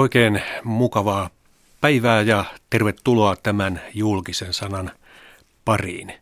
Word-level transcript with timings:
Oikein 0.00 0.42
mukavaa 0.64 1.30
päivää 1.80 2.22
ja 2.22 2.44
tervetuloa 2.70 3.36
tämän 3.36 3.80
julkisen 3.94 4.52
sanan 4.52 4.90
pariin. 5.64 6.12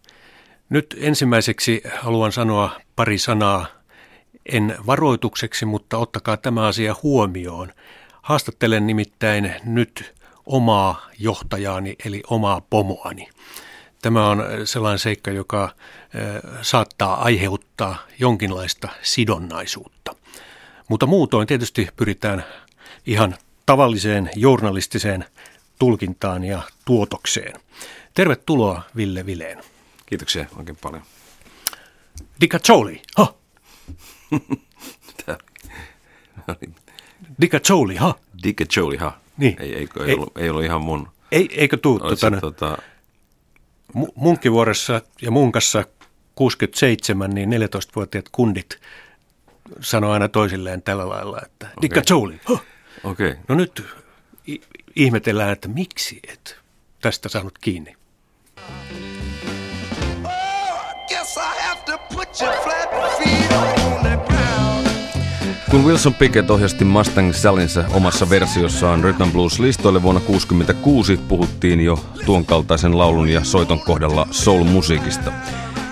Nyt 0.69 0.97
ensimmäiseksi 1.01 1.83
haluan 1.99 2.33
sanoa 2.33 2.81
pari 2.97 3.19
sanaa, 3.19 3.67
en 4.53 4.77
varoitukseksi, 4.87 5.65
mutta 5.65 5.99
ottakaa 5.99 6.37
tämä 6.37 6.67
asia 6.67 6.95
huomioon. 7.03 7.73
Haastattelen 8.23 8.87
nimittäin 8.87 9.55
nyt 9.65 10.15
omaa 10.47 11.07
johtajaani 11.19 11.97
eli 12.05 12.23
omaa 12.31 12.61
pomoani. 12.71 13.29
Tämä 14.03 14.29
on 14.29 14.45
sellainen 14.65 14.99
seikka, 14.99 15.31
joka 15.31 15.71
saattaa 16.63 17.25
aiheuttaa 17.25 17.97
jonkinlaista 18.19 18.89
sidonnaisuutta. 19.03 20.15
Mutta 20.89 21.07
muutoin 21.07 21.47
tietysti 21.47 21.89
pyritään 21.97 22.45
ihan 23.07 23.37
tavalliseen 23.69 24.31
journalistiseen 24.37 25.25
tulkintaan 25.79 26.45
ja 26.45 26.63
tuotokseen. 26.85 27.61
Tervetuloa 28.15 28.83
Ville 28.97 29.27
Vileen. 29.27 29.59
Kiitoksia 30.07 30.47
oikein 30.57 30.79
paljon. 30.83 31.03
Dika 32.41 32.59
Choli, 32.59 33.03
ha? 33.19 33.35
no 36.47 36.57
niin. 36.61 36.75
Dika 37.41 37.61
Choli, 37.61 37.97
ha? 37.97 38.15
Dika 38.43 38.65
Choli, 38.65 38.97
ha? 38.97 39.19
Niin. 39.37 39.57
Ei, 39.61 39.75
ei, 39.75 39.89
ei, 40.01 40.07
ei, 40.07 40.15
ollut, 40.15 40.39
ei 40.39 40.51
ollut 40.51 40.65
ihan 40.65 40.81
mun. 40.81 41.09
Ei, 41.33 41.49
eikö 41.53 41.77
tuu 41.77 41.99
tota, 41.99 42.31
tota... 42.41 42.79
Munkkivuoressa 44.15 45.03
ja 45.23 45.31
Munkassa 45.31 45.85
67, 46.35 47.31
niin 47.31 47.51
14-vuotiaat 47.51 48.29
kundit 48.33 48.81
sanoo 49.81 50.13
aina 50.13 50.29
toisilleen 50.29 50.83
tällä 50.83 51.09
lailla, 51.09 51.41
että 51.43 51.69
okay. 51.77 52.03
Choli, 52.03 52.41
ha? 52.45 52.59
Okei. 53.05 53.31
Okay. 53.31 53.43
No 53.49 53.55
nyt 53.55 53.87
ihmetellään, 54.97 55.53
että 55.53 55.69
miksi 55.69 56.21
et 56.29 56.59
tästä 57.03 57.29
saanut 57.29 57.59
kiinni. 57.59 57.97
Kun 65.71 65.85
Wilson 65.85 66.15
Pickett 66.15 66.51
ohjasti 66.51 66.85
Mustang 66.85 67.33
Sallinsa 67.33 67.85
omassa 67.91 68.31
versiossaan 68.31 69.05
Rhythm 69.05 69.31
Blues-listoille 69.31 70.03
vuonna 70.03 70.21
1966, 70.21 71.17
puhuttiin 71.17 71.81
jo 71.81 72.05
tuon 72.27 72.47
kaltaisen 72.47 72.99
laulun 72.99 73.29
ja 73.29 73.45
soiton 73.45 73.81
kohdalla 73.81 74.29
soul-musiikista. 74.31 75.33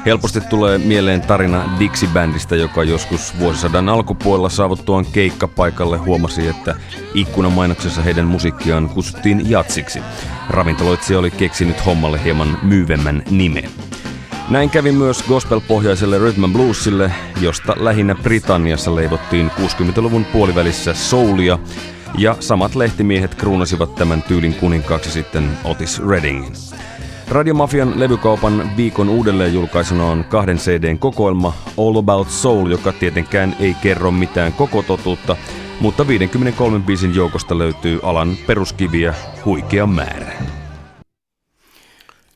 Helposti 0.06 0.40
tulee 0.40 0.78
mieleen 0.78 1.20
tarina 1.20 1.78
Dixie-bändistä, 1.78 2.56
joka 2.56 2.84
joskus 2.84 3.38
vuosisadan 3.38 3.88
alkupuolella 3.88 4.48
saavuttuaan 4.48 5.06
keikkapaikalle 5.12 5.98
huomasi, 5.98 6.48
että 6.48 6.74
ikkunamainoksessa 7.14 8.02
heidän 8.02 8.26
musiikkiaan 8.26 8.88
kutsuttiin 8.88 9.50
jatsiksi. 9.50 10.02
Ravintoloitsija 10.50 11.18
oli 11.18 11.30
keksinyt 11.30 11.86
hommalle 11.86 12.24
hieman 12.24 12.58
myyvemmän 12.62 13.22
nimen. 13.30 13.70
Näin 14.48 14.70
kävi 14.70 14.92
myös 14.92 15.22
gospel-pohjaiselle 15.22 16.18
rhythm 16.18 16.52
bluesille, 16.52 17.12
josta 17.40 17.74
lähinnä 17.76 18.14
Britanniassa 18.14 18.94
leivottiin 18.94 19.50
60-luvun 19.50 20.24
puolivälissä 20.24 20.94
soulia, 20.94 21.58
ja 22.18 22.36
samat 22.40 22.74
lehtimiehet 22.74 23.34
kruunasivat 23.34 23.94
tämän 23.94 24.22
tyylin 24.22 24.54
kuninkaaksi 24.54 25.10
sitten 25.10 25.58
Otis 25.64 26.06
Reddingin. 26.08 26.52
Radiomafian 27.28 28.00
levykaupan 28.00 28.76
viikon 28.76 29.08
uudelleenjulkaisuna 29.08 30.04
on 30.04 30.24
kahden 30.24 30.56
CDn 30.56 30.98
kokoelma 30.98 31.54
All 31.78 31.96
About 31.96 32.30
Soul, 32.30 32.70
joka 32.70 32.92
tietenkään 32.92 33.56
ei 33.60 33.74
kerro 33.74 34.10
mitään 34.10 34.52
koko 34.52 34.82
totuutta, 34.82 35.36
mutta 35.80 36.08
53 36.08 36.78
biisin 36.78 37.14
joukosta 37.14 37.58
löytyy 37.58 38.00
alan 38.02 38.36
peruskiviä 38.46 39.14
huikea 39.44 39.86
määrä. 39.86 40.32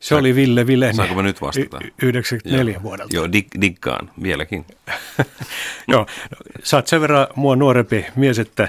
Se 0.01 0.15
oli 0.15 0.35
Ville 0.35 0.67
Vileni. 0.67 0.95
Saanko 0.95 1.15
mä 1.15 1.23
nyt 1.23 1.41
vastata? 1.43 1.79
Y- 1.85 1.91
94 2.09 2.73
Joo. 2.75 2.83
vuodelta. 2.83 3.17
Joo, 3.17 3.27
dig- 3.27 3.61
diggaan 3.61 4.11
vieläkin. 4.23 4.65
Joo, 5.89 6.07
sä 6.63 6.77
oot 6.77 6.87
sen 6.87 7.01
verran 7.01 7.27
mua 7.37 7.57
nuorempi 7.57 8.07
mies, 8.17 8.39
että 8.39 8.69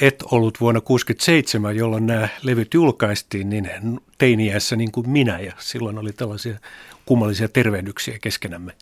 et 0.00 0.22
ollut 0.30 0.60
vuonna 0.60 0.80
67, 0.80 1.76
jolloin 1.76 2.06
nämä 2.06 2.28
levyt 2.42 2.74
julkaistiin, 2.74 3.50
niin 3.50 3.70
teiniässä 4.18 4.76
niin 4.76 4.92
kuin 4.92 5.10
minä 5.10 5.38
ja 5.40 5.52
silloin 5.58 5.98
oli 5.98 6.12
tällaisia 6.12 6.58
kummallisia 7.06 7.48
tervehdyksiä 7.48 8.18
keskenämme. 8.22 8.72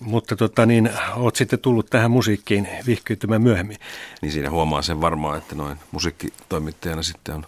Mutta 0.00 0.36
tota, 0.36 0.66
niin, 0.66 0.90
oot 1.16 1.36
sitten 1.36 1.58
tullut 1.58 1.90
tähän 1.90 2.10
musiikkiin 2.10 2.68
vihkyytymään 2.86 3.42
myöhemmin. 3.42 3.76
Niin 4.22 4.32
siinä 4.32 4.50
huomaa 4.50 4.82
sen 4.82 5.00
varmaan, 5.00 5.38
että 5.38 5.54
noin 5.54 5.78
musiikkitoimittajana 5.92 7.02
sitten 7.02 7.34
on 7.34 7.46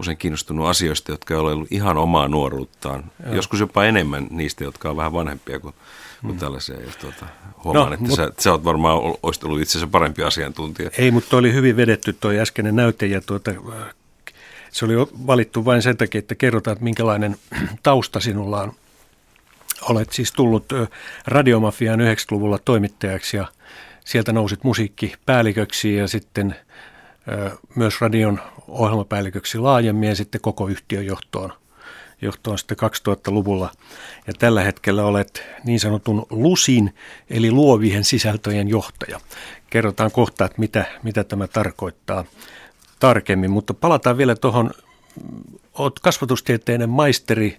usein 0.00 0.16
kiinnostunut 0.16 0.66
asioista, 0.66 1.12
jotka 1.12 1.34
ei 1.34 1.40
ole 1.40 1.52
ollut 1.52 1.72
ihan 1.72 1.98
omaa 1.98 2.28
nuoruuttaan. 2.28 3.04
Joo. 3.24 3.34
Joskus 3.34 3.60
jopa 3.60 3.84
enemmän 3.84 4.26
niistä, 4.30 4.64
jotka 4.64 4.90
on 4.90 4.96
vähän 4.96 5.12
vanhempia 5.12 5.60
kuin, 5.60 5.74
kuin 6.20 6.32
mm. 6.32 6.38
tällaisia. 6.38 6.80
Ja 6.80 6.92
tuota, 7.00 7.26
huomaan, 7.64 7.86
no, 7.86 7.94
että 7.94 8.06
mut, 8.06 8.16
sä, 8.16 8.30
sä 8.38 8.52
oot 8.52 8.64
varmaan 8.64 8.98
olisit 9.22 9.44
ollut 9.44 9.60
itse 9.60 9.78
asiassa 9.78 9.92
parempi 9.92 10.22
asiantuntija. 10.22 10.90
Ei, 10.98 11.10
mutta 11.10 11.36
oli 11.36 11.52
hyvin 11.52 11.76
vedetty 11.76 12.12
tuo 12.12 12.30
äskeinen 12.30 12.76
näyte 12.76 13.06
ja 13.06 13.20
tuota, 13.20 13.50
se 14.70 14.84
oli 14.84 14.94
valittu 15.26 15.64
vain 15.64 15.82
sen 15.82 15.96
takia, 15.96 16.18
että 16.18 16.34
kerrotaan, 16.34 16.72
että 16.72 16.84
minkälainen 16.84 17.36
tausta 17.82 18.20
sinulla 18.20 18.62
on. 18.62 18.72
Olet 19.82 20.12
siis 20.12 20.32
tullut 20.32 20.64
Radiomafiaan 21.26 22.00
90-luvulla 22.00 22.58
toimittajaksi 22.58 23.36
ja 23.36 23.46
sieltä 24.04 24.32
nousit 24.32 24.64
musiikkipäälliköksi 24.64 25.94
ja 25.94 26.08
sitten 26.08 26.56
myös 27.74 28.00
radion 28.00 28.40
ohjelmapäälliköksi 28.68 29.58
laajemmin 29.58 30.08
ja 30.08 30.14
sitten 30.14 30.40
koko 30.40 30.68
yhtiön 30.68 31.06
johtoon, 31.06 31.52
johtoon 32.22 32.58
sitten 32.58 32.76
2000-luvulla. 33.08 33.70
Ja 34.26 34.32
tällä 34.38 34.62
hetkellä 34.62 35.04
olet 35.04 35.42
niin 35.64 35.80
sanotun 35.80 36.26
LUSin 36.30 36.94
eli 37.30 37.50
luovien 37.50 38.04
sisältöjen 38.04 38.68
johtaja. 38.68 39.20
Kerrotaan 39.70 40.10
kohta, 40.10 40.44
että 40.44 40.58
mitä, 40.60 40.84
mitä 41.02 41.24
tämä 41.24 41.46
tarkoittaa 41.46 42.24
tarkemmin, 43.00 43.50
mutta 43.50 43.74
palataan 43.74 44.18
vielä 44.18 44.36
tuohon, 44.36 44.70
olet 45.74 46.00
kasvatustieteinen 46.02 46.90
maisteri 46.90 47.58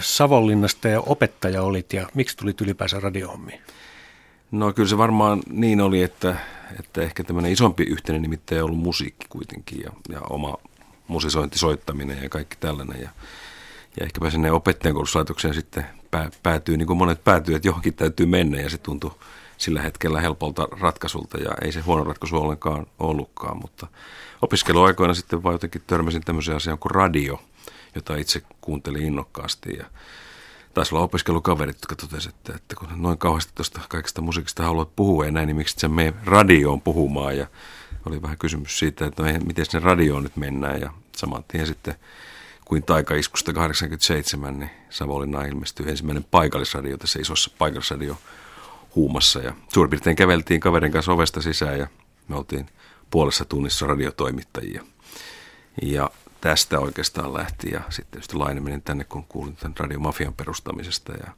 Savonlinnasta 0.00 0.88
ja 0.88 1.00
opettaja 1.00 1.62
olit 1.62 1.92
ja 1.92 2.08
miksi 2.14 2.36
tulit 2.36 2.60
ylipäänsä 2.60 3.00
radiohommiin? 3.00 3.60
No 4.50 4.72
kyllä 4.72 4.88
se 4.88 4.98
varmaan 4.98 5.42
niin 5.50 5.80
oli, 5.80 6.02
että, 6.02 6.36
että 6.80 7.02
ehkä 7.02 7.24
tämmöinen 7.24 7.52
isompi 7.52 7.82
yhteinen 7.82 8.22
nimittäin 8.22 8.62
on 8.62 8.64
ollut 8.64 8.82
musiikki 8.82 9.26
kuitenkin 9.28 9.80
ja, 9.80 9.90
ja 10.08 10.20
oma 10.20 10.56
musisointi, 11.08 11.58
soittaminen 11.58 12.22
ja 12.22 12.28
kaikki 12.28 12.56
tällainen. 12.60 13.00
Ja, 13.02 13.10
ja 14.00 14.06
ehkäpä 14.06 14.30
sinne 14.30 14.52
opettajankoulutuslaitokseen 14.52 15.54
sitten 15.54 15.86
pää, 16.10 16.30
päätyy, 16.42 16.76
niin 16.76 16.86
kuin 16.86 16.96
monet 16.96 17.24
päätyy, 17.24 17.54
että 17.54 17.68
johonkin 17.68 17.94
täytyy 17.94 18.26
mennä. 18.26 18.60
Ja 18.60 18.70
se 18.70 18.78
tuntui 18.78 19.10
sillä 19.58 19.82
hetkellä 19.82 20.20
helpolta 20.20 20.68
ratkaisulta. 20.80 21.38
Ja 21.38 21.50
ei 21.62 21.72
se 21.72 21.80
huono 21.80 22.04
ratkaisu 22.04 22.36
ollenkaan 22.36 22.86
ollutkaan, 22.98 23.56
mutta 23.56 23.86
opiskeluaikoina 24.42 25.14
sitten 25.14 25.42
vaan 25.42 25.54
jotenkin 25.54 25.82
törmäsin 25.86 26.24
tämmöiseen 26.24 26.56
asiaan 26.56 26.78
kuin 26.78 26.90
radio, 26.90 27.42
jota 27.94 28.16
itse 28.16 28.42
kuuntelin 28.60 29.02
innokkaasti. 29.02 29.76
Ja 29.76 29.84
taisi 30.74 30.94
olla 30.94 31.04
opiskelukaverit, 31.04 31.76
jotka 31.76 31.96
totesivat, 31.96 32.34
että, 32.36 32.52
että 32.56 32.74
kun 32.74 32.88
noin 32.96 33.18
kauheasti 33.18 33.52
tuosta 33.54 33.80
kaikesta 33.88 34.20
musiikista 34.20 34.62
haluat 34.62 34.96
puhua 34.96 35.24
ja 35.24 35.30
näin, 35.30 35.46
niin 35.46 35.56
miksi 35.56 35.76
sä 35.78 35.88
mene 35.88 36.14
radioon 36.24 36.80
puhumaan? 36.80 37.36
Ja 37.36 37.46
oli 38.06 38.22
vähän 38.22 38.38
kysymys 38.38 38.78
siitä, 38.78 39.06
että 39.06 39.22
no, 39.22 39.38
miten 39.44 39.66
sinne 39.66 39.84
radioon 39.84 40.22
nyt 40.22 40.36
mennään. 40.36 40.80
Ja 40.80 40.92
saman 41.16 41.44
tien 41.48 41.66
sitten 41.66 41.94
kuin 42.68 42.82
taikaiskusta 42.82 43.52
87, 43.52 44.58
niin 44.58 44.70
Savonlinnaan 44.90 45.48
ilmestyi 45.48 45.90
ensimmäinen 45.90 46.24
paikallisradio 46.30 46.96
tässä 46.96 47.18
isossa 47.18 47.50
paikallisradio 47.58 48.18
huumassa 48.94 49.40
ja 49.40 49.54
suurin 49.68 49.90
piirtein 49.90 50.16
käveltiin 50.16 50.60
kaverin 50.60 50.92
kanssa 50.92 51.12
ovesta 51.12 51.42
sisään 51.42 51.78
ja 51.78 51.86
me 52.28 52.36
oltiin 52.36 52.66
puolessa 53.10 53.44
tunnissa 53.44 53.86
radiotoimittajia. 53.86 54.84
Ja 55.82 56.10
tästä 56.40 56.80
oikeastaan 56.80 57.34
lähti 57.34 57.70
ja 57.70 57.80
sitten 57.88 58.10
tietysti 58.10 58.36
laineminen 58.36 58.82
tänne, 58.82 59.04
kun 59.04 59.24
kuulin 59.24 59.56
tämän 59.56 59.76
radiomafian 59.76 60.34
perustamisesta 60.34 61.12
ja 61.12 61.32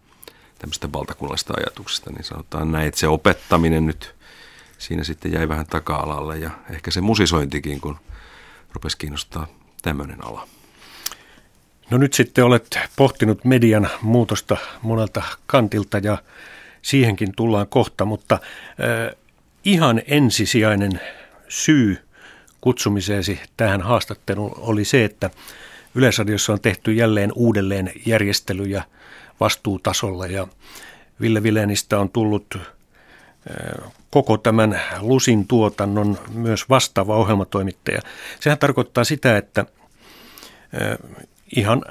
tämmöistä 0.58 0.92
valtakunnallisesta 0.92 1.54
ajatuksesta, 1.56 2.10
niin 2.10 2.24
sanotaan 2.24 2.72
näin, 2.72 2.88
että 2.88 3.00
se 3.00 3.08
opettaminen 3.08 3.86
nyt 3.86 4.14
siinä 4.78 5.04
sitten 5.04 5.32
jäi 5.32 5.48
vähän 5.48 5.66
taka-alalle 5.66 6.38
ja 6.38 6.50
ehkä 6.70 6.90
se 6.90 7.00
musisointikin, 7.00 7.80
kun 7.80 7.98
rupesi 8.72 8.98
kiinnostaa 8.98 9.46
tämmöinen 9.82 10.24
ala. 10.24 10.48
No 11.90 11.98
nyt 11.98 12.12
sitten 12.12 12.44
olet 12.44 12.78
pohtinut 12.96 13.44
median 13.44 13.88
muutosta 14.02 14.56
monelta 14.82 15.22
kantilta 15.46 15.98
ja 15.98 16.18
siihenkin 16.82 17.32
tullaan 17.36 17.66
kohta, 17.66 18.04
mutta 18.04 18.34
äh, 18.34 19.16
ihan 19.64 20.02
ensisijainen 20.06 21.00
syy– 21.48 21.98
kutsumiseesi 22.60 23.40
tähän 23.56 23.80
haastatteluun 23.80 24.54
oli 24.56 24.84
se, 24.84 25.04
että 25.04 25.30
Yleisradiossa 25.94 26.52
on 26.52 26.60
tehty 26.60 26.92
jälleen 26.92 27.32
uudelleen 27.34 27.92
järjestelyjä 28.06 28.84
vastuutasolla 29.40 30.26
ja 30.26 30.46
Ville 31.20 31.42
Vilenistä 31.42 31.98
on 31.98 32.10
tullut 32.10 32.58
koko 34.10 34.36
tämän 34.36 34.80
Lusin 35.00 35.46
tuotannon 35.46 36.18
myös 36.34 36.68
vastaava 36.68 37.16
ohjelmatoimittaja. 37.16 38.00
Sehän 38.40 38.58
tarkoittaa 38.58 39.04
sitä, 39.04 39.36
että 39.36 39.64
ihan 41.56 41.82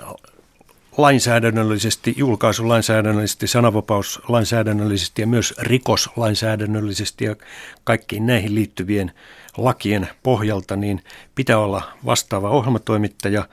lainsäädännöllisesti, 0.98 2.14
julkaisulainsäädännöllisesti, 2.18 3.48
sananvapauslainsäädännöllisesti 3.48 5.22
ja 5.22 5.28
myös 5.28 5.54
rikoslainsäädännöllisesti 5.60 7.26
ja 7.26 7.36
kaikkiin 7.84 8.26
näihin 8.26 8.56
liittyvien 8.56 9.12
lakien 9.58 10.10
pohjalta, 10.24 10.76
niin 10.76 11.04
pitää 11.36 11.58
olla 11.58 11.82
vastaava 12.06 12.50
ohjelmatoimittaja. 12.50 13.48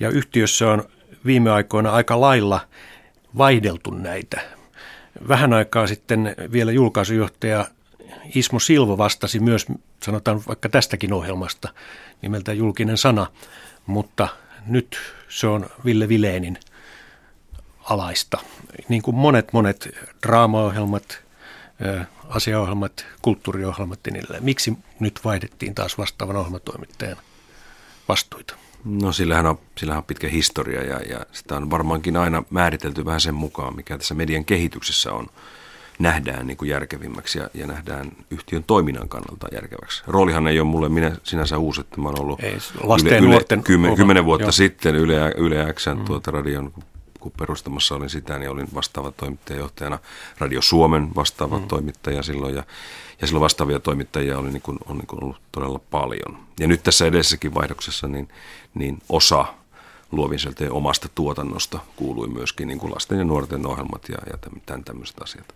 Ja 0.00 0.08
yhtiössä 0.08 0.70
on 0.70 0.84
viime 1.26 1.50
aikoina 1.50 1.90
aika 1.90 2.20
lailla 2.20 2.60
vaihdeltu 3.38 3.90
näitä. 3.90 4.40
Vähän 5.28 5.52
aikaa 5.52 5.86
sitten 5.86 6.34
vielä 6.52 6.72
julkaisujohtaja 6.72 7.64
Ismo 8.34 8.58
Silvo 8.58 8.98
vastasi 8.98 9.40
myös, 9.40 9.66
sanotaan 10.02 10.42
vaikka 10.48 10.68
tästäkin 10.68 11.12
ohjelmasta, 11.12 11.68
nimeltä 12.22 12.52
Julkinen 12.52 12.96
sana, 12.96 13.26
mutta 13.86 14.28
nyt 14.66 14.98
se 15.28 15.46
on 15.46 15.66
Ville 15.84 16.08
Vileenin 16.08 16.58
alaista. 17.80 18.38
Niin 18.88 19.02
kuin 19.02 19.14
monet 19.14 19.52
monet 19.52 19.88
draamaohjelmat, 20.26 21.18
asiaohjelmat, 22.28 23.06
kulttuuriohjelmat 23.22 24.00
ja 24.06 24.12
niille. 24.12 24.40
Miksi 24.40 24.78
nyt 25.00 25.20
vaihdettiin 25.24 25.74
taas 25.74 25.98
vastaavan 25.98 26.36
ohjelmatoimittajan 26.36 27.16
vastuita? 28.08 28.54
No 28.84 29.12
sillähän 29.12 29.46
on, 29.46 29.58
sillähän 29.78 29.98
on 29.98 30.04
pitkä 30.04 30.28
historia 30.28 30.82
ja, 30.82 31.00
ja 31.00 31.26
sitä 31.32 31.56
on 31.56 31.70
varmaankin 31.70 32.16
aina 32.16 32.42
määritelty 32.50 33.04
vähän 33.04 33.20
sen 33.20 33.34
mukaan, 33.34 33.76
mikä 33.76 33.98
tässä 33.98 34.14
median 34.14 34.44
kehityksessä 34.44 35.12
on 35.12 35.26
nähdään 36.00 36.46
niin 36.46 36.56
kuin 36.56 36.68
järkevimmäksi 36.68 37.38
ja, 37.38 37.50
ja 37.54 37.66
nähdään 37.66 38.12
yhtiön 38.30 38.64
toiminnan 38.64 39.08
kannalta 39.08 39.48
järkeväksi. 39.52 40.02
Roolihan 40.06 40.48
ei 40.48 40.60
ole 40.60 40.68
mulle 40.68 40.88
minä 40.88 41.16
sinänsä 41.22 41.58
uusi, 41.58 41.80
että 41.80 42.00
mä 42.00 42.08
oon 42.08 42.20
ollut 42.20 42.42
ei, 42.42 42.58
lasten 42.82 43.12
yle, 43.12 43.30
nuorten 43.30 43.62
kymmen, 43.62 43.96
kymmenen 43.96 44.24
vuotta 44.24 44.44
joo. 44.44 44.52
sitten 44.52 44.94
Yle, 44.94 45.34
yle 45.36 45.72
Xn 45.72 45.98
mm. 45.98 46.04
tuota 46.04 46.30
radion 46.30 46.72
kun 47.20 47.32
perustamassa 47.38 47.94
olin 47.94 48.10
sitä, 48.10 48.38
niin 48.38 48.50
olin 48.50 48.68
vastaava 48.74 49.12
toimittajajohtajana 49.12 49.98
Radio 50.38 50.62
Suomen 50.62 51.14
vastaava 51.14 51.58
mm. 51.58 51.68
toimittaja 51.68 52.22
silloin 52.22 52.54
ja, 52.54 52.64
ja 53.20 53.26
silloin 53.26 53.42
vastaavia 53.42 53.80
toimittajia 53.80 54.38
oli 54.38 54.50
niin 54.50 54.62
kuin, 54.62 54.78
on 54.86 54.98
niin 54.98 55.06
kuin 55.06 55.24
ollut 55.24 55.40
todella 55.52 55.80
paljon. 55.90 56.38
Ja 56.60 56.68
nyt 56.68 56.82
tässä 56.82 57.06
edessäkin 57.06 57.54
vaihdoksessa 57.54 58.08
niin, 58.08 58.28
niin 58.74 58.98
osa 59.08 59.46
luovin 60.12 60.38
omasta 60.70 61.08
tuotannosta 61.14 61.80
kuului 61.96 62.28
myöskin 62.28 62.68
niin 62.68 62.78
kuin 62.78 62.92
lasten 62.94 63.18
ja 63.18 63.24
nuorten 63.24 63.66
ohjelmat 63.66 64.08
ja, 64.08 64.18
ja 64.26 64.38
tämän 64.66 64.84
tämmöiset 64.84 65.22
asiat. 65.22 65.54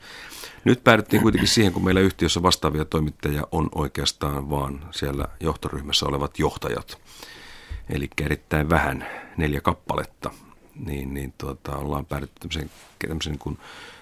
Nyt 0.65 0.85
päädyttiin 0.85 1.23
kuitenkin 1.23 1.49
siihen, 1.49 1.73
kun 1.73 1.85
meillä 1.85 2.01
yhtiössä 2.01 2.43
vastaavia 2.43 2.85
toimittajia 2.85 3.47
on 3.53 3.69
oikeastaan 3.75 4.51
vaan 4.51 4.89
siellä 4.91 5.25
johtoryhmässä 5.41 6.07
olevat 6.07 6.39
johtajat. 6.39 6.99
Eli 7.91 8.09
erittäin 8.21 8.71
vähän, 8.71 9.07
neljä 9.37 9.61
kappaletta 9.61 10.31
niin, 10.77 11.15
niin 11.15 11.35
tuota, 11.39 11.77
ollaan 11.77 12.07
päädytty 12.07 12.41
tämmöisen, 12.41 12.71
tämmöisen 13.09 13.39
niin 13.45 13.59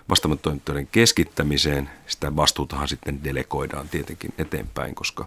vastaamattoimittajien 0.09 0.87
keskittämiseen. 0.87 1.91
Sitä 2.07 2.37
vastuutahan 2.37 2.89
sitten 2.89 3.25
delegoidaan 3.25 3.89
tietenkin 3.89 4.35
eteenpäin, 4.39 4.95
koska 4.95 5.27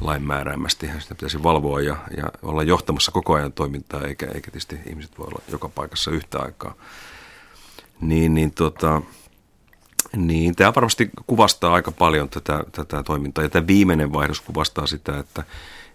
lain 0.00 0.22
määräämästi 0.22 0.90
sitä 0.98 1.14
pitäisi 1.14 1.42
valvoa 1.42 1.80
ja, 1.80 1.96
ja 2.16 2.24
olla 2.42 2.62
johtamassa 2.62 3.12
koko 3.12 3.34
ajan 3.34 3.52
toimintaa, 3.52 4.02
eikä, 4.02 4.26
eikä 4.26 4.50
tietysti 4.50 4.78
ihmiset 4.86 5.18
voi 5.18 5.26
olla 5.26 5.42
joka 5.48 5.68
paikassa 5.68 6.10
yhtä 6.10 6.38
aikaa. 6.38 6.74
Niin, 8.00 8.34
niin, 8.34 8.50
tota, 8.50 9.02
niin 10.16 10.56
tämä 10.56 10.74
varmasti 10.74 11.10
kuvastaa 11.26 11.74
aika 11.74 11.92
paljon 11.92 12.28
tätä, 12.28 12.64
tätä 12.72 13.02
toimintaa. 13.02 13.44
Ja 13.44 13.48
tämä 13.48 13.66
viimeinen 13.66 14.12
vaihdos 14.12 14.40
kuvastaa 14.40 14.86
sitä, 14.86 15.18
että, 15.18 15.44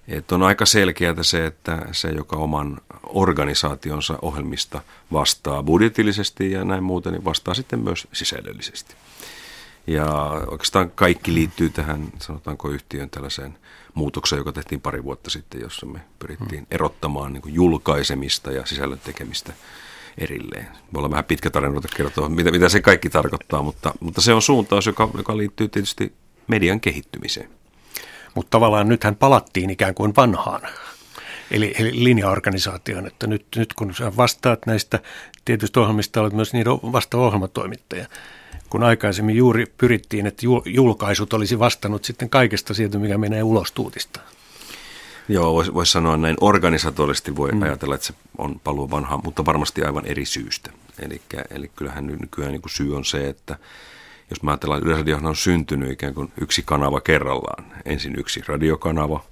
että 0.08 0.36
on 0.36 0.44
aika 0.44 0.66
selkeää 0.66 1.24
se, 1.24 1.46
että 1.46 1.86
se, 1.92 2.10
joka 2.10 2.36
oman 2.36 2.82
organisaationsa 3.04 4.20
ohjelmista 4.22 4.82
vastaa 5.12 5.64
budjetillisesti 5.64 6.52
ja 6.52 6.66
näin 6.66 6.84
muuten, 6.84 7.14
niin 7.14 7.26
vastaa 7.26 7.54
sitten 7.54 7.80
myös 7.80 8.08
sisällöllisesti. 8.14 8.96
Ja 9.88 10.06
oikeastaan 10.48 10.92
kaikki 10.92 11.34
liittyy 11.34 11.70
tähän, 11.70 12.08
sanotaanko 12.20 12.70
yhtiön 12.70 13.10
tällaiseen 13.10 13.58
muutokseen, 13.94 14.38
joka 14.38 14.52
tehtiin 14.52 14.82
pari 14.82 15.04
vuotta 15.04 15.30
sitten, 15.30 15.62
jossa 15.62 15.86
me 15.86 16.00
pyrittiin 16.20 16.60
hmm. 16.60 16.68
erottamaan 16.72 17.34
niin 17.34 17.44
julkaisemista 17.46 18.52
ja 18.52 18.66
sisällön 18.66 19.00
tekemistä 19.00 19.54
erilleen. 20.18 20.68
Voi 20.94 21.00
olla 21.00 21.10
vähän 21.10 21.26
pitkä 21.26 21.50
tarina 21.50 21.82
kertoa, 21.96 22.30
mitä, 22.30 22.52
mitä 22.52 22.70
se 22.70 22.82
kaikki 22.82 23.10
tarkoittaa, 23.10 23.62
mutta, 23.62 23.94
mutta 24.00 24.22
se 24.22 24.34
on 24.34 24.42
suuntaus, 24.42 24.86
joka, 24.86 25.10
joka 25.18 25.38
liittyy 25.38 25.68
tietysti 25.68 26.14
median 26.48 26.80
kehittymiseen. 26.80 27.50
Mutta 28.36 28.50
tavallaan 28.50 28.90
nythän 28.90 29.16
palattiin 29.16 29.70
ikään 29.70 29.96
kuin 29.96 30.14
vanhaan, 30.16 30.62
eli, 31.52 31.76
eli 31.80 32.04
linjaorganisaatioon, 32.04 33.08
että 33.08 33.28
nyt, 33.28 33.46
nyt 33.56 33.74
kun 33.74 33.94
sä 33.94 34.18
vastaat 34.18 34.66
näistä 34.66 35.00
tietystä 35.46 35.80
ohjelmista, 35.80 36.22
olet 36.22 36.34
myös 36.34 36.54
niiden 36.54 36.74
vasta 36.74 37.18
ohjelmatoimittaja 37.18 38.08
kun 38.70 38.84
aikaisemmin 38.84 39.36
juuri 39.36 39.66
pyrittiin, 39.78 40.28
että 40.28 40.46
julkaisut 40.66 41.34
olisi 41.34 41.60
vastannut 41.60 42.06
sitten 42.06 42.30
kaikesta 42.30 42.74
sieltä, 42.74 43.00
mikä 43.00 43.18
menee 43.18 43.44
ulos 43.44 43.72
tuutista. 43.72 44.20
Joo, 45.30 45.54
voisi 45.54 45.74
vois 45.74 45.92
sanoa 45.92 46.18
näin 46.18 46.38
organisatorisesti 46.42 47.36
voi 47.36 47.52
mm. 47.52 47.62
ajatella, 47.62 47.96
että 47.96 48.08
se 48.08 48.14
on 48.38 48.60
paluu 48.60 48.92
vanhaan, 48.92 49.22
mutta 49.24 49.46
varmasti 49.46 49.84
aivan 49.84 50.06
eri 50.06 50.26
syystä. 50.26 50.72
Elikkä, 51.00 51.44
eli 51.50 51.72
kyllähän 51.76 52.08
nykyään 52.08 52.52
niin 52.52 52.62
kuin 52.62 52.72
syy 52.72 52.96
on 52.96 53.06
se, 53.06 53.30
että 53.30 53.58
jos 54.30 54.44
mä 54.44 54.52
ajatellaan, 54.52 54.78
että 54.78 54.88
Yleisradiohan 54.88 55.26
on 55.26 55.36
syntynyt 55.36 55.92
ikään 55.92 56.14
kuin 56.14 56.32
yksi 56.42 56.64
kanava 56.66 57.02
kerrallaan. 57.02 57.66
Ensin 57.86 58.20
yksi 58.20 58.42
radiokanava 58.48 59.24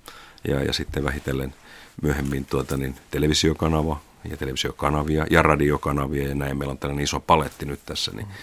ja, 0.47 0.63
ja 0.63 0.73
sitten 0.73 1.03
vähitellen 1.03 1.53
myöhemmin 2.01 2.45
tuota, 2.45 2.77
niin, 2.77 2.95
televisiokanava 3.11 3.99
ja 4.29 4.37
televisiokanavia 4.37 5.25
ja 5.29 5.41
radiokanavia 5.41 6.27
ja 6.27 6.35
näin. 6.35 6.57
Meillä 6.57 6.71
on 6.71 6.77
tällainen 6.77 7.03
iso 7.03 7.19
paletti 7.19 7.65
nyt 7.65 7.79
tässä. 7.85 8.11
Niin, 8.11 8.27
mm 8.27 8.33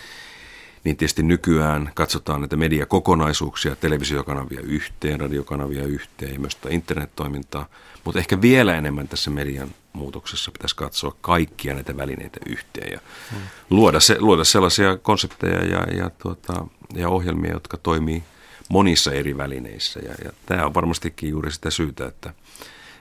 niin 0.84 0.96
tietysti 0.96 1.22
nykyään 1.22 1.90
katsotaan 1.94 2.40
näitä 2.40 2.56
mediakokonaisuuksia, 2.56 3.76
televisiokanavia 3.76 4.60
yhteen, 4.60 5.20
radiokanavia 5.20 5.84
yhteen 5.84 6.32
ja 6.32 6.40
myös 6.40 6.58
internettoimintaa, 6.70 7.66
mutta 8.04 8.18
ehkä 8.18 8.40
vielä 8.40 8.76
enemmän 8.76 9.08
tässä 9.08 9.30
median 9.30 9.68
muutoksessa 9.92 10.50
pitäisi 10.50 10.76
katsoa 10.76 11.16
kaikkia 11.20 11.74
näitä 11.74 11.96
välineitä 11.96 12.40
yhteen 12.46 12.92
ja 12.92 13.00
hmm. 13.30 13.40
luoda, 13.70 14.00
se, 14.00 14.20
luoda 14.20 14.44
sellaisia 14.44 14.96
konsepteja 14.96 15.64
ja, 15.64 15.96
ja, 15.96 16.10
tuota, 16.10 16.66
ja 16.94 17.08
ohjelmia, 17.08 17.52
jotka 17.52 17.76
toimii 17.76 18.22
monissa 18.68 19.12
eri 19.12 19.36
välineissä. 19.36 20.00
Ja, 20.00 20.14
ja 20.24 20.30
tämä 20.46 20.66
on 20.66 20.74
varmastikin 20.74 21.30
juuri 21.30 21.52
sitä 21.52 21.70
syytä, 21.70 22.06
että, 22.06 22.34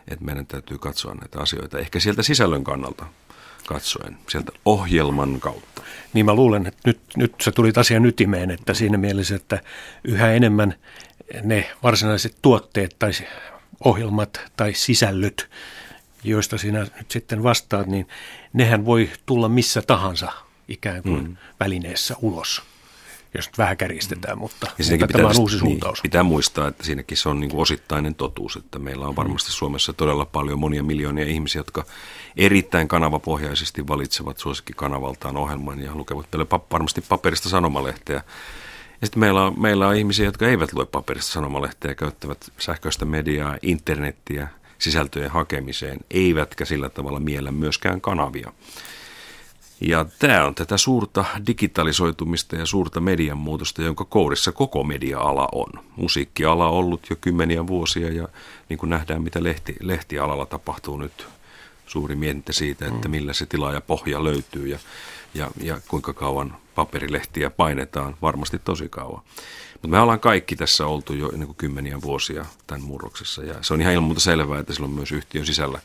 että 0.07 0.25
meidän 0.25 0.45
täytyy 0.45 0.77
katsoa 0.77 1.15
näitä 1.15 1.39
asioita 1.39 1.79
ehkä 1.79 1.99
sieltä 1.99 2.23
sisällön 2.23 2.63
kannalta 2.63 3.05
katsoen, 3.69 4.17
sieltä 4.29 4.51
ohjelman 4.65 5.39
kautta. 5.39 5.81
Niin 6.13 6.25
mä 6.25 6.33
luulen, 6.33 6.67
että 6.67 6.79
nyt, 6.85 6.99
nyt 7.17 7.33
sä 7.41 7.51
tulit 7.51 7.77
asian 7.77 8.05
ytimeen, 8.05 8.51
että 8.51 8.73
siinä 8.73 8.97
mielessä, 8.97 9.35
että 9.35 9.61
yhä 10.03 10.31
enemmän 10.31 10.75
ne 11.43 11.71
varsinaiset 11.83 12.35
tuotteet 12.41 12.95
tai 12.99 13.11
ohjelmat 13.83 14.41
tai 14.57 14.73
sisällöt, 14.73 15.49
joista 16.23 16.57
sinä 16.57 16.79
nyt 16.79 17.11
sitten 17.11 17.43
vastaat, 17.43 17.87
niin 17.87 18.07
nehän 18.53 18.85
voi 18.85 19.09
tulla 19.25 19.49
missä 19.49 19.81
tahansa 19.81 20.31
ikään 20.67 21.03
kuin 21.03 21.23
mm. 21.23 21.37
välineessä 21.59 22.15
ulos 22.21 22.61
jos 23.33 23.47
nyt 23.47 23.57
vähän 23.57 23.77
kärjistetään, 23.77 24.37
mm. 24.37 24.39
mutta, 24.39 24.67
ja 24.67 24.71
mutta 24.79 25.07
pitää, 25.07 25.07
tämä 25.07 25.27
on 25.27 25.39
uusi 25.39 25.55
niin, 25.55 25.59
suuntaus. 25.59 25.97
Niin, 25.97 26.01
pitää 26.01 26.23
muistaa, 26.23 26.67
että 26.67 26.83
siinäkin 26.83 27.17
se 27.17 27.29
on 27.29 27.39
niin 27.39 27.49
kuin 27.49 27.61
osittainen 27.61 28.15
totuus, 28.15 28.55
että 28.55 28.79
meillä 28.79 29.07
on 29.07 29.15
varmasti 29.15 29.51
Suomessa 29.51 29.93
todella 29.93 30.25
paljon 30.25 30.59
monia 30.59 30.83
miljoonia 30.83 31.25
ihmisiä, 31.25 31.59
jotka 31.59 31.85
erittäin 32.37 32.87
kanavapohjaisesti 32.87 33.87
valitsevat 33.87 34.37
suosikkikanavaltaan 34.37 35.37
ohjelman 35.37 35.81
ja 35.81 35.95
lukevat 35.95 36.27
varmasti 36.71 37.01
paperista 37.01 37.49
sanomalehteä. 37.49 38.23
Ja 39.01 39.07
sitten 39.07 39.19
meillä 39.19 39.43
on, 39.43 39.61
meillä 39.61 39.87
on 39.87 39.95
ihmisiä, 39.95 40.25
jotka 40.25 40.47
eivät 40.47 40.73
lue 40.73 40.85
paperista 40.85 41.31
sanomalehteä, 41.31 41.95
käyttävät 41.95 42.51
sähköistä 42.57 43.05
mediaa, 43.05 43.57
internettiä 43.61 44.47
sisältöjen 44.77 45.31
hakemiseen, 45.31 45.99
eivätkä 46.11 46.65
sillä 46.65 46.89
tavalla 46.89 47.19
miellä 47.19 47.51
myöskään 47.51 48.01
kanavia. 48.01 48.51
Ja 49.81 50.05
tämä 50.19 50.45
on 50.45 50.55
tätä 50.55 50.77
suurta 50.77 51.25
digitalisoitumista 51.47 52.55
ja 52.55 52.65
suurta 52.65 52.99
median 52.99 53.37
muutosta, 53.37 53.81
jonka 53.81 54.05
kourissa 54.05 54.51
koko 54.51 54.83
media-ala 54.83 55.49
on. 55.51 55.69
Musiikkiala 55.95 56.69
on 56.69 56.73
ollut 56.73 57.09
jo 57.09 57.15
kymmeniä 57.21 57.67
vuosia 57.67 58.13
ja 58.13 58.27
niin 58.69 58.77
kuin 58.77 58.89
nähdään, 58.89 59.23
mitä 59.23 59.43
lehti, 59.43 59.75
lehtialalla 59.81 60.45
tapahtuu 60.45 60.97
nyt. 60.97 61.27
Suuri 61.87 62.15
mietintä 62.15 62.53
siitä, 62.53 62.85
että 62.85 63.07
mm. 63.07 63.11
millä 63.11 63.33
se 63.33 63.45
tila 63.45 63.73
ja 63.73 63.81
pohja 63.81 64.23
löytyy 64.23 64.67
ja, 64.67 64.79
ja, 65.33 65.51
ja 65.61 65.81
kuinka 65.87 66.13
kauan 66.13 66.57
paperilehtiä 66.75 67.49
painetaan, 67.49 68.15
varmasti 68.21 68.59
tosi 68.59 68.89
kauan. 68.89 69.21
Mutta 69.73 69.87
me 69.87 69.99
ollaan 69.99 70.19
kaikki 70.19 70.55
tässä 70.55 70.85
oltu 70.85 71.13
jo 71.13 71.27
niin 71.27 71.45
kuin 71.45 71.55
kymmeniä 71.55 72.01
vuosia 72.01 72.45
tämän 72.67 72.83
murroksessa 72.83 73.43
ja 73.43 73.55
se 73.61 73.73
on 73.73 73.81
ihan 73.81 73.93
ilman 73.93 74.07
muuta 74.07 74.21
selvää, 74.21 74.59
että 74.59 74.73
silloin 74.73 74.93
myös 74.93 75.11
yhtiön 75.11 75.45
sisällä 75.45 75.79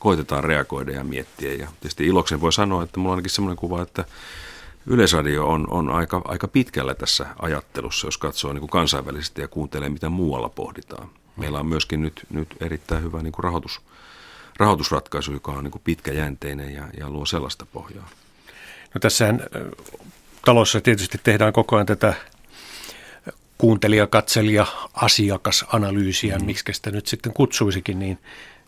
koitetaan 0.00 0.44
reagoida 0.44 0.92
ja 0.92 1.04
miettiä. 1.04 1.52
Ja 1.52 1.68
tietysti 1.80 2.06
iloksen 2.06 2.40
voi 2.40 2.52
sanoa, 2.52 2.82
että 2.82 3.00
mulla 3.00 3.12
on 3.12 3.14
ainakin 3.14 3.30
semmoinen 3.30 3.56
kuva, 3.56 3.82
että 3.82 4.04
Yleisradio 4.86 5.48
on, 5.48 5.66
on 5.70 5.90
aika, 5.90 6.22
aika 6.24 6.48
pitkällä 6.48 6.94
tässä 6.94 7.26
ajattelussa, 7.38 8.06
jos 8.06 8.18
katsoo 8.18 8.52
niin 8.52 8.60
kuin 8.60 8.70
kansainvälisesti 8.70 9.40
ja 9.40 9.48
kuuntelee, 9.48 9.88
mitä 9.88 10.08
muualla 10.08 10.48
pohditaan. 10.48 11.08
Meillä 11.36 11.60
on 11.60 11.66
myöskin 11.66 12.02
nyt, 12.02 12.26
nyt 12.30 12.56
erittäin 12.60 13.02
hyvä 13.02 13.22
niin 13.22 13.32
kuin 13.32 13.44
rahoitus, 13.44 13.80
rahoitusratkaisu, 14.56 15.32
joka 15.32 15.52
on 15.52 15.64
niin 15.64 15.72
kuin 15.72 15.82
pitkäjänteinen 15.84 16.74
ja, 16.74 16.88
ja 16.98 17.10
luo 17.10 17.26
sellaista 17.26 17.66
pohjaa. 17.72 18.08
No 18.94 18.98
tässähän 19.00 19.40
talossa 20.44 20.80
tietysti 20.80 21.18
tehdään 21.22 21.52
koko 21.52 21.76
ajan 21.76 21.86
tätä 21.86 22.14
kuuntelija, 23.58 24.06
katselija, 24.06 24.66
asiakasanalyysiä, 24.94 26.38
mm. 26.38 26.44
miksi 26.44 26.72
sitä 26.72 26.90
nyt 26.90 27.06
sitten 27.06 27.32
kutsuisikin, 27.32 27.98
niin, 27.98 28.18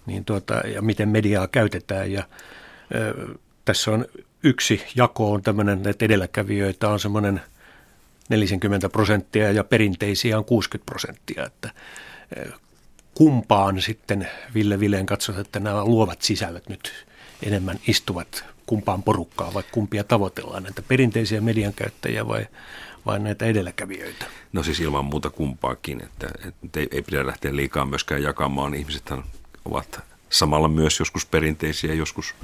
niin 0.06 0.24
tuota, 0.24 0.54
ja 0.54 0.82
miten 0.82 1.08
mediaa 1.08 1.48
käytetään. 1.48 2.12
Ja, 2.12 2.24
ö, 2.94 3.34
tässä 3.64 3.90
on 3.90 4.06
yksi 4.42 4.82
jako 4.94 5.32
on 5.32 5.42
tämmöinen, 5.42 5.86
että 5.86 6.04
edelläkävijöitä 6.04 6.88
on 6.88 7.00
semmoinen 7.00 7.40
40 8.28 8.88
prosenttia 8.88 9.52
ja 9.52 9.64
perinteisiä 9.64 10.38
on 10.38 10.44
60 10.44 10.86
prosenttia. 10.86 11.46
Että 11.46 11.70
kumpaan 13.14 13.82
sitten 13.82 14.28
Ville 14.54 14.80
Vileen 14.80 15.06
katsot, 15.06 15.38
että 15.38 15.60
nämä 15.60 15.84
luovat 15.84 16.22
sisällöt 16.22 16.68
nyt 16.68 17.06
enemmän 17.42 17.78
istuvat 17.86 18.44
kumpaan 18.66 19.02
porukkaa 19.02 19.54
vai 19.54 19.62
kumpia 19.72 20.04
tavoitellaan, 20.04 20.62
näitä 20.62 20.82
perinteisiä 20.82 21.40
median 21.40 21.72
käyttäjiä 21.72 22.28
vai, 22.28 22.46
vai 23.06 23.18
näitä 23.20 23.46
edelläkävijöitä? 23.46 24.24
No 24.52 24.62
siis 24.62 24.80
ilman 24.80 25.04
muuta 25.04 25.30
kumpaakin, 25.30 26.02
että, 26.02 26.28
että 26.64 26.80
ei, 26.80 26.88
ei 26.90 27.02
pidä 27.02 27.26
lähteä 27.26 27.56
liikaa 27.56 27.84
myöskään 27.84 28.22
jakamaan. 28.22 28.74
Ihmisethän 28.74 29.24
ovat 29.64 30.00
samalla 30.30 30.68
myös 30.68 30.98
joskus 30.98 31.26
perinteisiä, 31.26 31.94
joskus, 31.94 32.34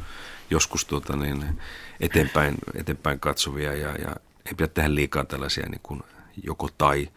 joskus 0.50 0.84
tuota 0.84 1.16
niin, 1.16 1.60
eteenpäin, 2.00 2.54
eteenpäin 2.74 3.20
katsovia 3.20 3.74
ja, 3.74 3.88
ja 3.94 4.16
ei 4.46 4.54
pidä 4.56 4.68
tehdä 4.68 4.94
liikaa 4.94 5.24
tällaisia 5.24 5.68
niin 5.68 5.80
kuin 5.82 6.02
joko 6.42 6.68
tai 6.78 7.08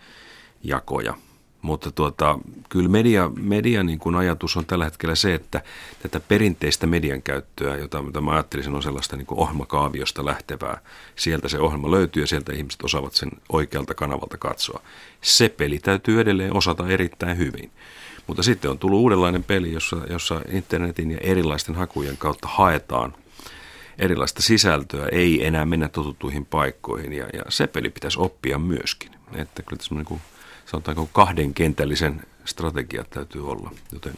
jakoja. 0.63 1.13
Mutta 1.61 1.91
tuota, 1.91 2.39
kyllä 2.69 2.89
media, 2.89 3.31
media 3.35 3.83
niin 3.83 3.99
kuin 3.99 4.15
ajatus 4.15 4.57
on 4.57 4.65
tällä 4.65 4.85
hetkellä 4.85 5.15
se, 5.15 5.33
että 5.33 5.61
tätä 6.01 6.19
perinteistä 6.19 6.87
median 6.87 7.21
käyttöä, 7.21 7.77
jota, 7.77 8.03
jota 8.05 8.21
mä 8.21 8.31
ajattelisin 8.31 8.75
on 8.75 8.83
sellaista 8.83 9.17
niin 9.17 9.25
kuin 9.25 9.39
ohjelmakaaviosta 9.39 10.25
lähtevää, 10.25 10.81
sieltä 11.15 11.47
se 11.47 11.59
ohjelma 11.59 11.91
löytyy 11.91 12.23
ja 12.23 12.27
sieltä 12.27 12.53
ihmiset 12.53 12.83
osaavat 12.83 13.13
sen 13.13 13.31
oikealta 13.49 13.93
kanavalta 13.93 14.37
katsoa. 14.37 14.81
Se 15.21 15.49
peli 15.49 15.79
täytyy 15.79 16.21
edelleen 16.21 16.57
osata 16.57 16.87
erittäin 16.87 17.37
hyvin. 17.37 17.71
Mutta 18.31 18.43
sitten 18.43 18.71
on 18.71 18.79
tullut 18.79 18.99
uudenlainen 18.99 19.43
peli, 19.43 19.73
jossa, 19.73 19.97
jossa 20.09 20.41
internetin 20.51 21.11
ja 21.11 21.17
erilaisten 21.21 21.75
hakujen 21.75 22.17
kautta 22.17 22.47
haetaan 22.47 23.13
erilaista 23.99 24.41
sisältöä, 24.41 25.07
ei 25.11 25.45
enää 25.45 25.65
mennä 25.65 25.87
totuttuihin 25.87 26.45
paikkoihin 26.45 27.13
ja, 27.13 27.27
ja 27.33 27.41
se 27.49 27.67
peli 27.67 27.89
pitäisi 27.89 28.19
oppia 28.19 28.57
myöskin. 28.57 29.11
Että 29.35 29.63
kyllä 29.63 29.77
tässä 29.77 29.95
niin 29.95 30.05
kuin 30.05 30.21
sanotaanko 30.65 31.09
kahden 31.13 31.53
kentällisen 31.53 32.21
strategia 32.45 33.03
täytyy 33.09 33.49
olla, 33.49 33.71
joten 33.91 34.13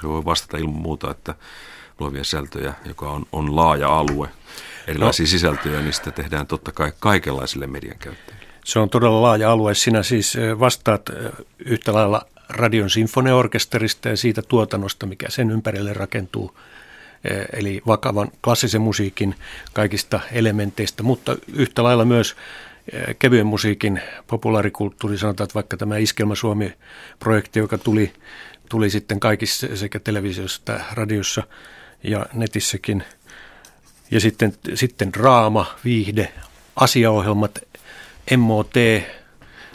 se 0.00 0.08
voi 0.08 0.24
vastata 0.24 0.56
ilman 0.56 0.82
muuta, 0.82 1.10
että 1.10 1.34
luovia 1.98 2.24
sisältöjä, 2.24 2.74
joka 2.84 3.10
on, 3.10 3.26
on 3.32 3.56
laaja 3.56 3.98
alue, 3.98 4.28
erilaisia 4.86 5.24
no. 5.24 5.28
sisältöjä, 5.28 5.80
niin 5.80 5.92
sitä 5.92 6.10
tehdään 6.10 6.46
totta 6.46 6.72
kai 6.72 6.92
kaikenlaisille 7.00 7.66
median 7.66 7.98
käyttäjille. 7.98 8.44
Se 8.64 8.78
on 8.78 8.90
todella 8.90 9.22
laaja 9.22 9.52
alue. 9.52 9.74
Sinä 9.74 10.02
siis 10.02 10.36
vastaat 10.58 11.10
yhtä 11.58 11.94
lailla 11.94 12.26
radion 12.48 12.90
sinfoniaorkesterista 12.90 14.08
ja 14.08 14.16
siitä 14.16 14.42
tuotannosta, 14.42 15.06
mikä 15.06 15.26
sen 15.30 15.50
ympärille 15.50 15.92
rakentuu, 15.92 16.58
eli 17.52 17.82
vakavan 17.86 18.28
klassisen 18.44 18.80
musiikin 18.80 19.34
kaikista 19.72 20.20
elementeistä, 20.32 21.02
mutta 21.02 21.36
yhtä 21.52 21.82
lailla 21.82 22.04
myös 22.04 22.36
kevyen 23.18 23.46
musiikin 23.46 24.00
populaarikulttuuri, 24.26 25.18
sanotaan, 25.18 25.44
että 25.44 25.54
vaikka 25.54 25.76
tämä 25.76 25.96
Iskelma 25.96 26.34
Suomi-projekti, 26.34 27.58
joka 27.58 27.78
tuli, 27.78 28.12
tuli 28.68 28.90
sitten 28.90 29.20
kaikissa 29.20 29.76
sekä 29.76 30.00
televisiossa 30.00 30.60
että 30.60 30.84
radiossa 30.92 31.42
ja 32.02 32.26
netissäkin. 32.32 33.04
Ja 34.10 34.20
sitten, 34.20 34.52
sitten 34.74 35.12
draama, 35.12 35.66
viihde, 35.84 36.32
asiaohjelmat, 36.76 37.58
MOT-ohjelma, 38.36 39.06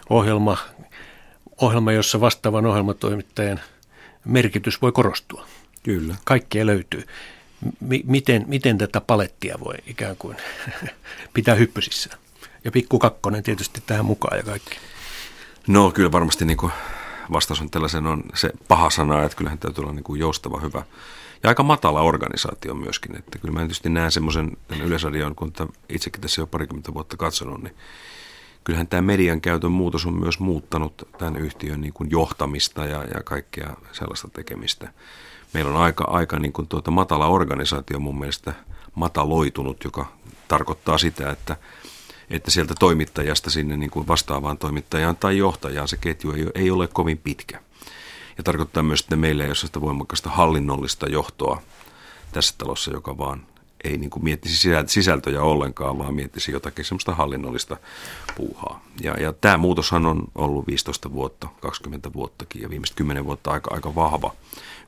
ohjelma, 0.10 0.58
jossa 1.96 2.22
vastaavan 2.22 2.66
ohjelmatoimittajan 2.66 3.60
merkitys 4.26 4.82
voi 4.82 4.92
korostua. 4.92 5.46
Kyllä. 5.84 6.16
Kaikkea 6.24 6.66
löytyy. 6.66 7.04
M- 7.80 8.06
miten, 8.06 8.46
miten 8.48 8.78
tätä 8.78 9.02
palettia 9.02 9.58
voi 9.64 9.76
ikään 9.88 10.16
kuin 10.16 10.38
pitää 11.34 11.56
hyppysissään? 11.56 12.20
Ja 12.64 12.72
pikku 12.72 13.00
kakkonen 13.00 13.44
tietysti 13.44 13.84
tähän 13.86 14.06
mukaan 14.06 14.38
ja 14.38 14.44
kaikki. 14.44 14.78
No 15.68 15.92
kyllä 15.92 16.12
varmasti 16.12 16.46
niin 16.46 16.58
kuin 16.58 16.72
vastaus 17.32 17.62
on 17.62 17.70
tällaisen 17.70 18.08
on 18.08 18.24
se 18.34 18.52
paha 18.68 18.90
sana, 18.90 19.24
että 19.24 19.38
kyllähän 19.38 19.60
täytyy 19.60 19.82
olla 19.82 19.94
niin 19.94 20.04
kuin 20.04 20.20
joustava, 20.20 20.60
hyvä 20.60 20.84
ja 21.44 21.50
aika 21.50 21.64
matala 21.64 22.02
organisaatio 22.02 22.74
myöskin. 22.74 23.16
Että 23.16 23.40
kyllä 23.40 23.54
mä 23.54 23.60
tietysti 23.60 23.90
näen 23.90 24.12
semmoisen 24.12 24.58
yleisradion, 24.84 25.36
kun 25.36 25.54
itsekin 25.90 26.22
tässä 26.22 26.42
jo 26.42 26.48
parikymmentä 26.48 26.94
vuotta 26.94 27.18
katsonut, 27.18 27.64
niin 27.64 27.76
kyllähän 28.64 28.88
tämä 28.88 29.02
median 29.02 29.42
käytön 29.42 29.72
muutos 29.72 30.06
on 30.06 30.14
myös 30.14 30.40
muuttanut 30.40 31.08
tämän 31.18 31.36
yhtiön 31.36 31.82
niin 31.82 31.94
kuin 31.94 32.12
johtamista 32.12 32.86
ja, 32.86 33.04
ja 33.04 33.24
kaikkea 33.24 33.76
sellaista 33.92 34.28
tekemistä. 34.34 34.94
Meillä 35.54 35.72
on 35.72 35.78
aika, 35.78 36.04
aika 36.04 36.40
niin 36.40 36.54
kuin 36.54 36.68
tuota 36.68 36.92
matala 36.92 37.28
organisaatio 37.28 38.00
mun 38.00 38.20
mielestä 38.20 38.54
mataloitunut, 38.96 39.84
joka 39.84 40.12
tarkoittaa 40.48 40.98
sitä, 40.98 41.32
että– 41.32 41.58
että 42.30 42.52
sieltä 42.52 42.76
toimittajasta 42.80 43.50
sinne 43.50 43.78
niin 43.78 43.90
kuin 43.92 44.08
vastaavaan 44.08 44.58
toimittajaan 44.58 45.18
tai 45.18 45.38
johtajaan 45.38 45.88
se 45.88 45.98
ketju 45.98 46.32
ei, 46.32 46.46
ei 46.56 46.72
ole 46.72 46.88
kovin 46.88 47.18
pitkä. 47.18 47.62
Ja 48.38 48.44
tarkoittaa 48.44 48.84
myös, 48.84 49.02
että 49.02 49.16
meillä 49.16 49.44
ei 49.44 49.50
ole 49.50 49.56
sitä 49.56 49.82
voimakasta 49.82 50.30
hallinnollista 50.30 51.10
johtoa 51.10 51.62
tässä 52.32 52.56
talossa, 52.58 52.92
joka 52.92 53.18
vaan 53.18 53.46
ei 53.84 53.98
niin 53.98 54.10
kuin 54.10 54.24
miettisi 54.24 54.70
sisältöjä 54.86 55.42
ollenkaan, 55.42 55.98
vaan 55.98 56.14
miettisi 56.14 56.52
jotakin 56.52 56.86
semmoista 56.86 57.16
hallinnollista 57.16 57.78
puuhaa. 58.36 58.84
Ja, 59.02 59.14
ja 59.14 59.34
tämä 59.34 59.58
muutoshan 59.58 60.06
on 60.06 60.24
ollut 60.36 60.68
15 60.68 61.12
vuotta, 61.12 61.48
20 61.62 62.14
vuottakin 62.14 62.62
ja 62.62 62.70
viimeiset 62.70 62.98
10 62.98 63.26
vuotta 63.26 63.52
aika, 63.52 63.74
aika 63.74 63.96
vahva 63.96 64.36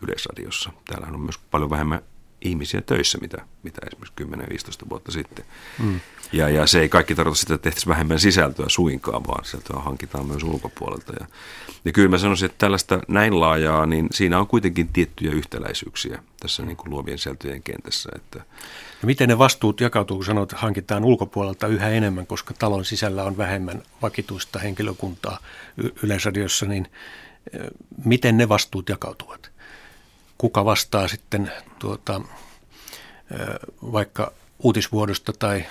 Yleisradiossa. 0.02 0.72
Täällä 0.86 1.08
on 1.08 1.20
myös 1.20 1.40
paljon 1.52 1.70
vähemmän 1.70 2.02
ihmisiä 2.42 2.82
töissä, 2.82 3.18
mitä, 3.22 3.46
mitä 3.64 3.82
esimerkiksi 3.88 4.84
10-15 4.84 4.90
vuotta 4.90 5.12
sitten. 5.12 5.46
Mm. 5.80 6.00
Ja, 6.32 6.50
ja 6.50 6.68
se 6.68 6.82
ei 6.82 6.90
kaikki 6.90 7.16
tarkoita 7.16 7.40
sitä, 7.40 7.54
että 7.54 7.64
tehtäisiin 7.64 7.90
vähemmän 7.90 8.20
sisältöä 8.20 8.66
suinkaan, 8.70 9.28
vaan 9.28 9.46
sieltä 9.46 9.74
hankitaan 9.74 10.26
myös 10.26 10.44
ulkopuolelta. 10.44 11.14
Ja, 11.20 11.28
ja 11.86 11.92
kyllä 11.92 12.10
mä 12.10 12.18
sanoisin, 12.18 12.46
että 12.46 12.58
tällaista 12.58 13.00
näin 13.08 13.40
laajaa, 13.40 13.86
niin 13.86 14.08
siinä 14.12 14.40
on 14.40 14.48
kuitenkin 14.48 14.88
tiettyjä 14.88 15.32
yhtäläisyyksiä 15.32 16.24
tässä 16.40 16.66
niin 16.66 16.78
kuin 16.78 16.90
luovien 16.90 17.18
sisältöjen 17.18 17.64
kentässä. 17.64 18.10
Että 18.16 18.40
ja 19.02 19.06
miten 19.06 19.30
ne 19.30 19.38
vastuut 19.38 19.82
jakautuu, 19.82 20.18
kun 20.18 20.26
sanot, 20.26 20.52
että 20.52 20.62
hankitaan 20.62 21.06
ulkopuolelta 21.06 21.68
yhä 21.68 21.90
enemmän, 21.90 22.28
koska 22.28 22.54
talon 22.54 22.86
sisällä 22.86 23.24
on 23.24 23.38
vähemmän 23.38 23.84
vakituista 24.02 24.60
henkilökuntaa 24.60 25.40
y- 25.78 25.90
Yleisradiossa, 26.04 26.66
niin 26.66 26.88
miten 28.06 28.38
ne 28.38 28.50
vastuut 28.50 28.90
jakautuvat? 28.90 29.52
Kuka 30.42 30.66
vastaa 30.66 31.08
sitten 31.08 31.52
tuota, 31.80 32.22
vaikka 33.82 34.32
uutisvuodosta 34.60 35.34
tai 35.40 35.66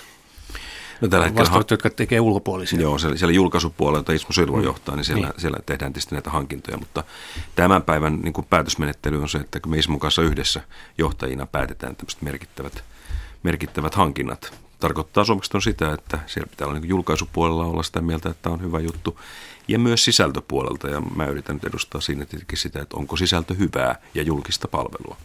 No 1.00 1.08
tällä 1.08 1.24
hetkellä 1.24 1.40
vastaavat, 1.40 1.70
jotka 1.70 1.90
tekee 1.90 2.20
ulkopuolisia. 2.20 2.80
Joo, 2.80 2.98
siellä, 2.98 3.16
siellä 3.16 3.32
julkaisupuolelta 3.32 4.12
Ismo 4.12 4.32
Sylva 4.32 4.56
mm. 4.56 4.64
johtaa, 4.64 4.96
niin 4.96 5.04
siellä, 5.04 5.28
niin 5.28 5.40
siellä 5.40 5.58
tehdään 5.66 5.92
tietysti 5.92 6.14
näitä 6.14 6.30
hankintoja, 6.30 6.76
mutta 6.76 7.04
tämän 7.54 7.82
päivän 7.82 8.20
niin 8.22 8.32
kuin 8.32 8.46
päätösmenettely 8.50 9.22
on 9.22 9.28
se, 9.28 9.38
että 9.38 9.60
kun 9.60 9.70
me 9.70 9.78
Ismon 9.78 10.00
kanssa 10.00 10.22
yhdessä 10.22 10.60
johtajina 10.98 11.46
päätetään 11.46 11.96
tämmöiset 11.96 12.22
merkittävät, 12.22 12.84
merkittävät 13.42 13.94
hankinnat. 13.94 14.52
Tarkoittaa 14.80 15.24
suomeksi 15.24 15.50
on 15.54 15.62
sitä, 15.62 15.92
että 15.92 16.18
siellä 16.26 16.50
pitää 16.50 16.66
olla 16.66 16.78
niin 16.78 16.88
julkaisupuolella 16.88 17.64
olla 17.64 17.82
sitä 17.82 18.00
mieltä, 18.00 18.30
että 18.30 18.50
on 18.50 18.62
hyvä 18.62 18.80
juttu, 18.80 19.20
ja 19.68 19.78
myös 19.78 20.04
sisältöpuolelta, 20.04 20.88
ja 20.88 21.00
mä 21.00 21.26
yritän 21.26 21.56
nyt 21.56 21.64
edustaa 21.64 22.00
siinä 22.00 22.24
tietenkin 22.24 22.58
sitä, 22.58 22.82
että 22.82 22.96
onko 22.96 23.16
sisältö 23.16 23.54
hyvää 23.54 23.94
ja 24.14 24.22
julkista 24.22 24.68
palvelua. 24.68 25.16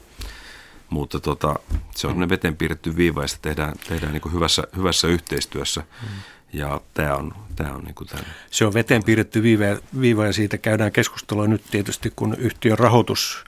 Mutta 0.89 1.19
tota, 1.19 1.55
se 1.95 2.07
on 2.07 2.29
veteen 2.29 2.55
piirretty 2.55 2.95
viiva 2.95 3.21
ja 3.21 3.27
sitä 3.27 3.41
tehdään, 3.41 3.73
tehdään 3.87 4.13
niin 4.13 4.33
hyvässä, 4.33 4.63
hyvässä 4.75 5.07
yhteistyössä. 5.07 5.81
Mm. 5.81 6.07
Ja 6.53 6.81
tämä 6.93 7.15
on, 7.15 7.33
tämä 7.55 7.73
on 7.73 7.83
niin 7.83 7.95
kuin 7.95 8.07
tämän. 8.07 8.25
Se 8.51 8.65
on 8.65 8.73
veteen 8.73 9.03
piirretty 9.03 9.43
viiva, 9.43 9.65
viiva 10.01 10.25
ja 10.25 10.33
siitä 10.33 10.57
käydään 10.57 10.91
keskustelua 10.91 11.47
nyt 11.47 11.63
tietysti, 11.71 12.13
kun 12.15 12.35
yhtiön 12.37 12.79
rahoitus, 12.79 13.43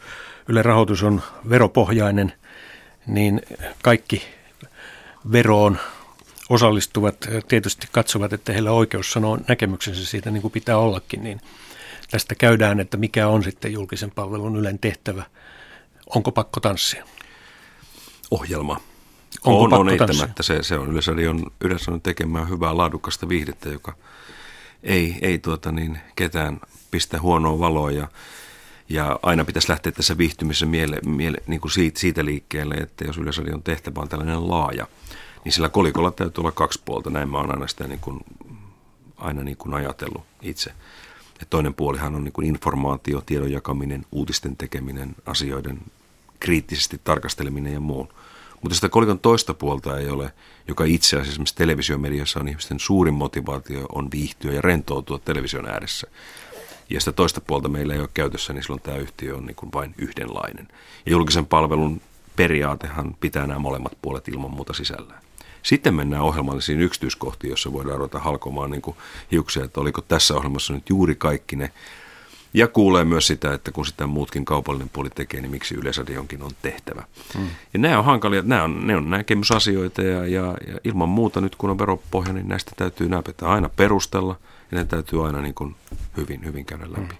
Yle 0.47 0.61
rahoitus 0.61 1.03
on 1.03 1.21
veropohjainen, 1.49 2.33
niin 3.07 3.41
kaikki 3.83 4.23
veroon 5.31 5.79
osallistuvat 6.49 7.27
tietysti 7.47 7.87
katsovat, 7.91 8.33
että 8.33 8.53
heillä 8.53 8.71
on 8.71 8.77
oikeus 8.77 9.11
sanoa 9.11 9.37
näkemyksensä 9.47 10.05
siitä 10.05 10.31
niin 10.31 10.41
kuin 10.41 10.51
pitää 10.51 10.77
ollakin, 10.77 11.23
niin 11.23 11.41
tästä 12.11 12.35
käydään, 12.35 12.79
että 12.79 12.97
mikä 12.97 13.27
on 13.27 13.43
sitten 13.43 13.73
julkisen 13.73 14.11
palvelun 14.11 14.55
Ylen 14.55 14.79
tehtävä. 14.79 15.23
Onko 16.15 16.31
pakko 16.31 16.59
tanssia? 16.59 17.05
ohjelma. 18.31 18.81
Onko 19.43 19.63
on, 19.63 19.69
pakko 19.69 19.81
on 19.81 19.89
eittämättä. 19.89 20.43
Se, 20.43 20.63
se 20.63 20.77
on 20.77 20.91
Yleisradion, 20.91 21.51
Yleisradion 21.61 22.01
tekemää 22.01 22.45
hyvää 22.45 22.77
laadukasta 22.77 23.29
viihdettä, 23.29 23.69
joka 23.69 23.95
ei, 24.83 25.17
ei 25.21 25.37
tuota 25.37 25.71
niin, 25.71 25.99
ketään 26.15 26.59
pistä 26.91 27.21
huonoa 27.21 27.59
valoa 27.59 27.91
ja, 27.91 28.07
ja 28.89 29.19
aina 29.23 29.45
pitäisi 29.45 29.69
lähteä 29.69 29.91
tässä 29.91 30.17
viihtymisessä 30.17 30.65
miele, 30.65 30.99
miele, 31.05 31.37
niin 31.47 31.61
kuin 31.61 31.71
siitä, 31.71 31.99
siitä 31.99 32.25
liikkeelle, 32.25 32.75
että 32.75 33.05
jos 33.05 33.17
Yleisradion 33.17 33.63
tehtävä 33.63 34.01
on 34.01 34.09
tällainen 34.09 34.49
laaja, 34.49 34.87
niin 35.45 35.53
sillä 35.53 35.69
kolikolla 35.69 36.11
täytyy 36.11 36.41
olla 36.41 36.51
kaksi 36.51 36.81
puolta. 36.85 37.09
Näin 37.09 37.29
mä 37.29 37.37
oon 37.37 37.51
aina 37.51 37.67
sitä 37.67 37.87
niin 37.87 37.99
kuin, 37.99 38.19
aina 39.17 39.43
niin 39.43 39.57
kuin 39.57 39.73
ajatellut 39.73 40.23
itse. 40.41 40.73
Ja 41.39 41.45
toinen 41.49 41.73
puolihan 41.73 42.15
on 42.15 42.23
niin 42.23 42.31
kuin 42.31 42.47
informaatio, 42.47 43.21
tiedon 43.21 43.51
jakaminen, 43.51 44.05
uutisten 44.11 44.57
tekeminen, 44.57 45.15
asioiden 45.25 45.79
kriittisesti 46.39 47.01
tarkasteleminen 47.03 47.73
ja 47.73 47.79
muun. 47.79 48.09
Mutta 48.61 48.75
sitä 48.75 48.89
kolikon 48.89 49.19
toista 49.19 49.53
puolta 49.53 49.97
ei 49.97 50.09
ole, 50.09 50.33
joka 50.67 50.85
itse 50.85 51.15
asiassa 51.15 51.31
esimerkiksi 51.31 51.55
televisiomediassa 51.55 52.39
on 52.39 52.47
ihmisten 52.47 52.79
suurin 52.79 53.13
motivaatio 53.13 53.85
on 53.91 54.11
viihtyä 54.11 54.51
ja 54.51 54.61
rentoutua 54.61 55.19
television 55.19 55.69
ääressä. 55.69 56.07
Ja 56.89 56.99
sitä 56.99 57.11
toista 57.11 57.41
puolta 57.41 57.69
meillä 57.69 57.93
ei 57.93 57.99
ole 57.99 58.09
käytössä, 58.13 58.53
niin 58.53 58.63
silloin 58.63 58.81
tämä 58.81 58.97
yhtiö 58.97 59.35
on 59.35 59.45
niin 59.45 59.55
kuin 59.55 59.73
vain 59.73 59.95
yhdenlainen. 59.97 60.67
Ja 61.05 61.11
julkisen 61.11 61.45
palvelun 61.45 62.01
periaatehan 62.35 63.15
pitää 63.19 63.47
nämä 63.47 63.59
molemmat 63.59 63.97
puolet 64.01 64.27
ilman 64.27 64.51
muuta 64.51 64.73
sisällään. 64.73 65.26
Sitten 65.67 65.93
mennään 65.93 66.23
ohjelmallisiin 66.23 66.81
yksityiskohtiin, 66.81 67.49
jossa 67.49 67.73
voidaan 67.73 67.97
ruveta 67.97 68.19
halkomaan 68.19 68.71
niin 68.71 68.81
kuin 68.81 68.97
hiuksia, 69.31 69.63
että 69.63 69.81
oliko 69.81 70.01
tässä 70.01 70.35
ohjelmassa 70.35 70.73
nyt 70.73 70.89
juuri 70.89 71.15
kaikki 71.15 71.55
ne. 71.55 71.71
Ja 72.53 72.67
kuulee 72.67 73.05
myös 73.05 73.27
sitä, 73.27 73.53
että 73.53 73.71
kun 73.71 73.85
sitä 73.85 74.07
muutkin 74.07 74.45
kaupallinen 74.45 74.89
puoli 74.89 75.09
tekee, 75.09 75.41
niin 75.41 75.51
miksi 75.51 75.75
Yleisradionkin 75.75 76.43
on 76.43 76.51
tehtävä. 76.61 77.03
Hmm. 77.37 77.47
Ja 77.73 77.79
nämä 77.79 77.99
on 77.99 78.05
hankalia, 78.05 78.41
nämä 78.45 78.63
on, 78.63 78.87
ne 78.87 78.97
on 78.97 79.09
näkemysasioita 79.09 80.01
ja, 80.01 80.27
ja, 80.27 80.57
ja 80.67 80.79
ilman 80.83 81.09
muuta 81.09 81.41
nyt 81.41 81.55
kun 81.55 81.69
on 81.69 81.79
veropohja, 81.79 82.33
niin 82.33 82.47
näistä 82.47 82.71
täytyy 82.77 83.09
nämä 83.09 83.23
pitää 83.23 83.49
aina 83.49 83.69
perustella 83.69 84.35
ja 84.71 84.77
ne 84.77 84.85
täytyy 84.85 85.25
aina 85.25 85.41
niin 85.41 85.53
kuin 85.53 85.75
hyvin, 86.17 86.45
hyvin 86.45 86.65
käydä 86.65 86.85
läpi. 86.91 86.99
Hmm. 86.99 87.17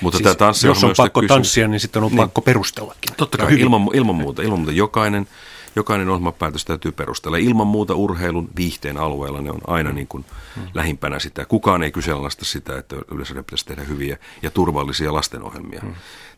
Mutta 0.00 0.18
siis, 0.18 0.36
tämä 0.36 0.52
jos 0.64 0.84
on 0.84 0.94
pakko 0.96 1.20
kysymys, 1.20 1.36
tanssia, 1.36 1.68
niin 1.68 1.80
sitten 1.80 2.02
on 2.02 2.10
niin, 2.10 2.16
pakko 2.16 2.40
perustellakin. 2.40 3.14
Totta 3.16 3.38
kai, 3.38 3.60
ilman, 3.60 3.88
ilman 3.94 4.14
muuta. 4.14 4.42
Ilman 4.42 4.58
muuta 4.58 4.72
jokainen 4.72 5.26
jokainen 5.76 6.08
ohjelmapäätös 6.08 6.64
täytyy 6.64 6.92
perustella. 6.92 7.36
Ilman 7.36 7.66
muuta 7.66 7.94
urheilun 7.94 8.48
viihteen 8.56 8.96
alueella 8.96 9.40
ne 9.40 9.50
on 9.50 9.60
aina 9.66 9.92
niin 9.92 10.06
kuin 10.06 10.24
hmm. 10.56 10.68
lähimpänä 10.74 11.18
sitä. 11.18 11.44
Kukaan 11.44 11.82
ei 11.82 11.92
kyseenalaista 11.92 12.44
sitä, 12.44 12.78
että 12.78 12.96
yleensä 13.10 13.34
pitäisi 13.34 13.66
tehdä 13.66 13.84
hyviä 13.84 14.18
ja 14.42 14.50
turvallisia 14.50 15.12
lastenohjelmia. 15.14 15.80
Hmm. 15.80 15.94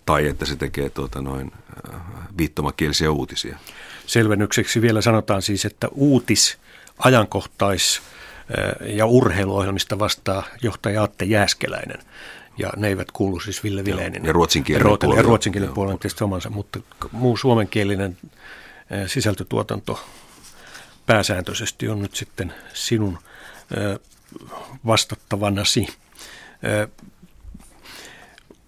Tai 0.06 0.26
että 0.26 0.46
se 0.46 0.56
tekee 0.56 0.90
tuota 0.90 1.22
noin 1.22 1.52
äh, 1.94 2.00
viittomakielisiä 2.38 3.10
uutisia. 3.10 3.58
Selvennykseksi 4.06 4.82
vielä 4.82 5.00
sanotaan 5.00 5.42
siis, 5.42 5.64
että 5.64 5.88
uutis, 5.92 6.58
ajankohtais 6.98 8.02
äh, 8.58 8.88
ja 8.88 9.06
urheiluohjelmista 9.06 9.98
vastaa 9.98 10.42
johtaja 10.62 11.02
Atte 11.02 11.24
Jääskeläinen 11.24 11.98
ja 12.58 12.72
ne 12.76 12.88
eivät 12.88 13.10
kuulu 13.12 13.40
siis 13.40 13.64
Ville 13.64 13.84
Vileinen. 13.84 14.24
Ja 14.24 14.32
ruotsinkielinen 14.32 14.98
puoli. 15.00 15.16
Ja 15.16 15.22
ruotsinkielinen 15.22 15.74
puoli 15.74 15.92
on 15.92 15.98
tietysti 15.98 16.24
omansa, 16.24 16.50
mutta 16.50 16.80
muu 17.12 17.36
suomenkielinen 17.36 18.16
sisältötuotanto 19.06 20.00
pääsääntöisesti 21.06 21.88
on 21.88 22.02
nyt 22.02 22.14
sitten 22.14 22.54
sinun 22.74 23.18
vastattavanasi. 24.86 25.86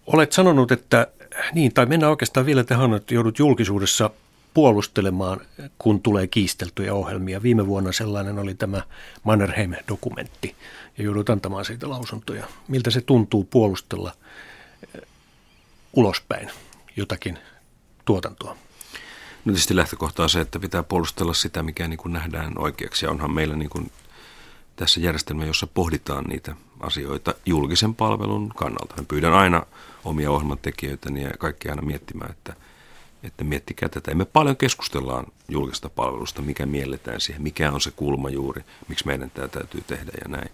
Olet 0.06 0.32
sanonut, 0.32 0.72
että 0.72 1.06
niin, 1.52 1.74
tai 1.74 1.86
mennään 1.86 2.10
oikeastaan 2.10 2.46
vielä 2.46 2.64
tähän, 2.64 2.94
että 2.94 3.14
joudut 3.14 3.38
julkisuudessa 3.38 4.10
puolustelemaan, 4.54 5.40
kun 5.78 6.02
tulee 6.02 6.26
kiisteltyjä 6.26 6.94
ohjelmia. 6.94 7.42
Viime 7.42 7.66
vuonna 7.66 7.92
sellainen 7.92 8.38
oli 8.38 8.54
tämä 8.54 8.82
Mannerheim-dokumentti, 9.22 10.56
ja 10.98 11.04
joudut 11.04 11.30
antamaan 11.30 11.64
siitä 11.64 11.90
lausuntoja. 11.90 12.46
Miltä 12.68 12.90
se 12.90 13.00
tuntuu 13.00 13.44
puolustella 13.44 14.12
ulospäin 15.92 16.50
jotakin 16.96 17.38
tuotantoa? 18.04 18.56
No 19.44 19.52
tietysti 19.52 19.76
lähtökohta 19.76 20.22
on 20.22 20.30
se, 20.30 20.40
että 20.40 20.58
pitää 20.58 20.82
puolustella 20.82 21.34
sitä, 21.34 21.62
mikä 21.62 21.88
niin 21.88 21.98
kuin 21.98 22.12
nähdään 22.12 22.58
oikeaksi. 22.58 23.06
Ja 23.06 23.10
onhan 23.10 23.32
meillä 23.32 23.56
niin 23.56 23.70
kuin 23.70 23.90
tässä 24.76 25.00
järjestelmä, 25.00 25.44
jossa 25.44 25.66
pohditaan 25.66 26.24
niitä 26.24 26.56
asioita 26.80 27.34
julkisen 27.46 27.94
palvelun 27.94 28.48
kannalta. 28.56 28.94
Me 28.98 29.04
pyydän 29.08 29.32
aina 29.32 29.62
omia 30.04 30.30
ohjelmantekijöitäni 30.30 31.22
ja 31.22 31.30
kaikki 31.38 31.68
aina 31.68 31.82
miettimään, 31.82 32.30
että, 32.30 32.56
että 33.22 33.44
miettikää 33.44 33.88
tätä. 33.88 34.14
me 34.14 34.24
paljon 34.24 34.56
keskustellaan 34.56 35.26
julkista 35.48 35.88
palvelusta, 35.88 36.42
mikä 36.42 36.66
mielletään 36.66 37.20
siihen, 37.20 37.42
mikä 37.42 37.72
on 37.72 37.80
se 37.80 37.90
kulma 37.90 38.30
juuri, 38.30 38.62
miksi 38.88 39.06
meidän 39.06 39.30
tämä 39.30 39.48
täytyy 39.48 39.80
tehdä 39.86 40.12
ja 40.24 40.28
näin. 40.28 40.50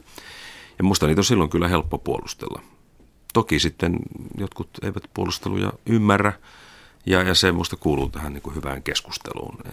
Ja 0.79 0.85
musta 0.85 1.07
niitä 1.07 1.21
on 1.21 1.25
silloin 1.25 1.51
kyllä 1.51 1.69
helppo 1.69 1.99
puolustella. 1.99 2.63
Toki 3.33 3.59
sitten 3.59 3.97
jotkut 4.39 4.69
eivät 4.83 5.05
puolusteluja 5.15 5.73
ymmärrä, 5.87 6.33
ja, 7.07 7.23
ja 7.23 7.35
se 7.35 7.53
minusta 7.53 7.77
kuuluu 7.77 8.09
tähän 8.09 8.33
niin 8.33 8.43
kuin 8.43 8.57
hyvään 8.57 8.83
keskusteluun, 8.83 9.59
e, 9.67 9.71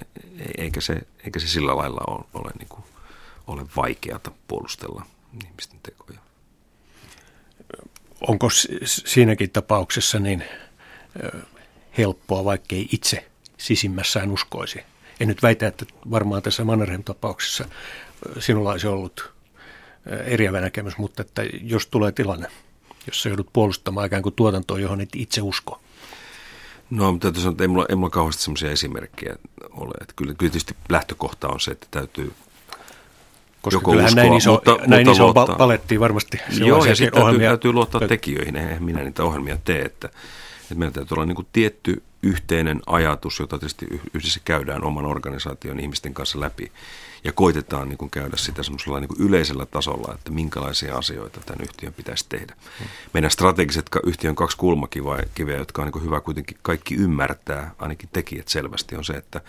eikä 0.58 0.82
se, 0.82 1.02
eikä 1.24 1.40
se 1.40 1.48
sillä 1.48 1.78
lailla 1.78 2.02
ole, 2.08 2.26
ole, 2.34 2.52
niin 2.60 2.68
kuin, 2.68 2.84
ole 3.48 3.66
vaikeata 3.76 4.32
puolustella 4.48 5.06
ihmisten 5.46 5.80
tekoja. 5.84 6.20
Onko 8.28 8.48
siinäkin 8.86 9.50
tapauksessa 9.50 10.20
niin 10.20 10.44
helppoa, 11.98 12.46
vaikkei 12.46 12.88
itse 12.92 13.30
sisimmässään 13.58 14.32
uskoisi? 14.32 14.80
En 15.20 15.28
nyt 15.28 15.44
väitä, 15.44 15.68
että 15.68 15.86
varmaan 16.12 16.42
tässä 16.42 16.64
Mannerheim-tapauksessa 16.64 17.66
sinulla 18.40 18.72
olisi 18.72 18.88
ollut 18.88 19.34
eriävä 20.26 20.62
näkemys, 20.62 20.98
mutta 20.98 21.22
että 21.22 21.44
jos 21.62 21.88
tulee 21.88 22.12
tilanne, 22.12 22.48
jossa 23.08 23.30
joudut 23.30 23.50
puolustamaan 23.54 24.08
ikään 24.08 24.24
kuin 24.24 24.36
tuotantoa, 24.36 24.80
johon 24.80 25.02
et 25.02 25.10
itse 25.16 25.42
usko– 25.42 25.82
No, 26.92 27.12
mutta 27.12 27.26
täytyy 27.26 27.42
sanoa, 27.42 27.52
että 27.52 27.64
ei 27.64 27.68
mulla, 27.68 27.86
ei 27.90 27.96
mulla 27.96 28.10
kauheasti 28.10 28.44
sellaisia 28.44 28.72
esimerkkejä 28.72 29.36
ole. 29.72 29.94
Että 30.02 30.14
kyllä, 30.16 30.34
kyllä 30.34 30.52
tietysti 30.52 30.76
lähtökohta 30.90 31.48
on 31.48 31.60
se, 31.60 31.72
että 31.72 31.88
täytyy 31.92 32.34
koska 33.62 33.76
joko 33.78 33.92
uskoa, 33.92 34.16
näin 34.16 34.34
iso, 34.34 34.52
mutta, 34.52 34.72
näin 34.72 35.08
mutta 35.08 35.12
iso 35.12 35.24
luottaa. 35.24 35.56
palettiin 35.56 36.00
varmasti 36.00 36.40
Joo, 36.60 36.86
ja 36.86 36.96
sitten 36.96 37.24
täytyy, 37.24 37.40
täytyy 37.40 37.74
luottaa 37.74 38.08
tekijöihin. 38.08 38.56
Eihän 38.56 38.84
minä 38.84 39.04
niitä 39.04 39.24
ohjelmia 39.24 39.58
tee. 39.66 39.82
Että, 39.82 40.08
että 40.62 40.76
meillä 40.76 40.94
täytyy 40.94 41.16
olla 41.16 41.26
niin 41.26 41.36
kuin 41.36 41.48
tietty 41.54 42.04
yhteinen 42.24 42.82
ajatus, 42.88 43.40
jota 43.40 43.60
tietysti 43.60 43.86
yhdessä 44.14 44.40
käydään 44.46 44.84
oman 44.84 45.06
organisaation 45.06 45.80
ihmisten 45.80 46.14
kanssa 46.14 46.40
läpi 46.40 46.72
ja 47.24 47.32
koitetaan 47.32 47.90
niin 47.90 47.98
kuin 47.98 48.12
käydä 48.12 48.38
sitä 48.38 48.64
semmoisella 48.64 49.00
niin 49.00 49.08
kuin 49.08 49.22
yleisellä 49.22 49.66
tasolla, 49.66 50.14
että 50.14 50.32
minkälaisia 50.32 50.98
asioita 50.98 51.40
tämän 51.46 51.64
yhtiön 51.64 51.94
pitäisi 51.94 52.26
tehdä. 52.30 52.56
Meidän 53.14 53.32
strategiset 53.32 53.90
yhtiön 54.06 54.36
kaksi 54.36 54.58
kulmakiveä, 54.58 55.58
jotka 55.58 55.82
on 55.82 55.86
niin 55.86 55.94
kuin 55.94 56.06
hyvä 56.06 56.22
kuitenkin 56.22 56.58
kaikki 56.62 56.96
ymmärtää, 56.96 57.72
ainakin 57.80 58.10
tekijät 58.14 58.48
selvästi, 58.48 58.96
on 58.96 59.04
se, 59.04 59.14
että 59.14 59.42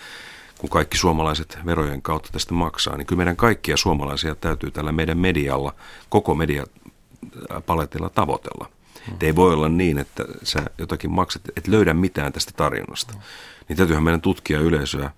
kun 0.59 0.71
kaikki 0.71 0.99
suomalaiset 0.99 1.59
verojen 1.67 2.03
kautta 2.03 2.29
tästä 2.33 2.55
maksaa, 2.55 2.97
niin 2.97 3.07
kyllä 3.07 3.17
meidän 3.17 3.37
kaikkia 3.37 3.77
suomalaisia 3.77 4.35
täytyy 4.35 4.71
tällä 4.71 4.93
meidän 4.93 5.19
medialla, 5.19 5.75
koko 6.09 6.35
mediapaletilla 6.35 8.11
tavoitella. 8.11 8.69
Hmm. 9.07 9.17
ei 9.21 9.37
voi 9.37 9.53
olla 9.53 9.69
niin, 9.69 9.99
että 9.99 10.25
sä 10.43 10.63
jotakin 10.79 11.11
maksat, 11.11 11.43
et 11.57 11.69
löydä 11.69 11.95
mitään 11.95 12.33
tästä 12.33 12.53
tarjonnasta. 12.57 13.13
Hmm. 13.13 13.23
Niin 13.69 13.77
täytyyhän 13.77 14.05
meidän 14.05 14.21
tutkia 14.21 14.61
yleisöä 14.61 15.11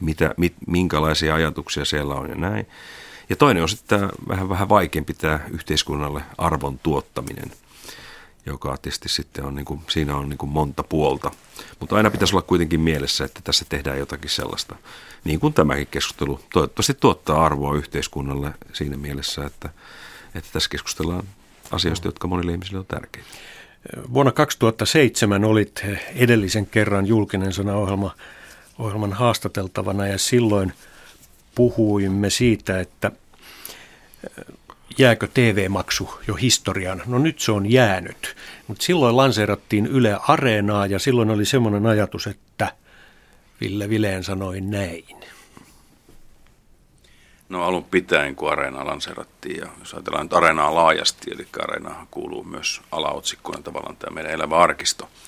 mitä, 0.00 0.34
mit, 0.36 0.54
minkälaisia 0.66 1.34
ajatuksia 1.34 1.84
siellä 1.84 2.14
on 2.14 2.28
ja 2.28 2.34
näin. 2.34 2.66
Ja 3.28 3.36
toinen 3.36 3.62
on 3.62 3.68
sitten 3.68 4.00
tämä 4.00 4.10
vähän, 4.28 4.48
vähän 4.48 4.68
vaikeampi 4.68 5.14
tämä 5.14 5.40
yhteiskunnalle 5.50 6.22
arvon 6.38 6.78
tuottaminen, 6.78 7.52
joka 8.46 8.76
tietysti 8.76 9.08
sitten 9.08 9.44
on, 9.44 9.54
niin 9.54 9.64
kuin, 9.64 9.80
siinä 9.88 10.16
on 10.16 10.28
niin 10.28 10.38
kuin 10.38 10.50
monta 10.50 10.82
puolta. 10.82 11.30
Mutta 11.80 11.96
aina 11.96 12.10
pitäisi 12.10 12.34
olla 12.34 12.42
kuitenkin 12.42 12.80
mielessä, 12.80 13.24
että 13.24 13.40
tässä 13.44 13.64
tehdään 13.68 13.98
jotakin 13.98 14.30
sellaista, 14.30 14.76
niin 15.24 15.40
kuin 15.40 15.54
tämäkin 15.54 15.86
keskustelu 15.86 16.40
toivottavasti 16.52 16.94
tuottaa 16.94 17.46
arvoa 17.46 17.76
yhteiskunnalle 17.76 18.50
siinä 18.72 18.96
mielessä, 18.96 19.46
että, 19.46 19.68
että 20.34 20.50
tässä 20.52 20.70
keskustellaan 20.70 21.24
asioista, 21.70 22.08
jotka 22.08 22.28
monille 22.28 22.52
ihmisille 22.52 22.78
on 22.78 22.86
tärkeitä. 22.86 23.28
Vuonna 24.14 24.32
2007 24.32 25.44
olit 25.44 25.84
edellisen 26.14 26.66
kerran 26.66 27.06
julkinen 27.06 27.52
sanaohjelma 27.52 28.14
ohjelman 28.78 29.12
haastateltavana 29.12 30.06
ja 30.06 30.18
silloin 30.18 30.72
puhuimme 31.54 32.30
siitä, 32.30 32.80
että 32.80 33.12
jääkö 34.98 35.28
TV-maksu 35.34 36.10
jo 36.28 36.34
historiaan. 36.34 37.02
No 37.06 37.18
nyt 37.18 37.40
se 37.40 37.52
on 37.52 37.70
jäänyt, 37.70 38.36
mutta 38.66 38.84
silloin 38.84 39.16
lanseerattiin 39.16 39.86
Yle 39.86 40.18
Areenaa 40.28 40.86
ja 40.86 40.98
silloin 40.98 41.30
oli 41.30 41.44
semmoinen 41.44 41.86
ajatus, 41.86 42.26
että 42.26 42.72
Ville 43.60 43.88
Vileen 43.88 44.24
sanoi 44.24 44.60
näin. 44.60 45.16
No 47.48 47.64
alun 47.64 47.84
pitäen, 47.84 48.36
kun 48.36 48.52
Areena 48.52 48.86
lanseerattiin, 48.86 49.56
ja 49.56 49.66
jos 49.78 49.94
ajatellaan 49.94 50.24
nyt 50.24 50.32
Areenaa 50.32 50.74
laajasti, 50.74 51.30
eli 51.34 51.46
Areenahan 51.62 52.06
kuuluu 52.10 52.44
myös 52.44 52.80
alaotsikkona 52.92 53.62
tavallaan 53.62 53.96
tämä 53.96 54.14
meidän 54.14 54.32
elävä 54.32 54.58
arkisto– 54.58 55.08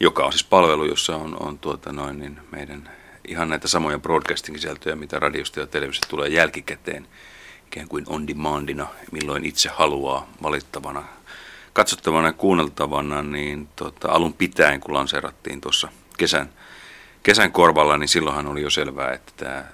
joka 0.00 0.24
on 0.24 0.32
siis 0.32 0.44
palvelu, 0.44 0.84
jossa 0.84 1.16
on, 1.16 1.36
on 1.42 1.58
tuota 1.58 1.92
noin, 1.92 2.18
niin 2.18 2.40
meidän 2.50 2.90
ihan 3.28 3.48
näitä 3.48 3.68
samoja 3.68 3.98
broadcasting-sisältöjä, 3.98 4.96
mitä 4.96 5.18
radiosta 5.18 5.60
ja 5.60 5.66
televisiosta 5.66 6.08
tulee 6.08 6.28
jälkikäteen, 6.28 7.06
ikään 7.66 7.88
kuin 7.88 8.04
on 8.08 8.28
demandina, 8.28 8.86
milloin 9.12 9.44
itse 9.44 9.68
haluaa 9.68 10.28
valittavana, 10.42 11.04
katsottavana 11.72 12.28
ja 12.28 12.32
kuunneltavana, 12.32 13.22
niin 13.22 13.68
tota, 13.76 14.08
alun 14.12 14.34
pitäen, 14.34 14.80
kun 14.80 14.94
lanseerattiin 14.94 15.60
tuossa 15.60 15.88
kesän, 16.18 16.50
kesän 17.22 17.52
korvalla, 17.52 17.96
niin 17.96 18.08
silloinhan 18.08 18.46
oli 18.46 18.62
jo 18.62 18.70
selvää, 18.70 19.12
että 19.12 19.32
tämä 19.36 19.64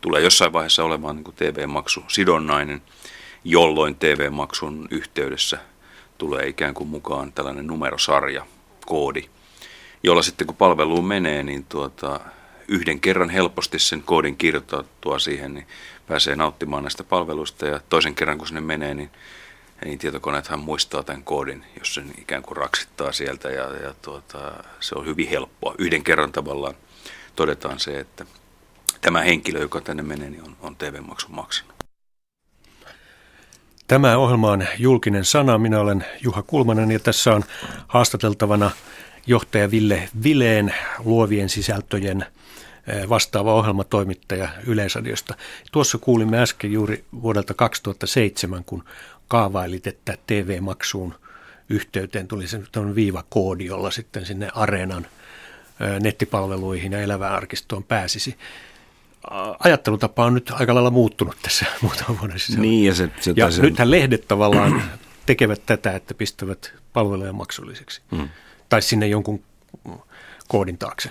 tulee 0.00 0.22
jossain 0.22 0.52
vaiheessa 0.52 0.84
olemaan 0.84 1.16
niin 1.16 1.34
TV-maksu 1.36 2.04
sidonnainen, 2.08 2.82
jolloin 3.44 3.94
TV-maksun 3.94 4.88
yhteydessä 4.90 5.58
tulee 6.18 6.46
ikään 6.46 6.74
kuin 6.74 6.88
mukaan 6.88 7.32
tällainen 7.32 7.66
numerosarja, 7.66 8.46
koodi, 8.90 9.24
jolla 10.02 10.22
sitten 10.22 10.46
kun 10.46 10.56
palveluun 10.56 11.04
menee, 11.04 11.42
niin 11.42 11.64
tuota, 11.64 12.20
yhden 12.68 13.00
kerran 13.00 13.30
helposti 13.30 13.78
sen 13.78 14.02
koodin 14.02 14.36
kirjoitettua 14.36 15.18
siihen, 15.18 15.54
niin 15.54 15.66
pääsee 16.06 16.36
nauttimaan 16.36 16.82
näistä 16.82 17.04
palveluista 17.04 17.66
ja 17.66 17.80
toisen 17.88 18.14
kerran 18.14 18.38
kun 18.38 18.46
sinne 18.46 18.60
menee, 18.60 18.94
niin, 18.94 19.10
niin 19.84 19.98
tietokoneethan 19.98 20.60
muistaa 20.60 21.02
tämän 21.02 21.22
koodin, 21.22 21.64
jos 21.78 21.94
sen 21.94 22.12
ikään 22.18 22.42
kuin 22.42 22.56
raksittaa 22.56 23.12
sieltä 23.12 23.48
ja, 23.48 23.76
ja 23.76 23.94
tuota, 24.02 24.64
se 24.80 24.94
on 24.94 25.06
hyvin 25.06 25.28
helppoa. 25.28 25.74
Yhden 25.78 26.04
kerran 26.04 26.32
tavallaan 26.32 26.74
todetaan 27.36 27.80
se, 27.80 28.00
että 28.00 28.24
tämä 29.00 29.20
henkilö, 29.20 29.60
joka 29.60 29.80
tänne 29.80 30.02
menee, 30.02 30.30
niin 30.30 30.42
on, 30.42 30.56
on 30.60 30.76
TV-maksun 30.76 31.34
maksanut. 31.34 31.79
Tämä 33.90 34.16
ohjelma 34.16 34.50
on 34.50 34.66
julkinen 34.78 35.24
sana. 35.24 35.58
Minä 35.58 35.80
olen 35.80 36.04
Juha 36.22 36.42
Kulmanen 36.42 36.90
ja 36.90 36.98
tässä 36.98 37.34
on 37.34 37.44
haastateltavana 37.88 38.70
johtaja 39.26 39.70
Ville 39.70 40.08
Vileen 40.22 40.74
luovien 41.04 41.48
sisältöjen 41.48 42.26
eh, 42.86 43.08
vastaava 43.08 43.54
ohjelmatoimittaja 43.54 44.48
Yleisradiosta. 44.66 45.34
Tuossa 45.72 45.98
kuulimme 45.98 46.38
äsken 46.38 46.72
juuri 46.72 47.04
vuodelta 47.22 47.54
2007, 47.54 48.64
kun 48.64 48.84
kaavailit, 49.28 49.86
että 49.86 50.16
TV-maksuun 50.26 51.14
yhteyteen 51.68 52.28
tuli 52.28 52.46
se 52.46 52.60
viivakoodi, 52.94 53.64
jolla 53.64 53.90
sitten 53.90 54.26
sinne 54.26 54.48
areenan 54.54 55.06
eh, 55.06 56.00
nettipalveluihin 56.00 56.92
ja 56.92 57.00
elävään 57.00 57.34
arkistoon 57.34 57.84
pääsisi 57.84 58.36
ajattelutapa 59.58 60.24
on 60.24 60.34
nyt 60.34 60.50
aika 60.50 60.74
lailla 60.74 60.90
muuttunut 60.90 61.36
tässä 61.42 61.66
muutaman 61.82 62.18
vuoden 62.18 62.38
sisällä. 62.38 62.60
Niin, 62.60 62.86
ja 62.86 62.94
se, 62.94 63.10
se 63.20 63.32
ja 63.36 63.48
nythän 63.62 63.90
lehdet 63.90 64.28
tavallaan 64.28 64.82
tekevät 65.26 65.66
tätä, 65.66 65.96
että 65.96 66.14
pistävät 66.14 66.72
palveluja 66.92 67.32
maksulliseksi. 67.32 68.02
Hmm. 68.16 68.28
Tai 68.68 68.82
sinne 68.82 69.06
jonkun 69.06 69.42
koodin 70.48 70.78
taakse. 70.78 71.10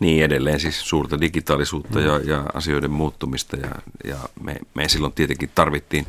Niin, 0.00 0.24
edelleen 0.24 0.60
siis 0.60 0.88
suurta 0.88 1.20
digitaalisuutta 1.20 1.98
hmm. 1.98 2.08
ja, 2.08 2.20
ja 2.24 2.46
asioiden 2.54 2.90
muuttumista. 2.90 3.56
Ja, 3.56 3.70
ja 4.04 4.16
me, 4.40 4.56
me 4.74 4.88
silloin 4.88 5.12
tietenkin 5.12 5.50
tarvittiin, 5.54 6.06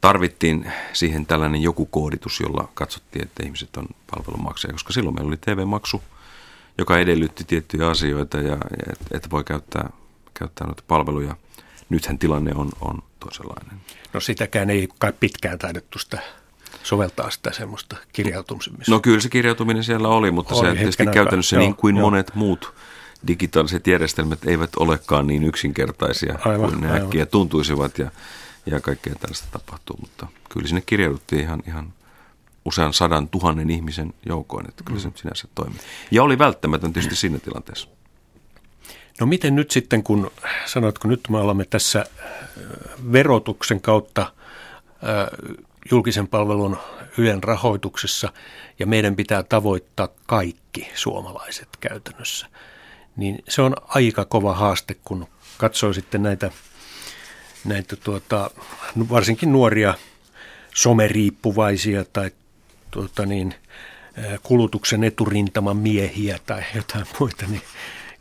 tarvittiin 0.00 0.72
siihen 0.92 1.26
tällainen 1.26 1.62
joku 1.62 1.86
kooditus, 1.86 2.40
jolla 2.40 2.68
katsottiin, 2.74 3.24
että 3.24 3.42
ihmiset 3.44 3.76
on 3.76 3.86
palvelumaksaja, 4.10 4.72
koska 4.72 4.92
silloin 4.92 5.14
meillä 5.14 5.28
oli 5.28 5.36
TV-maksu– 5.36 6.02
joka 6.78 6.98
edellytti 6.98 7.44
tiettyjä 7.44 7.88
asioita 7.88 8.36
ja, 8.36 8.52
ja 8.52 8.92
että 8.92 9.04
et 9.10 9.30
voi 9.30 9.44
käyttää, 9.44 9.90
käyttää 10.34 10.66
noita 10.66 10.82
palveluja. 10.88 11.36
Nythän 11.88 12.18
tilanne 12.18 12.52
on, 12.54 12.70
on 12.80 13.02
toisenlainen. 13.20 13.80
No 14.12 14.20
sitäkään 14.20 14.70
ei 14.70 14.88
kai 14.98 15.12
pitkään 15.20 15.58
taidettu 15.58 15.98
sitä 15.98 16.18
soveltaa 16.82 17.30
sitä 17.30 17.52
semmoista 17.52 17.96
kirjautumista. 18.12 18.72
No 18.88 19.00
kyllä 19.00 19.20
se 19.20 19.28
kirjautuminen 19.28 19.84
siellä 19.84 20.08
oli, 20.08 20.30
mutta 20.30 20.54
oli 20.54 20.68
se 20.68 20.74
tietysti 20.74 21.06
käytännössä 21.06 21.56
joo, 21.56 21.60
niin 21.60 21.74
kuin 21.74 21.96
joo. 21.96 22.10
monet 22.10 22.34
muut 22.34 22.74
digitaaliset 23.26 23.86
järjestelmät 23.86 24.46
eivät 24.46 24.70
olekaan 24.76 25.26
niin 25.26 25.44
yksinkertaisia 25.44 26.38
aivan, 26.44 26.70
kuin 26.70 26.80
ne 26.80 26.90
aivan. 26.90 27.02
äkkiä 27.02 27.26
tuntuisivat 27.26 27.98
ja, 27.98 28.10
ja 28.66 28.80
kaikkea 28.80 29.14
tällaista 29.14 29.48
tapahtuu. 29.50 29.96
Mutta 30.00 30.26
kyllä 30.50 30.68
sinne 30.68 30.82
kirjauduttiin 30.86 31.42
ihan, 31.42 31.62
ihan 31.66 31.92
usean 32.64 32.92
sadan 32.92 33.28
tuhannen 33.28 33.70
ihmisen 33.70 34.14
joukoin, 34.26 34.68
että 34.68 34.84
kyllä 34.84 35.00
se 35.00 35.08
mm. 35.08 35.14
sinänsä 35.16 35.48
toimii. 35.54 35.80
Ja 36.10 36.22
oli 36.22 36.38
välttämätön 36.38 36.92
tietysti 36.92 37.16
siinä 37.16 37.38
tilanteessa. 37.38 37.88
No 39.20 39.26
miten 39.26 39.54
nyt 39.54 39.70
sitten, 39.70 40.02
kun 40.02 40.30
sanoitko 40.66 41.08
nyt 41.08 41.20
me 41.28 41.38
olemme 41.38 41.64
tässä 41.64 42.06
verotuksen 43.12 43.80
kautta 43.80 44.32
julkisen 45.90 46.28
palvelun 46.28 46.76
Ylen 47.18 47.42
rahoituksessa 47.42 48.32
ja 48.78 48.86
meidän 48.86 49.16
pitää 49.16 49.42
tavoittaa 49.42 50.08
kaikki 50.26 50.88
suomalaiset 50.94 51.68
käytännössä, 51.80 52.46
niin 53.16 53.42
se 53.48 53.62
on 53.62 53.76
aika 53.88 54.24
kova 54.24 54.54
haaste, 54.54 54.96
kun 55.04 55.26
katsoo 55.58 55.92
sitten 55.92 56.22
näitä, 56.22 56.50
näitä 57.64 57.96
tuota, 57.96 58.50
varsinkin 59.10 59.52
nuoria 59.52 59.94
someriippuvaisia 60.74 62.04
tai 62.04 62.30
tuota 62.90 63.26
niin, 63.26 63.54
kulutuksen 64.42 65.04
eturintaman 65.04 65.76
miehiä 65.76 66.38
tai 66.46 66.62
jotain 66.74 67.06
muita, 67.20 67.46
niin, 67.46 67.62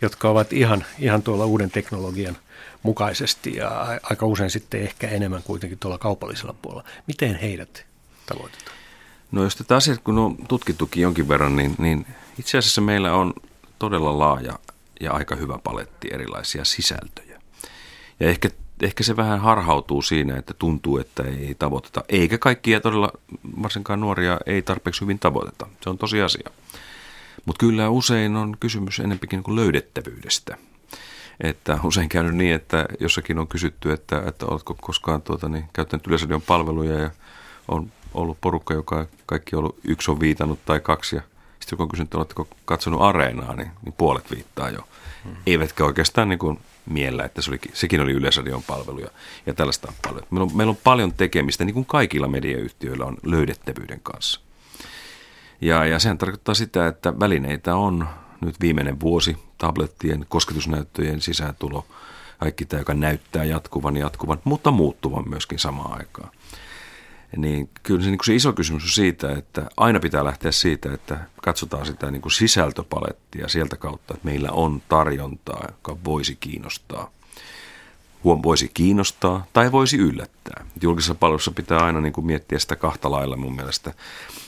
jotka 0.01 0.29
ovat 0.29 0.53
ihan, 0.53 0.85
ihan 0.99 1.23
tuolla 1.23 1.45
uuden 1.45 1.71
teknologian 1.71 2.37
mukaisesti 2.83 3.55
ja 3.55 3.99
aika 4.03 4.25
usein 4.25 4.49
sitten 4.49 4.81
ehkä 4.81 5.07
enemmän 5.07 5.43
kuitenkin 5.43 5.79
tuolla 5.79 5.97
kaupallisella 5.97 6.55
puolella. 6.61 6.89
Miten 7.07 7.35
heidät 7.35 7.85
tavoitetaan? 8.25 8.77
No 9.31 9.43
jos 9.43 9.55
tätä 9.55 9.75
asiat 9.75 9.99
kun 10.03 10.17
on 10.17 10.37
tutkittukin 10.47 11.03
jonkin 11.03 11.27
verran, 11.27 11.55
niin, 11.55 11.75
niin 11.77 12.05
itse 12.39 12.57
asiassa 12.57 12.81
meillä 12.81 13.13
on 13.13 13.33
todella 13.79 14.19
laaja 14.19 14.59
ja 14.99 15.13
aika 15.13 15.35
hyvä 15.35 15.59
paletti 15.63 16.07
erilaisia 16.13 16.65
sisältöjä. 16.65 17.41
Ja 18.19 18.29
ehkä 18.29 18.49
ehkä 18.81 19.03
se 19.03 19.15
vähän 19.15 19.39
harhautuu 19.39 20.01
siinä, 20.01 20.37
että 20.37 20.53
tuntuu, 20.53 20.97
että 20.97 21.23
ei 21.23 21.55
tavoiteta. 21.59 22.03
Eikä 22.09 22.37
kaikkia 22.37 22.81
todella, 22.81 23.11
varsinkaan 23.63 23.99
nuoria, 23.99 24.39
ei 24.45 24.61
tarpeeksi 24.61 25.01
hyvin 25.01 25.19
tavoiteta. 25.19 25.67
Se 25.81 25.89
on 25.89 25.97
tosi 25.97 26.21
asia. 26.21 26.49
Mutta 27.45 27.59
kyllä 27.59 27.89
usein 27.89 28.35
on 28.35 28.57
kysymys 28.59 28.99
enempikin 28.99 29.43
kuin 29.43 29.55
löydettävyydestä. 29.55 30.57
Että 31.39 31.79
usein 31.83 32.09
käynyt 32.09 32.35
niin, 32.35 32.53
että 32.53 32.85
jossakin 32.99 33.39
on 33.39 33.47
kysytty, 33.47 33.91
että, 33.91 34.23
että 34.27 34.45
oletko 34.45 34.77
koskaan 34.81 35.21
tuota, 35.21 35.49
niin, 35.49 35.65
käyttänyt 35.73 36.07
Yleisradion 36.07 36.41
palveluja 36.41 36.99
ja 36.99 37.11
on 37.67 37.91
ollut 38.13 38.37
porukka, 38.41 38.73
joka 38.73 39.07
kaikki 39.25 39.55
on 39.55 39.59
ollut, 39.59 39.79
yksi 39.83 40.11
on 40.11 40.19
viitannut 40.19 40.59
tai 40.65 40.79
kaksi. 40.79 41.15
Ja 41.15 41.21
sitten 41.67 41.77
kun 41.77 41.83
on 41.83 41.89
kysynyt, 41.89 42.13
oletteko 42.13 42.47
katsonut 42.65 43.01
areenaa, 43.01 43.55
niin, 43.55 43.71
niin 43.85 43.93
puolet 43.97 44.31
viittaa 44.31 44.69
jo. 44.69 44.79
Hmm. 45.23 45.35
Eivätkä 45.45 45.85
oikeastaan 45.85 46.29
niin 46.29 46.39
kuin 46.39 46.59
miellä, 46.85 47.23
että 47.23 47.41
se 47.41 47.51
oli, 47.51 47.59
sekin 47.73 48.01
oli 48.01 48.11
Yleisradion 48.11 48.63
palvelu 48.63 48.99
ja, 48.99 49.07
ja 49.45 49.53
tällaista 49.53 49.87
on 49.87 49.93
paljon. 50.03 50.23
Meillä 50.31 50.43
on, 50.43 50.57
meillä 50.57 50.71
on 50.71 50.77
paljon 50.83 51.13
tekemistä, 51.13 51.65
niin 51.65 51.73
kuin 51.73 51.85
kaikilla 51.85 52.27
mediayhtiöillä 52.27 53.05
on 53.05 53.17
löydettävyyden 53.23 53.99
kanssa. 54.03 54.39
Ja, 55.61 55.85
ja 55.85 55.99
sehän 55.99 56.17
tarkoittaa 56.17 56.55
sitä, 56.55 56.87
että 56.87 57.19
välineitä 57.19 57.75
on 57.75 58.07
nyt 58.41 58.55
viimeinen 58.61 58.99
vuosi, 58.99 59.37
tablettien, 59.57 60.25
kosketusnäyttöjen 60.29 61.21
sisääntulo, 61.21 61.85
kaikki 62.39 62.65
tämä, 62.65 62.81
joka 62.81 62.93
näyttää 62.93 63.43
jatkuvan 63.43 63.97
jatkuvan, 63.97 64.41
mutta 64.43 64.71
muuttuvan 64.71 65.29
myöskin 65.29 65.59
samaan 65.59 65.99
aikaan 65.99 66.29
niin 67.35 67.69
kyllä 67.83 68.01
se, 68.01 68.07
niin 68.07 68.17
kuin 68.17 68.25
se 68.25 68.35
iso 68.35 68.53
kysymys 68.53 68.83
on 68.83 68.89
siitä, 68.89 69.31
että 69.31 69.69
aina 69.77 69.99
pitää 69.99 70.25
lähteä 70.25 70.51
siitä, 70.51 70.93
että 70.93 71.17
katsotaan 71.41 71.85
sitä 71.85 72.11
niin 72.11 72.21
kuin 72.21 72.31
sisältöpalettia 72.31 73.47
sieltä 73.47 73.75
kautta, 73.75 74.13
että 74.13 74.25
meillä 74.25 74.51
on 74.51 74.81
tarjontaa, 74.89 75.63
joka 75.67 75.97
voisi 76.05 76.37
kiinnostaa. 76.39 77.11
Huom 78.23 78.43
voisi 78.43 78.71
kiinnostaa 78.73 79.45
tai 79.53 79.71
voisi 79.71 79.97
yllättää. 79.97 80.65
Julkisessa 80.81 81.15
palvelussa 81.15 81.51
pitää 81.51 81.79
aina 81.79 82.01
niin 82.01 82.13
kuin 82.13 82.25
miettiä 82.25 82.59
sitä 82.59 82.75
kahta 82.75 83.11
lailla 83.11 83.37
mun 83.37 83.55
mielestä. 83.55 83.93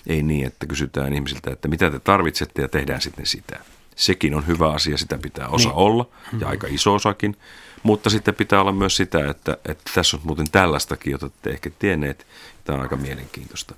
Ei 0.08 0.24
niin, 0.24 0.48
että 0.48 0.66
kysytään 0.66 1.14
ihmisiltä, 1.14 1.52
että 1.52 1.68
mitä 1.68 1.92
te 1.92 2.00
tarvitsette 2.00 2.62
ja 2.62 2.68
tehdään 2.68 3.02
sitten 3.02 3.26
sitä. 3.26 3.60
Sekin 3.96 4.36
on 4.36 4.48
hyvä 4.48 4.72
asia, 4.72 4.98
sitä 4.98 5.18
pitää 5.18 5.48
osa 5.48 5.70
niin. 5.70 5.78
olla 5.78 6.08
ja 6.40 6.48
aika 6.48 6.68
iso 6.70 6.94
osakin. 6.94 7.36
Mutta 7.84 8.10
sitten 8.10 8.36
pitää 8.36 8.62
olla 8.62 8.72
myös 8.72 8.96
sitä, 8.96 9.30
että, 9.30 9.58
että 9.66 9.92
tässä 9.96 10.18
on 10.18 10.24
muuten 10.26 10.52
tällaistakin, 10.52 11.12
jota 11.12 11.30
te 11.42 11.50
ehkä 11.50 11.70
tienneet. 11.80 12.28
Tämä 12.64 12.76
on 12.76 12.82
aika 12.82 12.96
mielenkiintoista. 12.96 13.76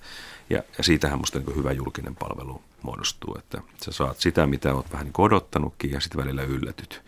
Ja, 0.49 0.63
ja 0.77 0.83
siitähän 0.83 1.19
musta 1.19 1.39
niin 1.39 1.55
hyvä 1.55 1.71
julkinen 1.71 2.15
palvelu 2.15 2.61
muodostuu, 2.81 3.35
että 3.39 3.61
sä 3.85 3.91
saat 3.91 4.19
sitä, 4.19 4.47
mitä 4.47 4.73
oot 4.73 4.91
vähän 4.91 5.05
niin 5.05 5.13
odottanutkin 5.17 5.91
ja 5.91 5.99
sitten 5.99 6.21
välillä 6.21 6.43
yllätyt. 6.43 7.01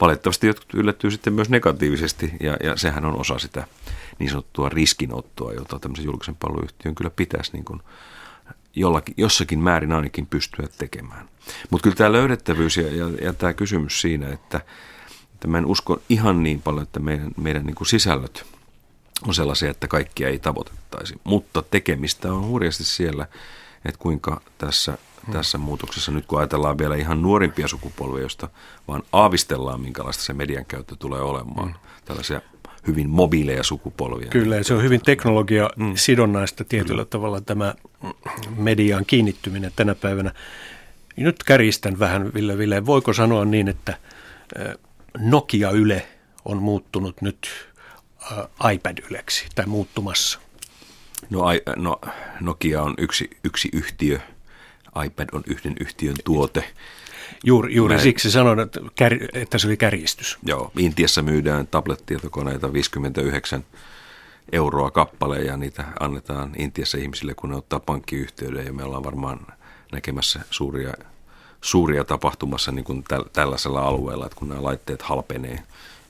Valitettavasti 0.00 0.46
jotkut 0.46 0.74
yllättyy 0.74 1.10
sitten 1.10 1.32
myös 1.32 1.48
negatiivisesti 1.48 2.32
ja, 2.40 2.56
ja 2.62 2.76
sehän 2.76 3.04
on 3.04 3.20
osa 3.20 3.38
sitä 3.38 3.66
niin 4.18 4.30
sanottua 4.30 4.68
riskinottoa, 4.68 5.52
jota 5.52 5.78
tämmöisen 5.78 6.04
julkisen 6.04 6.36
palveluyhtiön 6.36 6.94
kyllä 6.94 7.10
pitäisi 7.10 7.52
niin 7.52 7.64
kuin 7.64 7.80
jollakin, 8.74 9.14
jossakin 9.18 9.58
määrin 9.58 9.92
ainakin 9.92 10.26
pystyä 10.26 10.66
tekemään. 10.78 11.28
Mutta 11.70 11.82
kyllä 11.82 11.96
tämä 11.96 12.12
löydettävyys 12.12 12.76
ja, 12.76 12.96
ja, 12.96 13.10
ja 13.22 13.32
tämä 13.32 13.52
kysymys 13.52 14.00
siinä, 14.00 14.28
että, 14.28 14.60
että 15.34 15.48
mä 15.48 15.58
en 15.58 15.66
usko 15.66 16.02
ihan 16.08 16.42
niin 16.42 16.62
paljon, 16.62 16.82
että 16.82 17.00
meidän, 17.00 17.30
meidän 17.36 17.66
niin 17.66 17.74
kuin 17.74 17.88
sisällöt 17.88 18.46
on 19.26 19.34
sellaisia, 19.34 19.70
että 19.70 19.88
kaikkia 19.88 20.28
ei 20.28 20.38
tavoitettaisi. 20.38 21.14
Mutta 21.24 21.62
tekemistä 21.62 22.32
on 22.32 22.46
hurjasti 22.46 22.84
siellä, 22.84 23.26
että 23.84 23.98
kuinka 23.98 24.40
tässä, 24.58 24.98
hmm. 25.26 25.32
tässä 25.32 25.58
muutoksessa, 25.58 26.12
nyt 26.12 26.26
kun 26.26 26.38
ajatellaan 26.38 26.78
vielä 26.78 26.96
ihan 26.96 27.22
nuorimpia 27.22 27.68
sukupolvia, 27.68 28.22
josta 28.22 28.48
vaan 28.88 29.02
aavistellaan, 29.12 29.80
minkälaista 29.80 30.22
se 30.22 30.32
median 30.32 30.64
käyttö 30.64 30.96
tulee 30.98 31.20
olemaan, 31.20 31.68
hmm. 31.68 31.80
tällaisia 32.04 32.40
hyvin 32.86 33.10
mobiileja 33.10 33.62
sukupolvia. 33.62 34.28
Kyllä, 34.28 34.62
se 34.62 34.74
on 34.74 34.82
hyvin 34.82 35.00
teknologia-sidonnaista 35.00 36.64
tietyllä 36.64 36.88
Kyllä. 36.88 37.04
tavalla 37.04 37.40
tämä 37.40 37.74
mediaan 38.56 39.04
kiinnittyminen 39.06 39.72
tänä 39.76 39.94
päivänä. 39.94 40.32
Nyt 41.16 41.42
kärjistän 41.42 41.98
vähän, 41.98 42.34
Ville 42.34 42.58
Ville. 42.58 42.86
Voiko 42.86 43.12
sanoa 43.12 43.44
niin, 43.44 43.68
että 43.68 43.98
Nokia 45.18 45.70
Yle 45.70 46.06
on 46.44 46.62
muuttunut 46.62 47.22
nyt 47.22 47.71
iPad-yleksi 48.72 49.46
tai 49.54 49.66
muuttumassa? 49.66 50.38
No, 51.30 51.40
no 51.76 52.00
Nokia 52.40 52.82
on 52.82 52.94
yksi, 52.98 53.30
yksi 53.44 53.68
yhtiö, 53.72 54.20
iPad 55.04 55.28
on 55.32 55.42
yhden 55.46 55.74
yhtiön 55.80 56.16
tuote. 56.24 56.64
Juuri, 57.44 57.74
juuri 57.74 57.94
Näin. 57.94 58.02
siksi 58.02 58.30
sanon, 58.30 58.60
että, 58.60 58.80
kär, 58.94 59.18
että 59.32 59.58
se 59.58 59.66
oli 59.66 59.76
kärjistys. 59.76 60.38
Joo, 60.42 60.72
Intiassa 60.78 61.22
myydään 61.22 61.66
tablettietokoneita 61.66 62.72
59 62.72 63.64
euroa 64.52 64.90
kappale 64.90 65.38
ja 65.38 65.56
niitä 65.56 65.84
annetaan 66.00 66.52
Intiassa 66.58 66.98
ihmisille, 66.98 67.34
kun 67.34 67.50
ne 67.50 67.56
ottaa 67.56 67.80
pankkiyhteyden 67.80 68.66
ja 68.66 68.72
me 68.72 68.84
ollaan 68.84 69.04
varmaan 69.04 69.46
näkemässä 69.92 70.40
suuria, 70.50 70.94
suuria 71.60 72.04
tapahtumassa 72.04 72.72
niin 72.72 72.84
kuin 72.84 73.04
täl, 73.04 73.24
tällaisella 73.32 73.82
alueella, 73.82 74.26
että 74.26 74.38
kun 74.38 74.48
nämä 74.48 74.62
laitteet 74.62 75.02
halpenee 75.02 75.62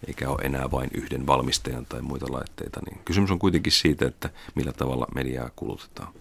eikä 0.06 0.30
ole 0.30 0.38
enää 0.42 0.70
vain 0.70 0.90
yhden 0.94 1.26
valmistajan 1.26 1.86
tai 1.86 2.02
muita 2.02 2.32
laitteita, 2.32 2.80
niin 2.86 3.00
kysymys 3.04 3.30
on 3.30 3.38
kuitenkin 3.38 3.72
siitä, 3.72 4.06
että 4.06 4.30
millä 4.54 4.72
tavalla 4.72 5.06
mediaa 5.14 5.50
kulutetaan. 5.56 6.12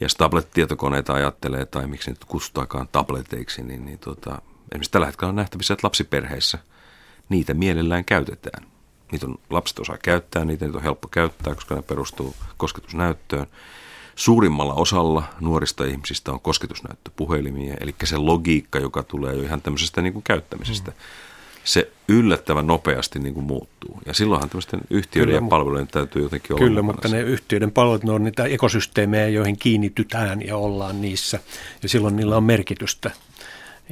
Ja 0.00 0.04
jos 0.04 0.14
tablet-tietokoneita 0.14 1.14
ajattelee, 1.14 1.64
tai 1.64 1.86
miksi 1.86 2.10
nyt 2.10 2.24
kutsutaankaan 2.24 2.88
tableteiksi, 2.92 3.62
niin, 3.62 3.84
niin 3.84 3.98
tota, 3.98 4.42
esimerkiksi 4.72 4.90
tällä 4.90 5.06
hetkellä 5.06 5.28
on 5.28 5.36
nähtävissä, 5.36 5.74
että 5.74 5.86
lapsiperheissä 5.86 6.58
niitä 7.28 7.54
mielellään 7.54 8.04
käytetään. 8.04 8.66
Niitä 9.12 9.26
on, 9.26 9.38
lapset 9.50 9.78
osaa 9.78 9.98
käyttää, 10.02 10.44
niitä, 10.44 10.64
niitä 10.64 10.78
on 10.78 10.84
helppo 10.84 11.08
käyttää, 11.08 11.54
koska 11.54 11.74
ne 11.74 11.82
perustuu 11.82 12.34
kosketusnäyttöön. 12.56 13.46
Suurimmalla 14.16 14.74
osalla 14.74 15.24
nuorista 15.40 15.84
ihmisistä 15.84 16.32
on 16.32 16.40
kosketusnäyttöpuhelimia, 16.40 17.74
eli 17.80 17.94
se 18.04 18.16
logiikka, 18.16 18.78
joka 18.78 19.02
tulee 19.02 19.34
jo 19.34 19.42
ihan 19.42 19.62
tämmöisestä 19.62 20.02
niin 20.02 20.12
kuin 20.12 20.22
käyttämisestä. 20.22 20.90
Mm 20.90 20.96
se 21.64 21.92
yllättävän 22.08 22.66
nopeasti 22.66 23.18
niin 23.18 23.34
kuin 23.34 23.46
muuttuu. 23.46 23.98
Ja 24.06 24.14
silloinhan 24.14 24.48
tämmöisten 24.48 24.80
yhtiöiden 24.90 25.34
kyllä, 25.34 25.46
ja 25.46 25.48
palvelujen 25.48 25.86
täytyy 25.86 26.22
jotenkin 26.22 26.52
olla 26.52 26.66
Kyllä, 26.66 26.82
mutta 26.82 27.08
ne 27.08 27.20
yhtiöiden 27.20 27.72
palvelut, 27.72 28.04
ne 28.04 28.12
on 28.12 28.24
niitä 28.24 28.44
ekosysteemejä, 28.44 29.28
joihin 29.28 29.58
kiinnitytään 29.58 30.46
ja 30.46 30.56
ollaan 30.56 31.00
niissä. 31.00 31.38
Ja 31.82 31.88
silloin 31.88 32.16
niillä 32.16 32.36
on 32.36 32.44
merkitystä. 32.44 33.10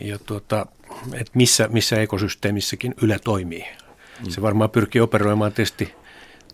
Ja 0.03 0.19
tuota, 0.19 0.67
että 1.13 1.33
missä, 1.35 1.69
missä 1.69 2.01
ekosysteemissäkin 2.01 2.95
Yle 3.03 3.19
toimii. 3.25 3.65
Mm. 4.25 4.31
Se 4.31 4.43
varmaan 4.43 4.71
pyrkii 4.71 5.01
operoimaan 5.01 5.53
tietysti 5.53 5.95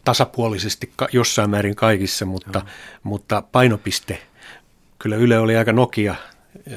tasapuolisesti 0.04 0.92
jossain 1.12 1.50
määrin 1.50 1.76
kaikissa, 1.76 2.26
mutta, 2.26 2.62
mutta 3.02 3.42
painopiste, 3.52 4.18
kyllä 4.98 5.16
Yle 5.16 5.38
oli 5.38 5.56
aika 5.56 5.72
Nokia 5.72 6.14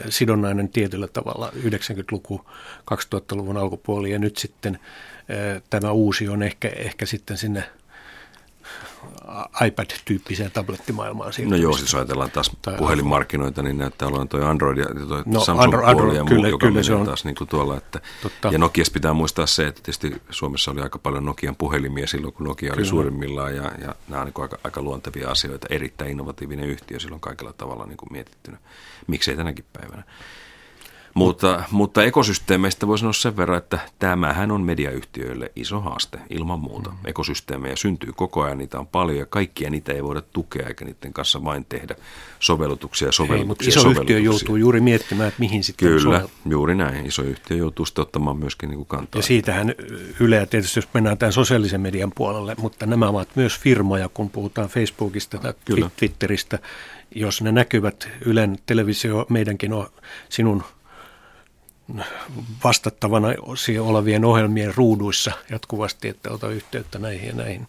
sidonnainen 0.10 0.70
tietyllä 0.70 1.08
tavalla 1.08 1.52
90-luku, 1.56 2.46
2000-luvun 2.92 3.58
alkupuoli 3.58 4.12
ja 4.12 4.20
nyt 4.20 4.38
sitten 4.38 4.80
tämä 5.70 5.92
uusi 5.92 6.28
on 6.30 6.44
ehkä, 6.44 6.70
ehkä 6.76 7.06
sitten 7.06 7.38
sinne 7.38 7.64
iPad-tyyppiseen 9.66 10.52
tablettimaailmaan 10.52 11.34
No 11.46 11.56
joo, 11.56 11.74
siis 11.74 11.96
ajatellaan 11.96 12.32
taas 12.32 12.52
tai 12.62 12.78
puhelinmarkkinoita, 12.78 13.62
niin 13.62 13.78
näyttää 13.78 14.08
olevan 14.08 14.28
tuo 14.28 14.46
Android 14.46 14.78
ja 14.78 14.86
toi 15.08 15.24
no, 15.26 15.40
Samsung 15.40 15.74
Android, 15.86 16.16
ja 16.16 16.24
muu, 16.24 16.28
kyllä, 16.28 16.48
joka 16.48 16.68
kyllä 16.68 16.84
se 16.84 16.94
on 16.94 17.06
taas 17.06 17.26
niin 17.26 17.36
kuin 17.36 17.48
tuolla. 17.48 17.78
Että, 17.78 18.02
ja 18.52 18.58
Nokias 18.58 18.90
pitää 18.90 19.14
muistaa 19.14 19.46
se, 19.46 19.68
että 19.68 19.82
tietysti 19.84 20.22
Suomessa 20.30 20.72
oli 20.72 20.82
aika 20.82 21.00
paljon 21.00 21.26
Nokian 21.26 21.56
puhelimia 21.56 22.08
silloin, 22.08 22.34
kun 22.34 22.48
Nokia 22.48 22.70
kyllä. 22.70 22.80
oli 22.80 22.90
suurimmillaan 22.90 23.56
ja, 23.56 23.72
ja 23.82 23.96
nämä 24.08 24.22
on 24.22 24.28
niin 24.28 24.42
aika, 24.42 24.58
aika 24.64 24.82
luontevia 24.82 25.30
asioita. 25.30 25.68
Erittäin 25.70 26.12
innovatiivinen 26.12 26.70
yhtiö 26.70 27.00
silloin 27.00 27.22
kaikilla 27.22 27.54
tavalla 27.54 27.86
niin 27.86 27.98
kuin 27.98 28.12
mietittynä. 28.12 28.58
Miksei 29.08 29.36
tänäkin 29.36 29.66
päivänä. 29.74 30.04
Mutta, 31.14 31.64
mutta 31.72 32.04
ekosysteemeistä 32.04 32.88
voi 32.88 32.98
sanoa 32.98 33.14
sen 33.14 33.38
verran, 33.38 33.58
että 33.58 33.80
tämähän 34.00 34.52
on 34.52 34.62
mediayhtiöille 34.62 35.52
iso 35.56 35.80
haaste 35.80 36.20
ilman 36.30 36.60
muuta. 36.60 36.90
Mm. 36.90 36.98
Ekosysteemejä 37.06 37.76
syntyy 37.76 38.14
koko 38.16 38.42
ajan, 38.42 38.58
niitä 38.58 38.80
on 38.80 38.88
paljon 38.88 39.18
ja 39.18 39.26
kaikkia 39.26 39.70
niitä 39.70 39.94
ei 39.94 40.04
voida 40.04 40.22
tukea 40.22 40.68
eikä 40.68 40.86
niiden 40.86 41.14
kanssa 41.14 41.44
vain 41.44 41.66
tehdä 41.70 41.96
sovellutuksia 42.40 43.08
ja 43.08 43.12
sovellutuksia. 43.12 43.42
Ei, 43.42 43.48
mutta 43.48 43.64
iso 43.68 43.80
sovellutuksia. 43.80 44.18
yhtiö 44.18 44.32
joutuu 44.32 44.56
juuri 44.56 44.82
miettimään, 44.82 45.28
että 45.28 45.40
mihin 45.40 45.64
sitten 45.64 45.88
Kyllä, 45.88 46.02
sovellut. 46.02 46.32
juuri 46.46 46.76
näin. 46.76 47.06
Iso 47.06 47.22
yhtiö 47.22 47.58
joutuu 47.58 47.86
sitten 47.86 48.02
ottamaan 48.02 48.38
myöskin 48.38 48.70
niin 48.70 48.78
kuin 48.78 48.88
kantaa. 48.88 49.20
Ja 49.20 49.24
siitähän 49.24 49.74
Yle, 50.20 50.46
tietysti 50.46 50.78
jos 50.78 50.88
mennään 50.94 51.18
tämän 51.18 51.34
sosiaalisen 51.34 51.82
median 51.82 52.12
puolelle, 52.16 52.56
mutta 52.58 52.86
nämä 52.86 53.08
ovat 53.10 53.30
myös 53.36 53.60
firmoja, 53.60 54.10
kun 54.14 54.30
puhutaan 54.30 54.70
Facebookista 54.70 55.38
tai 55.38 55.54
Kyllä. 55.66 55.90
Twitteristä, 55.98 56.60
jos 57.16 57.42
ne 57.42 57.52
näkyvät 57.52 58.10
Ylen 58.26 58.58
televisio, 58.66 59.26
meidänkin 59.30 59.74
on 59.74 59.88
sinun 60.30 60.64
vastattavana 62.64 63.28
olevien 63.82 64.26
ohjelmien 64.26 64.76
ruuduissa 64.76 65.32
jatkuvasti, 65.50 66.08
että 66.08 66.32
ota 66.32 66.50
yhteyttä 66.50 67.00
näihin 67.00 67.28
ja 67.28 67.36
näihin, 67.36 67.68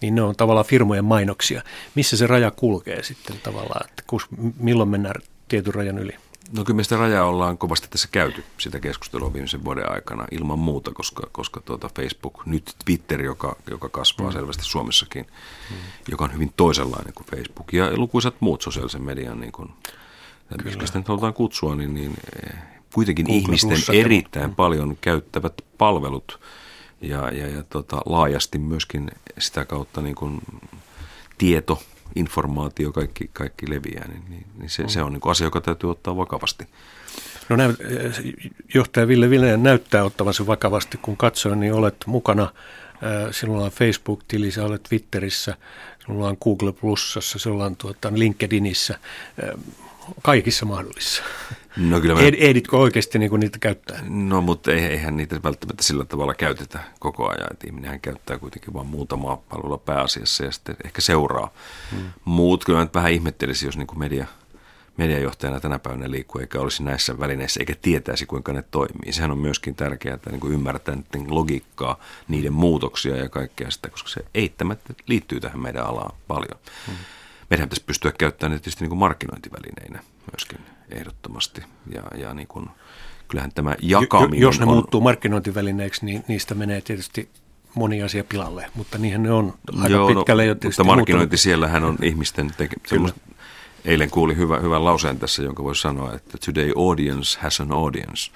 niin 0.00 0.14
ne 0.14 0.22
on 0.22 0.36
tavallaan 0.36 0.66
firmojen 0.66 1.04
mainoksia. 1.04 1.62
Missä 1.94 2.16
se 2.16 2.26
raja 2.26 2.50
kulkee 2.50 3.02
sitten 3.02 3.40
tavallaan, 3.42 3.86
että 3.88 4.02
kus, 4.06 4.26
milloin 4.58 4.88
mennään 4.88 5.22
tietyn 5.48 5.74
rajan 5.74 5.98
yli? 5.98 6.12
No 6.52 6.64
kyllä 6.64 6.76
me 6.76 6.82
sitä 6.82 6.96
rajaa 6.96 7.24
ollaan 7.24 7.58
kovasti 7.58 7.88
tässä 7.90 8.08
käyty 8.12 8.44
sitä 8.58 8.80
keskustelua 8.80 9.32
viimeisen 9.32 9.64
vuoden 9.64 9.92
aikana 9.92 10.26
ilman 10.30 10.58
muuta, 10.58 10.90
koska, 10.94 11.28
koska 11.32 11.60
tuota 11.60 11.90
Facebook, 11.96 12.46
nyt 12.46 12.74
Twitter, 12.84 13.22
joka, 13.22 13.56
joka 13.70 13.88
kasvaa 13.88 14.26
mm. 14.26 14.32
selvästi 14.32 14.64
Suomessakin, 14.64 15.26
mm. 15.70 15.76
joka 16.10 16.24
on 16.24 16.32
hyvin 16.32 16.52
toisenlainen 16.56 17.14
kuin 17.14 17.26
Facebook 17.26 17.72
ja 17.72 17.96
lukuisat 17.96 18.34
muut 18.40 18.62
sosiaalisen 18.62 19.02
median, 19.02 19.40
niin 19.40 19.52
kuin, 19.52 19.70
miksi 20.64 20.86
sitä 20.86 20.98
nyt 20.98 21.08
halutaan 21.08 21.34
kutsua, 21.34 21.76
niin, 21.76 21.94
niin 21.94 22.16
kuitenkin 22.98 23.24
Google 23.24 23.42
ihmisten 23.42 23.70
Plus 23.70 23.90
erittäin 23.90 24.54
paljon 24.54 24.98
käyttävät 25.00 25.52
palvelut 25.78 26.40
ja, 27.00 27.30
ja, 27.30 27.46
ja 27.48 27.62
tota, 27.62 28.00
laajasti 28.06 28.58
myöskin 28.58 29.10
sitä 29.38 29.64
kautta 29.64 30.00
niin 30.00 30.14
kuin 30.14 30.40
tieto, 31.38 31.82
informaatio, 32.16 32.92
kaikki, 32.92 33.30
kaikki 33.32 33.70
leviää, 33.70 34.08
niin, 34.08 34.22
niin, 34.28 34.46
niin 34.58 34.70
se, 34.70 34.82
mm. 34.82 34.88
se 34.88 35.02
on 35.02 35.12
niin 35.12 35.20
kuin 35.20 35.30
asia, 35.30 35.46
joka 35.46 35.60
täytyy 35.60 35.90
ottaa 35.90 36.16
vakavasti. 36.16 36.64
No 37.48 37.56
näy, 37.56 37.74
johtaja 38.74 39.08
Ville 39.08 39.30
Ville 39.30 39.56
näyttää 39.56 40.04
ottavan 40.04 40.34
se 40.34 40.46
vakavasti, 40.46 40.98
kun 41.02 41.16
katsoin, 41.16 41.60
niin 41.60 41.72
olet 41.72 41.96
mukana 42.06 42.52
Sinulla 43.30 43.64
on 43.64 43.70
Facebook-tili, 43.70 44.50
sä 44.50 44.64
olet 44.64 44.82
Twitterissä, 44.82 45.56
sinulla 46.06 46.28
on 46.28 46.36
Google 46.44 46.72
Plusassa, 46.72 47.38
sinulla 47.38 47.64
on 47.64 47.76
tuota 47.76 48.12
LinkedInissä 48.14 48.98
kaikissa 50.22 50.66
mahdollisissa. 50.66 51.22
No 51.78 52.00
kyllä 52.00 52.14
mä... 52.14 52.20
Ehditkö 52.20 52.76
oikeasti 52.76 53.18
niin 53.18 53.30
kuin 53.30 53.40
niitä 53.40 53.58
käyttää? 53.58 54.00
No 54.08 54.40
mutta 54.40 54.72
eihän 54.72 55.16
niitä 55.16 55.42
välttämättä 55.42 55.82
sillä 55.82 56.04
tavalla 56.04 56.34
käytetä 56.34 56.78
koko 56.98 57.28
ajan. 57.28 57.48
Että 57.50 57.66
ihminenhän 57.66 58.00
käyttää 58.00 58.38
kuitenkin 58.38 58.74
vain 58.74 58.86
muutamaa 58.86 59.36
palvelua 59.36 59.78
pääasiassa 59.78 60.44
ja 60.44 60.52
sitten 60.52 60.76
ehkä 60.84 61.00
seuraa. 61.00 61.52
Hmm. 61.90 62.12
Muut 62.24 62.64
kyllä 62.64 62.78
mä 62.78 62.86
vähän 62.94 63.12
ihmettelisi, 63.12 63.66
jos 63.66 63.76
niin 63.76 63.86
kuin 63.86 63.98
media, 63.98 64.26
mediajohtajana 64.96 65.60
tänä 65.60 65.78
päivänä 65.78 66.10
liikkuu 66.10 66.40
eikä 66.40 66.60
olisi 66.60 66.82
näissä 66.82 67.18
välineissä 67.18 67.60
eikä 67.60 67.74
tietäisi 67.82 68.26
kuinka 68.26 68.52
ne 68.52 68.64
toimii. 68.70 69.12
Sehän 69.12 69.30
on 69.30 69.38
myöskin 69.38 69.74
tärkeää, 69.74 70.14
että 70.14 70.30
niin 70.30 70.40
kuin 70.40 70.52
ymmärtää 70.52 70.94
niiden 70.94 71.34
logiikkaa, 71.34 71.98
niiden 72.28 72.52
muutoksia 72.52 73.16
ja 73.16 73.28
kaikkea 73.28 73.70
sitä, 73.70 73.90
koska 73.90 74.08
se 74.08 74.20
eittämättä 74.34 74.94
liittyy 75.06 75.40
tähän 75.40 75.60
meidän 75.60 75.86
alaan 75.86 76.16
paljon. 76.28 76.58
Hmm 76.86 76.96
meidän 77.50 77.68
pitäisi 77.68 77.84
pystyä 77.84 78.12
käyttämään 78.18 78.52
ne 78.52 78.58
tietysti 78.58 78.84
niin 78.84 78.88
kuin 78.88 78.98
markkinointivälineinä 78.98 80.02
myöskin 80.32 80.58
ehdottomasti. 80.90 81.62
Ja, 81.94 82.02
ja 82.18 82.34
niin 82.34 82.48
kuin, 82.48 82.66
kyllähän 83.28 83.52
tämä 83.54 83.76
jakaminen 83.82 84.40
Jos 84.40 84.60
ne 84.60 84.66
on, 84.66 84.72
muuttuu 84.72 85.00
markkinointivälineiksi, 85.00 86.04
niin 86.04 86.24
niistä 86.28 86.54
menee 86.54 86.80
tietysti 86.80 87.28
moni 87.74 88.02
asia 88.02 88.24
pilalle, 88.24 88.70
mutta 88.74 88.98
niinhän 88.98 89.22
ne 89.22 89.32
on 89.32 89.54
aika 89.76 89.88
Joo, 89.88 90.08
no, 90.10 90.14
pitkälle 90.14 90.44
jo 90.44 90.54
Mutta 90.64 90.84
markkinointi 90.84 91.16
muuttunut. 91.16 91.40
siellähän 91.40 91.84
on 91.84 91.98
ihmisten 92.02 92.54
tekemistä. 92.56 93.20
Eilen 93.84 94.10
kuulin 94.10 94.36
hyvä, 94.36 94.58
hyvän 94.58 94.84
lauseen 94.84 95.18
tässä, 95.18 95.42
jonka 95.42 95.64
voisi 95.64 95.80
sanoa, 95.80 96.14
että 96.14 96.38
today 96.46 96.72
audience 96.76 97.38
has 97.40 97.60
an 97.60 97.72
audience 97.72 98.30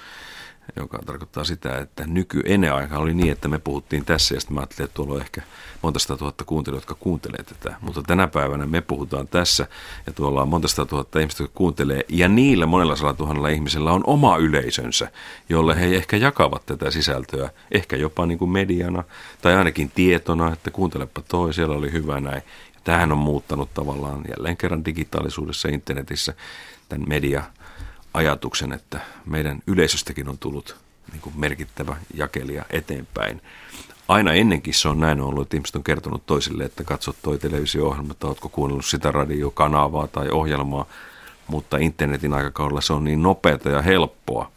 joka 0.77 0.99
tarkoittaa 1.07 1.45
sitä, 1.45 1.79
että 1.79 2.05
nyky 2.07 2.43
ennen 2.45 2.75
aikaa 2.75 2.99
oli 2.99 3.15
niin, 3.15 3.33
että 3.33 3.49
me 3.49 3.59
puhuttiin 3.59 4.05
tässä 4.05 4.35
ja 4.35 4.41
sitten 4.41 4.55
mä 4.55 4.61
ajattelin, 4.61 4.85
että 4.85 4.95
tuolla 4.95 5.15
on 5.15 5.21
ehkä 5.21 5.43
monta 5.83 5.99
sata 5.99 6.17
tuhatta 6.17 6.45
kuuntelijoita, 6.45 6.83
jotka 6.91 7.05
kuuntelee 7.05 7.43
tätä. 7.43 7.77
Mutta 7.81 8.03
tänä 8.03 8.27
päivänä 8.27 8.67
me 8.67 8.81
puhutaan 8.81 9.29
tässä 9.29 9.67
ja 10.07 10.13
tuolla 10.13 10.43
on 10.43 10.49
monta 10.49 10.69
sata 10.69 10.87
tuhatta 10.87 11.21
ihmistä, 11.21 11.43
jotka 11.43 11.57
kuuntelee 11.57 12.05
ja 12.09 12.29
niillä 12.29 12.67
monella 12.67 12.97
sadalla 12.97 13.17
tuhannella 13.17 13.49
ihmisellä 13.49 13.93
on 13.93 14.03
oma 14.07 14.37
yleisönsä, 14.37 15.11
jolle 15.49 15.81
he 15.81 15.97
ehkä 15.97 16.17
jakavat 16.17 16.67
tätä 16.67 16.91
sisältöä, 16.91 17.51
ehkä 17.73 17.97
jopa 17.97 18.27
niin 18.27 18.39
kuin 18.39 18.51
mediana 18.51 19.05
tai 19.43 19.55
ainakin 19.55 19.91
tietona, 19.91 20.53
että 20.53 20.71
kuuntelepa 20.71 21.23
toi, 21.29 21.55
siellä 21.55 21.77
oli 21.77 21.93
hyvä 21.93 22.21
näin. 22.21 22.43
Tähän 22.85 23.13
on 23.13 23.19
muuttanut 23.19 23.75
tavallaan 23.75 24.25
jälleen 24.29 24.57
kerran 24.57 24.85
digitaalisuudessa 24.85 25.69
internetissä 25.69 26.35
tämän 26.89 27.09
media-ajatuksen, 28.14 28.72
että 28.72 29.01
meidän 29.27 29.62
yleisöstäkin 29.66 30.29
on 30.29 30.38
tullut 30.38 30.77
niin 31.12 31.20
kuin 31.20 31.35
merkittävä 31.40 31.96
jakelija 32.14 32.64
eteenpäin. 32.70 33.42
Aina 34.09 34.33
ennenkin 34.33 34.75
se 34.75 34.88
on 34.88 35.01
näin 35.01 35.20
ollut, 35.20 35.42
että 35.42 35.57
ihmiset 35.57 35.77
on 35.77 35.85
kertonut 35.85 36.27
toisille, 36.27 36.64
että 36.64 36.85
katsot 36.85 37.16
toi 37.22 37.38
televisio-ohjelma, 37.38 38.14
tai 38.14 38.29
oletko 38.29 38.48
kuunnellut 38.48 38.85
sitä 38.85 39.11
radiokanavaa 39.12 40.07
tai 40.07 40.29
ohjelmaa, 40.31 40.87
mutta 41.46 41.77
internetin 41.79 42.35
aikakaudella 42.35 42.81
se 42.81 42.92
on 42.92 43.05
niin 43.05 43.22
nopeata 43.22 43.68
ja 43.68 43.83
helppoa, 43.83 44.51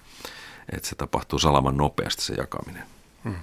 että 0.71 0.87
se 0.87 0.95
tapahtuu 0.95 1.39
salaman 1.39 1.77
nopeasti 1.77 2.23
se 2.23 2.33
jakaminen. 2.33 2.83
Hmm. 3.23 3.35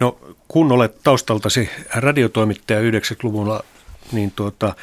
No 0.00 0.18
kun 0.48 0.72
olet 0.72 1.02
taustaltasi 1.02 1.70
radiotoimittaja 1.94 2.90
90-luvulla, 2.90 3.64
niin 4.12 4.30
tuota, 4.30 4.74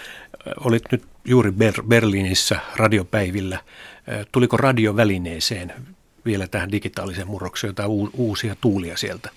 olit 0.59 0.83
nyt 0.91 1.03
juuri 1.25 1.49
Ber- 1.51 1.83
Berliinissä 1.87 2.59
radiopäivillä. 2.75 3.59
Tuliko 4.31 4.57
radiovälineeseen 4.57 5.73
vielä 6.25 6.47
tähän 6.47 6.71
digitaaliseen 6.71 7.27
murrokseen 7.27 7.69
jotain 7.69 7.89
uusia 8.13 8.55
tuulia 8.61 8.97
sieltä? 8.97 9.29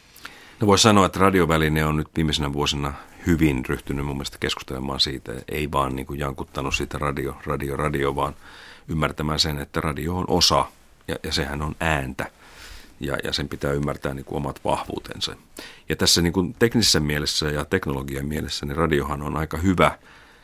No 0.60 0.66
voisi 0.66 0.82
sanoa, 0.82 1.06
että 1.06 1.18
radioväline 1.18 1.84
on 1.84 1.96
nyt 1.96 2.08
viimeisenä 2.16 2.52
vuosina 2.52 2.94
hyvin 3.26 3.64
ryhtynyt 3.66 4.06
mun 4.06 4.16
mielestä 4.16 4.38
keskustelemaan 4.40 5.00
siitä. 5.00 5.32
Ei 5.48 5.72
vaan 5.72 5.96
niin 5.96 6.06
kuin 6.06 6.18
jankuttanut 6.18 6.74
siitä 6.74 6.98
radio, 6.98 7.36
radio, 7.46 7.76
radio, 7.76 8.16
vaan 8.16 8.34
ymmärtämään 8.88 9.38
sen, 9.38 9.58
että 9.58 9.80
radio 9.80 10.16
on 10.16 10.24
osa 10.28 10.64
ja, 11.08 11.16
ja 11.22 11.32
sehän 11.32 11.62
on 11.62 11.76
ääntä 11.80 12.26
ja, 13.00 13.16
ja 13.24 13.32
sen 13.32 13.48
pitää 13.48 13.72
ymmärtää 13.72 14.14
niin 14.14 14.24
kuin 14.24 14.36
omat 14.36 14.60
vahvuutensa. 14.64 15.36
Ja 15.88 15.96
tässä 15.96 16.22
niin 16.22 16.32
kuin 16.32 16.54
teknisessä 16.58 17.00
mielessä 17.00 17.46
ja 17.46 17.64
teknologian 17.64 18.26
mielessä 18.26 18.66
niin 18.66 18.76
radiohan 18.76 19.22
on 19.22 19.36
aika 19.36 19.56
hyvä, 19.56 19.98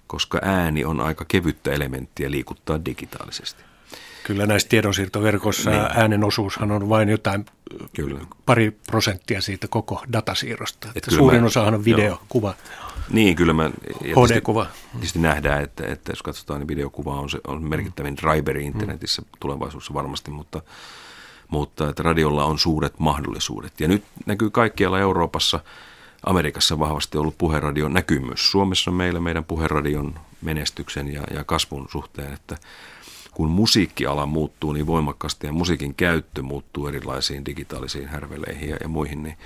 koska 0.09 0.39
ääni 0.43 0.85
on 0.85 1.01
aika 1.01 1.25
kevyttä 1.29 1.73
elementtiä 1.73 2.31
liikuttaa 2.31 2.85
digitaalisesti. 2.85 3.63
Kyllä 4.25 4.47
näissä 4.47 4.69
tiedonsiirtoverkoissa 4.69 5.71
niin. 5.71 5.83
äänen 5.83 6.25
osuushan 6.25 6.71
on 6.71 6.89
vain 6.89 7.09
jotain 7.09 7.45
Kyllä. 7.97 8.21
pari 8.47 8.71
prosenttia 8.71 9.41
siitä 9.41 9.69
koko 9.69 10.03
datasiirrosta. 10.13 10.89
Että 10.95 11.11
suurin 11.11 11.41
mä, 11.41 11.47
osahan 11.47 11.75
on 11.75 11.85
videokuva. 11.85 12.55
Niin, 13.11 13.37
kyllä 13.37 13.53
mä... 13.53 13.71
HD-kuva. 14.03 14.65
Tietysti, 14.65 14.91
tietysti 14.93 15.19
nähdään, 15.19 15.63
että, 15.63 15.87
että 15.87 16.13
jos 16.13 16.23
katsotaan, 16.23 16.61
niin 16.61 16.69
videokuva 16.69 17.21
on, 17.21 17.31
se, 17.31 17.39
on 17.47 17.63
merkittävin 17.63 18.17
driveri 18.17 18.65
internetissä 18.65 19.23
mm. 19.23 19.29
tulevaisuudessa 19.41 19.95
varmasti, 19.95 20.31
mutta, 20.31 20.63
mutta 21.49 21.89
että 21.89 22.03
radiolla 22.03 22.45
on 22.45 22.59
suuret 22.59 22.99
mahdollisuudet. 22.99 23.81
Ja 23.81 23.89
nyt 23.89 24.05
näkyy 24.27 24.51
kaikkialla 24.51 24.99
Euroopassa, 24.99 25.61
Amerikassa 26.27 26.79
vahvasti 26.79 27.19
ollut 27.19 27.39
puheradion 27.39 27.93
näkymys. 27.93 28.51
Suomessa 28.51 28.91
meillä 28.91 29.21
meidän 29.21 29.45
puheradion 29.45 30.15
menestyksen 30.43 31.13
ja, 31.13 31.23
ja 31.35 31.45
kasvun 31.45 31.89
suhteen, 31.91 32.33
että 32.33 32.57
kun 33.35 33.49
musiikkiala 33.51 34.27
muuttuu 34.27 34.73
niin 34.73 34.87
voimakkaasti 34.87 35.47
ja 35.47 35.53
musiikin 35.53 35.95
käyttö 35.95 36.43
muuttuu 36.43 36.87
erilaisiin 36.87 37.47
digitaalisiin 37.47 38.09
härveleihin 38.09 38.69
ja, 38.69 38.77
ja 38.81 38.89
muihin, 38.89 39.23
niin 39.23 39.37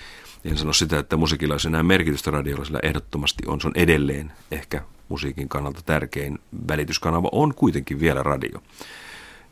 en 0.45 0.59
sano 0.59 0.73
sitä, 0.73 0.99
että 0.99 1.17
musiikilla 1.17 1.55
olisi 1.55 1.69
enää 1.69 1.83
merkitystä 1.83 2.31
radiolla, 2.31 2.65
sillä 2.65 2.81
ehdottomasti 2.83 3.43
on. 3.47 3.61
Se 3.61 3.67
on 3.67 3.73
edelleen 3.77 4.33
ehkä 4.51 4.83
musiikin 5.09 5.49
kannalta 5.49 5.81
tärkein 5.87 6.39
välityskanava, 6.69 7.29
on 7.33 7.55
kuitenkin 7.55 8.01
vielä 8.01 8.23
radio. 8.23 8.63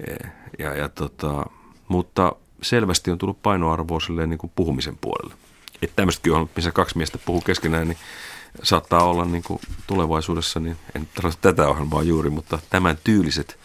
E, 0.07 0.15
ja, 0.59 0.75
ja 0.75 0.89
tota, 0.89 1.47
mutta 1.89 2.33
selvästi 2.63 3.11
on 3.11 3.19
tullut 3.19 3.43
painoarvoa 3.43 3.99
niin 4.27 4.39
kuin 4.39 4.53
puhumisen 4.57 4.99
puolelle. 5.01 5.35
Että 5.83 5.97
tämmöistäkin 5.97 6.33
on, 6.33 6.51
missä 6.57 6.71
kaksi 6.71 6.97
miestä 6.97 7.19
puhuu 7.27 7.41
keskenään, 7.41 7.89
niin 7.89 7.99
saattaa 8.63 9.05
olla 9.05 9.25
niin 9.25 9.43
kuin 9.43 9.61
tulevaisuudessa, 9.87 10.61
niin 10.61 10.77
en 10.95 11.09
tarvitse 11.15 11.41
tätä 11.41 11.69
ohjelmaa 11.69 12.03
juuri, 12.03 12.31
mutta 12.31 12.59
tämän 12.71 12.99
tyyliset 13.05 13.59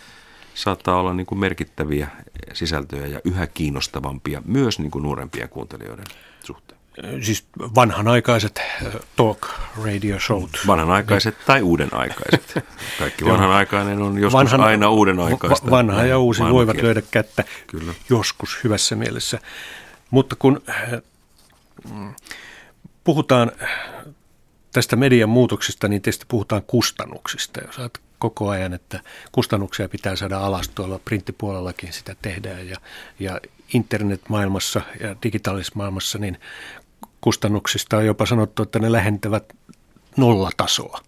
saattaa 0.54 1.00
olla 1.00 1.14
niin 1.14 1.26
kuin 1.26 1.40
merkittäviä 1.40 2.08
sisältöjä 2.54 3.08
ja 3.08 3.22
yhä 3.24 3.48
kiinnostavampia 3.48 4.42
myös 4.46 4.80
niin 4.80 4.92
kuin 4.92 5.04
nuorempien 5.04 5.50
kuuntelijoiden 5.50 6.06
suhteen. 6.44 6.80
Siis 7.22 7.46
vanhanaikaiset 7.76 8.58
äh, 8.58 8.94
talk 9.16 9.48
radio 9.86 10.20
showt. 10.20 10.50
Vanhanaikaiset 10.68 11.36
tai 11.46 11.62
uudenaikaiset. 11.62 12.66
Kaikki 13.00 13.26
vanhanaikainen 13.26 14.02
on 14.02 14.18
joskus 14.18 14.34
Vanhan, 14.34 14.62
aina 14.62 14.90
uudenaikaista. 14.90 15.72
Vanha 15.72 16.04
ja 16.04 16.20
uusi 16.20 16.44
voivat 16.44 16.82
löydä 16.82 17.02
kättä 17.12 17.44
Kyllä. 17.68 17.94
joskus 18.10 18.64
hyvässä 18.64 18.96
mielessä. 18.96 19.40
Mutta 20.12 20.36
kun 20.36 20.62
äh, 20.70 21.02
puhutaan 23.04 23.52
tästä 24.72 24.96
median 24.96 25.30
muutoksesta, 25.30 25.88
niin 25.88 26.02
tietysti 26.02 26.26
puhutaan 26.28 26.64
kustannuksista. 26.68 27.62
Jos 27.62 27.92
koko 28.20 28.50
ajan, 28.50 28.74
että 28.74 29.00
kustannuksia 29.32 29.90
pitää 29.90 30.16
saada 30.16 30.40
alas 30.40 30.70
tuolla 30.70 31.00
printtipuolellakin 31.00 31.94
sitä 31.94 32.16
tehdään 32.22 32.70
ja, 32.70 32.78
ja 33.20 33.40
internetmaailmassa 33.74 34.82
ja 35.00 35.16
digitaalisessa 35.24 35.74
maailmassa 35.76 36.18
niin 36.18 36.38
kustannuksista 37.22 37.98
on 37.98 38.06
jopa 38.06 38.26
sanottu, 38.26 38.64
että 38.64 38.80
ne 38.80 38.92
lähentävät 38.92 39.54
nollatasoa. 40.18 41.02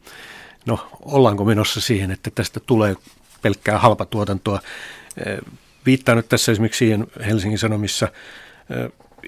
No 0.66 0.90
ollaanko 1.02 1.46
menossa 1.46 1.82
siihen, 1.82 2.12
että 2.12 2.32
tästä 2.36 2.60
tulee 2.60 2.96
pelkkää 3.42 3.80
halpatuotantoa? 3.80 4.60
Viittaan 5.86 6.18
nyt 6.18 6.30
tässä 6.30 6.52
esimerkiksi 6.52 6.78
siihen 6.78 7.08
Helsingin 7.26 7.60
Sanomissa 7.60 8.08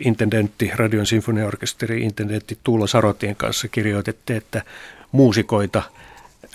intendentti, 0.05 0.71
Radion 0.75 1.05
sinfoniaorkesteri, 1.05 2.01
intendentti 2.01 2.59
Tuula 2.63 2.87
Sarotien 2.87 3.35
kanssa 3.35 3.67
kirjoitettiin, 3.67 4.37
että 4.37 4.63
muusikoita– 5.11 5.81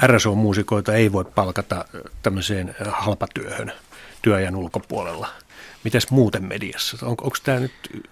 RSO-muusikoita 0.02 0.94
ei 0.94 1.12
voi 1.12 1.24
palkata 1.24 1.84
tämmöiseen 2.22 2.76
halpatyöhön 2.90 3.72
työajan 4.22 4.56
ulkopuolella. 4.56 5.28
Mitäs 5.84 6.10
muuten 6.10 6.44
mediassa? 6.44 6.98
On, 7.02 7.08
onko 7.08 7.36
tämä 7.44 7.60
nyt 7.60 8.04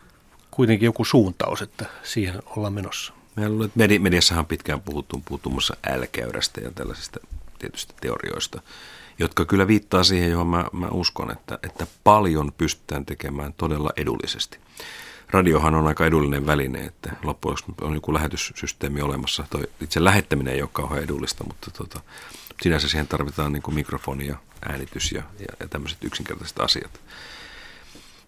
kuitenkin 0.50 0.86
joku 0.86 1.04
suuntaus, 1.04 1.62
että 1.62 1.86
siihen 2.02 2.42
ollaan 2.56 2.72
menossa? 2.72 3.12
Mä 3.36 3.48
luulen, 3.48 3.66
että 3.66 3.98
mediassahan 3.98 4.42
on 4.42 4.46
pitkään 4.46 4.80
puhuttu, 4.80 5.22
muassa 5.50 5.76
älkäyrästä 5.90 6.60
ja 6.60 6.70
tällaisista 6.70 7.20
tietysti 7.58 7.94
teorioista, 8.00 8.62
jotka 9.18 9.44
kyllä 9.44 9.66
viittaa 9.66 10.04
siihen, 10.04 10.30
johon 10.30 10.46
mä, 10.46 10.64
mä 10.72 10.88
uskon, 10.88 11.30
että, 11.30 11.58
että 11.62 11.86
paljon 12.04 12.52
pystytään 12.58 13.06
tekemään 13.06 13.52
todella 13.52 13.90
edullisesti 13.96 14.58
radiohan 15.32 15.74
on 15.74 15.86
aika 15.86 16.06
edullinen 16.06 16.46
väline, 16.46 16.80
että 16.80 17.16
loppujen 17.22 17.58
on 17.80 17.94
joku 17.94 18.14
lähetyssysteemi 18.14 19.00
olemassa. 19.00 19.44
Toi 19.50 19.62
itse 19.80 20.04
lähettäminen 20.04 20.54
ei 20.54 20.62
ole 20.62 20.70
kauhean 20.72 21.02
edullista, 21.02 21.44
mutta 21.44 21.70
tota, 21.70 22.00
sinänsä 22.62 22.88
siihen 22.88 23.08
tarvitaan 23.08 23.52
niin 23.52 23.62
kuin 23.62 23.74
mikrofoni 23.74 24.26
ja 24.26 24.36
äänitys 24.68 25.12
ja, 25.12 25.22
ja, 25.38 25.46
ja 25.60 25.68
tämmöiset 25.68 26.04
yksinkertaiset 26.04 26.60
asiat. 26.60 27.00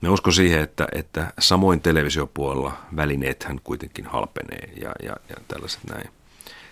Me 0.00 0.08
uskon 0.08 0.32
siihen, 0.32 0.60
että, 0.60 0.88
että 0.92 1.32
samoin 1.38 1.80
televisiopuolella 1.80 2.78
välineethän 2.96 3.60
kuitenkin 3.64 4.06
halpenee 4.06 4.72
ja, 4.80 4.92
ja, 5.02 5.16
ja 5.28 5.36
tällaiset 5.48 5.80
näin. 5.90 6.10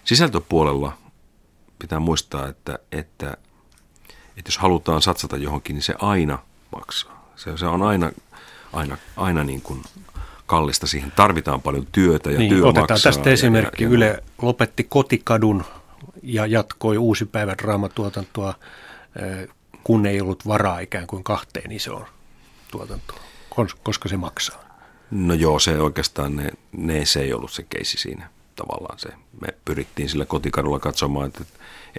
Sisältöpuolella 0.04 0.98
pitää 1.78 2.00
muistaa, 2.00 2.48
että, 2.48 2.78
että, 2.92 3.36
että 4.36 4.48
jos 4.48 4.58
halutaan 4.58 5.02
satsata 5.02 5.36
johonkin, 5.36 5.74
niin 5.74 5.82
se 5.82 5.94
aina 5.98 6.38
maksaa. 6.76 7.32
Se, 7.36 7.56
se 7.56 7.66
on 7.66 7.82
aina, 7.82 8.12
aina, 8.72 8.96
aina 9.16 9.44
niin 9.44 9.62
kuin 9.62 9.82
kallista. 10.52 10.86
Siihen 10.86 11.12
tarvitaan 11.16 11.62
paljon 11.62 11.86
työtä 11.92 12.30
ja 12.30 12.38
niin, 12.38 12.48
työ 12.48 12.66
Otetaan 12.66 12.86
maksaa 12.90 13.12
tästä 13.12 13.30
esimerkki. 13.30 13.84
Ja, 13.84 13.90
ja, 13.90 13.94
Yle 13.94 14.22
lopetti 14.42 14.84
kotikadun 14.84 15.64
ja 16.22 16.46
jatkoi 16.46 16.98
uusi 16.98 17.24
päivän 17.24 17.58
draamatuotantoa, 17.58 18.54
eh, 19.16 19.48
kun 19.84 20.06
ei 20.06 20.20
ollut 20.20 20.46
varaa 20.46 20.78
ikään 20.78 21.06
kuin 21.06 21.24
kahteen 21.24 21.72
isoon 21.72 22.06
tuotantoon, 22.70 23.20
koska 23.82 24.08
se 24.08 24.16
maksaa. 24.16 24.64
No 25.10 25.34
joo, 25.34 25.58
se 25.58 25.80
oikeastaan 25.80 26.36
ne, 26.36 26.50
ne, 26.72 27.04
se 27.04 27.20
ei 27.20 27.32
ollut 27.32 27.52
se 27.52 27.62
keisi 27.62 27.98
siinä 27.98 28.28
tavallaan 28.56 28.98
se. 28.98 29.08
Me 29.40 29.48
pyrittiin 29.64 30.08
sillä 30.08 30.24
kotikadulla 30.24 30.78
katsomaan, 30.78 31.26
että, 31.26 31.44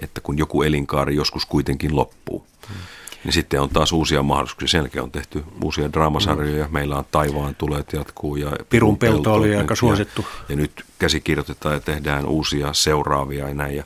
että 0.02 0.20
kun 0.20 0.38
joku 0.38 0.62
elinkaari 0.62 1.16
joskus 1.16 1.46
kuitenkin 1.46 1.96
loppuu, 1.96 2.46
hmm 2.68 2.76
niin 3.24 3.32
sitten 3.32 3.60
on 3.60 3.68
taas 3.68 3.92
uusia 3.92 4.22
mahdollisuuksia. 4.22 4.68
Sen 4.68 4.78
jälkeen 4.78 5.02
on 5.02 5.10
tehty 5.10 5.44
uusia 5.62 5.92
draamasarjoja. 5.92 6.68
Meillä 6.70 6.96
on 6.96 7.04
Taivaan 7.10 7.54
tulet 7.54 7.92
jatkuu. 7.92 8.36
Ja 8.36 8.52
Pirun 8.70 8.98
pelto 8.98 9.34
oli 9.34 9.56
aika 9.56 9.76
suosittu. 9.76 10.26
Ja, 10.28 10.44
ja 10.48 10.56
nyt 10.56 10.84
käsikirjoitetaan 10.98 11.74
ja 11.74 11.80
tehdään 11.80 12.26
uusia 12.26 12.72
seuraavia 12.72 13.48
ja 13.48 13.54
näin. 13.54 13.76
Ja, 13.76 13.84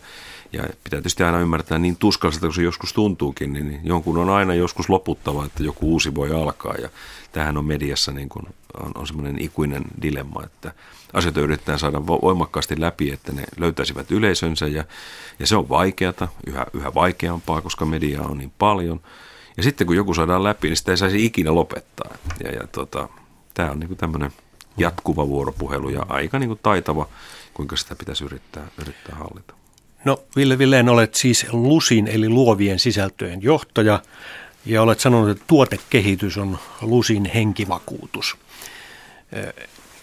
ja 0.53 0.63
pitää 0.63 0.99
tietysti 0.99 1.23
aina 1.23 1.41
ymmärtää 1.41 1.79
niin 1.79 1.97
tuskalliselta 1.97 2.47
kun 2.47 2.55
se 2.55 2.63
joskus 2.63 2.93
tuntuukin, 2.93 3.53
niin 3.53 3.81
jonkun 3.85 4.19
on 4.19 4.31
aina 4.31 4.55
joskus 4.55 4.89
loputtava, 4.89 5.45
että 5.45 5.63
joku 5.63 5.93
uusi 5.93 6.15
voi 6.15 6.33
alkaa. 6.33 6.75
Ja 6.75 6.89
tähän 7.33 7.57
on 7.57 7.65
mediassa 7.65 8.13
niin 8.13 8.29
kuin, 8.29 8.47
on, 8.83 8.93
on 8.95 9.07
semmoinen 9.07 9.43
ikuinen 9.43 9.85
dilemma, 10.03 10.45
että 10.45 10.73
asioita 11.13 11.41
yritetään 11.41 11.79
saada 11.79 12.07
voimakkaasti 12.07 12.81
läpi, 12.81 13.11
että 13.11 13.33
ne 13.33 13.45
löytäisivät 13.57 14.11
yleisönsä 14.11 14.67
ja, 14.67 14.85
ja 15.39 15.47
se 15.47 15.57
on 15.57 15.69
vaikeata, 15.69 16.29
yhä, 16.47 16.67
yhä 16.73 16.95
vaikeampaa, 16.95 17.61
koska 17.61 17.85
media 17.85 18.23
on 18.23 18.39
niin 18.39 18.53
paljon– 18.59 19.01
ja 19.59 19.65
sitten 19.65 19.87
kun 19.87 19.97
joku 19.97 20.15
saadaan 20.15 20.45
läpi, 20.45 20.69
niin 20.69 20.77
sitä 20.77 20.93
ei 20.93 20.97
saisi 20.97 21.25
ikinä 21.25 21.55
lopettaa. 21.55 22.15
Ja, 22.45 22.51
ja 22.51 22.67
tota, 22.67 23.09
tämä 23.55 23.71
on 23.71 23.81
niin 23.81 23.89
kuin 23.89 23.99
tämmöinen 23.99 24.33
jatkuva 24.77 25.29
vuoropuhelu 25.29 25.89
ja 25.89 26.07
aika 26.09 26.39
niin 26.39 26.49
kuin 26.49 26.61
taitava, 26.63 27.09
kuinka 27.55 27.77
sitä 27.77 27.97
pitäisi 27.97 28.25
yrittää, 28.25 28.67
yrittää 28.81 29.17
hallita. 29.17 29.55
No 30.05 30.23
Ville 30.37 30.59
Villeen 30.59 30.89
olet 30.89 31.15
siis 31.15 31.47
LUSin 31.53 32.09
eli 32.09 32.29
luovien 32.29 32.79
sisältöjen 32.79 33.43
johtaja 33.43 34.03
ja 34.67 34.83
olet 34.83 35.01
sanonut, 35.01 35.31
että 35.31 35.45
tuotekehitys 35.47 36.39
on 36.39 36.59
LUSin 36.81 37.25
henkivakuutus. 37.35 38.37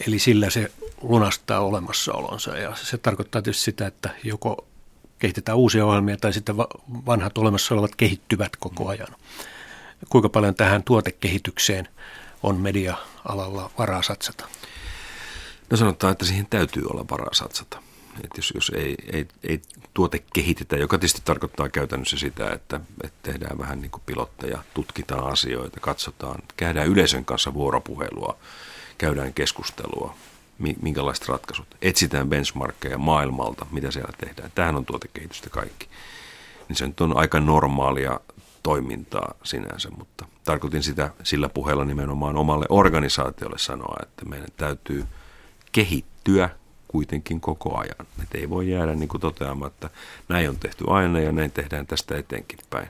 Eli 0.08 0.20
sillä 0.20 0.50
se 0.50 0.72
lunastaa 1.02 1.60
olemassaolonsa 1.60 2.58
ja 2.58 2.76
se 2.76 2.98
tarkoittaa 2.98 3.42
tietysti 3.42 3.64
sitä, 3.64 3.88
että 3.88 4.10
joko 4.24 4.68
kehitetään 5.20 5.58
uusia 5.58 5.86
ohjelmia 5.86 6.18
tai 6.18 6.34
sitten 6.34 6.58
vanhat 7.06 7.38
olemassa 7.38 7.74
olevat 7.74 7.96
kehittyvät 7.96 8.56
koko 8.56 8.88
ajan. 8.88 9.16
Kuinka 10.10 10.30
paljon 10.30 10.56
tähän 10.56 10.84
tuotekehitykseen 10.84 11.88
on 12.44 12.58
media-alalla 12.58 13.72
varaa 13.78 14.02
satsata? 14.02 14.48
No 15.70 15.78
sanotaan, 15.78 16.12
että 16.12 16.26
siihen 16.26 16.48
täytyy 16.50 16.84
olla 16.90 17.06
varaa 17.12 17.34
satsata. 17.34 17.80
Että 18.24 18.38
jos, 18.38 18.52
jos 18.56 18.72
ei, 18.76 18.96
ei, 19.12 19.28
ei 19.44 19.62
tuote 19.94 20.24
kehitetä, 20.34 20.78
joka 20.78 20.98
tietysti 20.98 21.22
tarkoittaa 21.26 21.70
käytännössä 21.70 22.18
sitä, 22.18 22.54
että, 22.54 22.80
että 23.04 23.32
tehdään 23.32 23.58
vähän 23.58 23.82
niin 23.82 23.92
kuin 23.92 24.04
pilotteja, 24.06 24.64
tutkitaan 24.74 25.32
asioita, 25.32 25.80
katsotaan, 25.80 26.42
käydään 26.58 26.88
yleisön 26.88 27.26
kanssa 27.26 27.54
vuoropuhelua, 27.54 28.38
käydään 28.98 29.34
keskustelua, 29.34 30.16
minkälaiset 30.58 31.28
ratkaisut. 31.28 31.68
Etsitään 31.82 32.30
benchmarkkeja 32.30 32.98
maailmalta, 32.98 33.66
mitä 33.72 33.92
siellä 33.92 34.14
tehdään. 34.18 34.52
Tähän 34.56 34.76
on 34.76 34.86
tuotekehitystä 34.86 35.50
kaikki. 35.50 35.88
Niin 36.70 36.76
se 36.76 36.88
nyt 36.88 37.02
on 37.02 37.18
aika 37.18 37.40
normaalia 37.40 38.20
toimintaa 38.64 39.34
sinänsä, 39.44 39.90
mutta 39.90 40.26
tarkoitin 40.44 40.84
sitä 40.84 41.12
sillä 41.24 41.50
puheella 41.50 41.86
nimenomaan 41.86 42.38
omalle 42.38 42.66
organisaatiolle 42.70 43.58
sanoa, 43.58 43.96
että 44.04 44.26
meidän 44.26 44.48
täytyy 44.58 45.06
kehittyä 45.72 46.50
kuitenkin 46.88 47.42
koko 47.42 47.78
ajan. 47.78 48.08
Et 48.24 48.36
ei 48.36 48.50
voi 48.50 48.72
jäädä 48.72 48.96
niin 48.96 49.10
kuin 49.10 49.22
toteamaan, 49.22 49.72
että 49.72 49.90
näin 50.30 50.50
on 50.50 50.60
tehty 50.60 50.84
aina 50.88 51.20
ja 51.20 51.32
näin 51.32 51.52
tehdään 51.52 51.88
tästä 51.88 52.18
eteenkin 52.18 52.60
päin. 52.70 52.88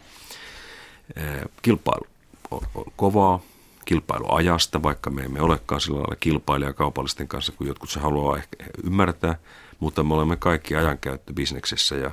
Kilpailu 1.61 2.07
on, 2.51 2.61
kovaa, 2.95 3.39
kilpailuajasta, 3.86 4.83
vaikka 4.83 5.09
me 5.09 5.21
emme 5.21 5.41
olekaan 5.41 5.81
sillä 5.81 5.97
lailla 5.97 6.15
kilpailija 6.19 6.73
kaupallisten 6.73 7.27
kanssa, 7.27 7.51
kun 7.51 7.67
jotkut 7.67 7.89
se 7.89 7.99
haluaa 7.99 8.38
ehkä 8.38 8.57
ymmärtää, 8.83 9.36
mutta 9.79 10.03
me 10.03 10.13
olemme 10.13 10.36
kaikki 10.36 10.75
ajankäyttöbisneksessä 10.75 11.95
ja, 11.95 12.11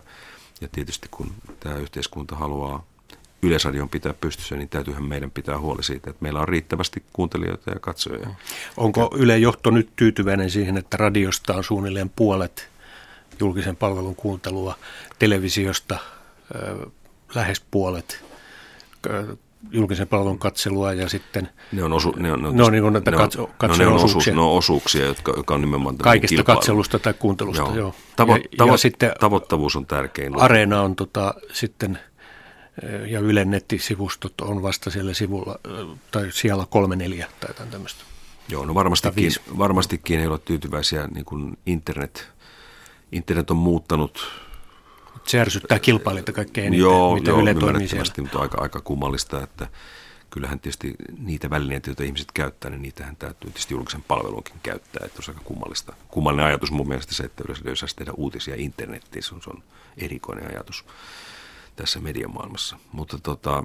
ja 0.60 0.68
tietysti 0.72 1.08
kun 1.10 1.32
tämä 1.60 1.74
yhteiskunta 1.74 2.36
haluaa 2.36 2.84
Yleisradion 3.42 3.88
pitää 3.88 4.14
pystyssä, 4.14 4.56
niin 4.56 4.68
täytyyhän 4.68 5.04
meidän 5.04 5.30
pitää 5.30 5.58
huoli 5.58 5.82
siitä, 5.82 6.10
että 6.10 6.22
meillä 6.22 6.40
on 6.40 6.48
riittävästi 6.48 7.02
kuuntelijoita 7.12 7.70
ja 7.70 7.80
katsojia. 7.80 8.28
Onko 8.76 9.10
Yle 9.16 9.38
johto 9.38 9.70
nyt 9.70 9.88
tyytyväinen 9.96 10.50
siihen, 10.50 10.76
että 10.76 10.96
radiosta 10.96 11.54
on 11.54 11.64
suunnilleen 11.64 12.10
puolet 12.16 12.68
julkisen 13.40 13.76
palvelun 13.76 14.16
kuuntelua, 14.16 14.78
televisiosta 15.18 15.98
lähes 17.34 17.62
puolet 17.70 18.24
julkisen 19.70 20.08
palvelun 20.08 20.38
katselua 20.38 20.92
ja 20.92 21.08
sitten... 21.08 21.48
Ne 21.72 21.84
on, 21.84 21.92
osu, 21.92 22.14
ne 22.16 22.32
on, 22.32 22.42
ne 22.42 22.48
on, 22.48 22.56
ne 22.56 22.62
on, 22.62 22.72
niin 22.72 22.82
kuin 22.82 22.92
näitä 22.92 23.10
ne 23.10 23.16
on, 23.16 23.22
katso, 23.22 23.50
no, 23.62 23.76
ne 23.76 23.86
on, 23.86 24.04
osuus, 24.04 24.26
ne 24.26 24.40
on 24.40 24.52
osuuksia, 24.52 25.06
jotka, 25.06 25.32
jotka 25.36 25.54
on 25.54 25.60
nimenomaan 25.60 25.98
Kaikista 25.98 26.36
kilpailu. 26.36 26.56
katselusta 26.56 26.98
tai 26.98 27.14
kuuntelusta, 27.14 27.62
joo. 27.62 27.76
joo. 27.76 27.94
Tavo, 28.16 28.36
ja, 28.36 28.42
tavo, 28.56 28.72
ja 28.72 28.78
sitten 28.78 29.12
tavoittavuus 29.20 29.76
on 29.76 29.86
tärkein. 29.86 30.40
Areena 30.40 30.82
on 30.82 30.96
tota, 30.96 31.34
sitten, 31.52 31.98
ja 33.06 33.20
Ylen 33.20 33.50
nettisivustot 33.50 34.40
on 34.40 34.62
vasta 34.62 34.90
siellä 34.90 35.14
sivulla, 35.14 35.58
tai 36.10 36.28
siellä 36.30 36.66
kolme 36.70 36.96
neljä 36.96 37.28
tai 37.40 37.50
jotain 37.50 37.70
tämmöistä. 37.70 38.04
Joo, 38.48 38.64
no 38.64 38.74
varmastikin, 38.74 39.32
varmastikin 39.58 40.20
ei 40.20 40.26
ole 40.26 40.38
tyytyväisiä, 40.38 41.08
niin 41.14 41.24
kuin 41.24 41.58
internet, 41.66 42.28
internet 43.12 43.50
on 43.50 43.56
muuttanut 43.56 44.41
se 45.26 45.40
ärsyttää 45.40 45.78
kilpailijoita 45.78 46.32
kaikkein 46.32 46.66
eniten, 46.66 46.80
joo, 46.80 47.14
mitä 47.14 47.30
joo, 47.30 47.40
Yle 47.40 47.54
toimii 47.54 47.88
siellä. 47.88 48.12
mutta 48.20 48.38
aika, 48.38 48.58
aika 48.60 48.80
kummallista, 48.80 49.42
että 49.42 49.68
kyllähän 50.30 50.60
tietysti 50.60 50.94
niitä 51.18 51.50
välineitä, 51.50 51.90
joita 51.90 52.04
ihmiset 52.04 52.32
käyttää, 52.32 52.70
niin 52.70 52.82
niitähän 52.82 53.16
täytyy 53.16 53.50
tietysti 53.50 53.74
julkisen 53.74 54.02
palvelunkin 54.02 54.54
käyttää. 54.62 55.02
Että 55.06 55.22
on 55.28 55.34
aika 55.34 55.44
kummallista. 55.44 55.92
Kummallinen 56.08 56.46
ajatus 56.46 56.70
mun 56.70 56.88
mielestä 56.88 57.14
se, 57.14 57.22
että 57.22 57.44
yleensä 57.48 57.80
saisi 57.80 57.96
tehdä 57.96 58.12
uutisia 58.16 58.54
internettiin. 58.58 59.22
Se 59.22 59.34
on, 59.34 59.42
se 59.42 59.50
on 59.50 59.62
erikoinen 59.98 60.50
ajatus 60.50 60.84
tässä 61.76 62.00
mediamaailmassa. 62.00 62.76
Mutta 62.92 63.18
tota, 63.18 63.64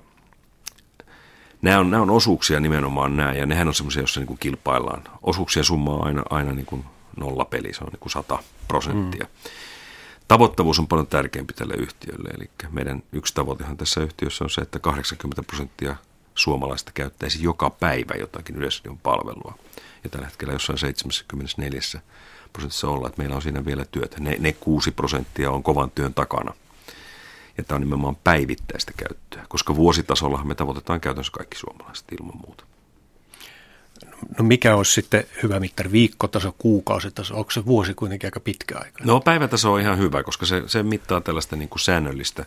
nämä 1.61 1.79
on, 1.79 1.91
nämä 1.91 2.03
on 2.03 2.09
osuuksia 2.09 2.59
nimenomaan 2.59 3.17
nämä, 3.17 3.33
ja 3.33 3.45
nehän 3.45 3.67
on 3.67 3.73
semmoisia, 3.73 4.01
joissa 4.01 4.19
niin 4.19 4.27
kuin 4.27 4.39
kilpaillaan. 4.39 5.03
Osuuksien 5.21 5.65
summa 5.65 5.91
on 5.91 6.07
aina, 6.07 6.23
aina 6.29 6.53
niin 6.53 6.65
kuin 6.65 6.85
nollapeli, 7.17 7.73
se 7.73 7.83
on 7.83 7.89
niin 7.91 7.99
kuin 7.99 8.11
100 8.11 8.39
prosenttia. 8.67 9.23
Mm. 9.23 9.49
Tavoittavuus 10.27 10.79
on 10.79 10.87
paljon 10.87 11.07
tärkeämpi 11.07 11.53
tälle 11.53 11.73
yhtiölle, 11.73 12.29
eli 12.29 12.49
meidän 12.69 13.03
yksi 13.11 13.33
tavoitehan 13.33 13.77
tässä 13.77 14.01
yhtiössä 14.01 14.43
on 14.43 14.49
se, 14.49 14.61
että 14.61 14.79
80 14.79 15.43
prosenttia 15.43 15.95
suomalaista 16.35 16.91
käyttäisi 16.93 17.43
joka 17.43 17.69
päivä 17.69 18.13
jotakin 18.19 18.55
yleisradion 18.55 18.97
palvelua. 18.97 19.57
Ja 20.03 20.09
tällä 20.09 20.25
hetkellä 20.25 20.53
jossain 20.53 20.79
74 20.79 21.81
prosentissa 22.53 22.87
ollaan, 22.87 23.09
että 23.09 23.21
meillä 23.21 23.35
on 23.35 23.41
siinä 23.41 23.65
vielä 23.65 23.85
työtä. 23.85 24.17
Ne, 24.19 24.35
ne 24.39 24.53
6 24.53 24.91
prosenttia 24.91 25.51
on 25.51 25.63
kovan 25.63 25.91
työn 25.91 26.13
takana. 26.13 26.53
Ja 27.57 27.63
tämä 27.63 27.75
on 27.75 27.81
nimenomaan 27.81 28.15
päivittäistä 28.15 28.91
käyttöä, 28.97 29.45
koska 29.49 29.75
vuositasolla 29.75 30.43
me 30.43 30.55
tavoitetaan 30.55 31.01
käytännössä 31.01 31.31
kaikki 31.31 31.57
suomalaiset 31.57 32.05
ilman 32.11 32.37
muuta. 32.45 32.63
No 34.37 34.43
mikä 34.43 34.75
olisi 34.75 34.91
sitten 34.91 35.23
hyvä 35.43 35.59
mittari, 35.59 35.91
viikkotaso, 35.91 36.55
kuukausitaso, 36.57 37.37
onko 37.37 37.51
se 37.51 37.65
vuosi 37.65 37.93
kuitenkin 37.93 38.27
aika 38.27 38.39
pitkä 38.39 38.75
aika? 38.77 39.03
No 39.03 39.19
päivätaso 39.19 39.73
on 39.73 39.81
ihan 39.81 39.97
hyvä, 39.97 40.23
koska 40.23 40.45
se, 40.45 40.63
se 40.67 40.83
mittaa 40.83 41.21
tällaista 41.21 41.55
niin 41.55 41.69
kuin 41.69 41.79
säännöllistä, 41.79 42.45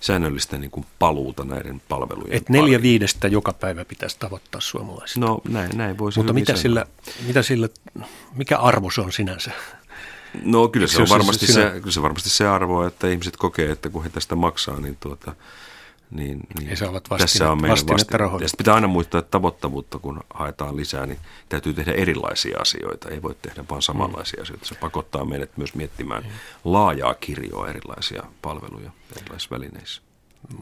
säännöllistä 0.00 0.58
niin 0.58 0.70
kuin 0.70 0.86
paluuta 0.98 1.44
näiden 1.44 1.82
palvelujen 1.88 2.36
Et 2.36 2.48
neljä 2.48 2.62
pariin. 2.62 2.82
viidestä 2.82 3.28
joka 3.28 3.52
päivä 3.52 3.84
pitäisi 3.84 4.16
tavoittaa 4.18 4.60
suomalaisista. 4.60 5.20
No 5.20 5.40
näin, 5.48 5.70
näin 5.74 5.98
voisi 5.98 6.18
Mutta 6.18 6.32
mitä 6.32 6.56
sillä, 6.56 6.86
mitä 7.26 7.42
sillä, 7.42 7.68
mikä 8.34 8.58
arvo 8.58 8.90
se 8.90 9.00
on 9.00 9.12
sinänsä? 9.12 9.50
No 10.44 10.68
kyllä 10.68 10.86
se, 10.86 11.02
on 11.02 11.08
varmasti 11.08 11.46
se, 11.46 11.52
sinä... 11.52 11.70
kyllä 11.70 11.90
se 11.90 12.02
varmasti 12.02 12.30
se 12.30 12.46
arvo, 12.46 12.86
että 12.86 13.08
ihmiset 13.08 13.36
kokee, 13.36 13.70
että 13.70 13.90
kun 13.90 14.02
he 14.02 14.08
tästä 14.10 14.34
maksaa, 14.34 14.80
niin 14.80 14.96
tuota, 15.00 15.34
niin, 16.10 16.40
niin 16.58 16.68
He 16.68 16.76
saavat 16.76 17.04
tässä 17.18 17.50
on 17.50 17.60
meidän 17.60 17.70
vastinetta 17.70 18.18
vastine. 18.18 18.44
Ja 18.44 18.48
pitää 18.58 18.74
aina 18.74 18.88
muistaa, 18.88 19.18
että 19.18 19.30
tavoittavuutta, 19.30 19.98
kun 19.98 20.20
haetaan 20.34 20.76
lisää, 20.76 21.06
niin 21.06 21.18
täytyy 21.48 21.74
tehdä 21.74 21.92
erilaisia 21.92 22.58
asioita. 22.60 23.08
Ei 23.08 23.22
voi 23.22 23.36
tehdä 23.42 23.64
vain 23.70 23.82
samanlaisia 23.82 24.36
mm. 24.36 24.42
asioita. 24.42 24.66
Se 24.66 24.74
pakottaa 24.74 25.24
meidät 25.24 25.56
myös 25.56 25.74
miettimään 25.74 26.22
mm. 26.22 26.30
laajaa 26.64 27.14
kirjoa 27.14 27.68
erilaisia 27.68 28.22
palveluja 28.42 28.90
erilaisissa 29.16 29.54
välineissä. 29.54 30.02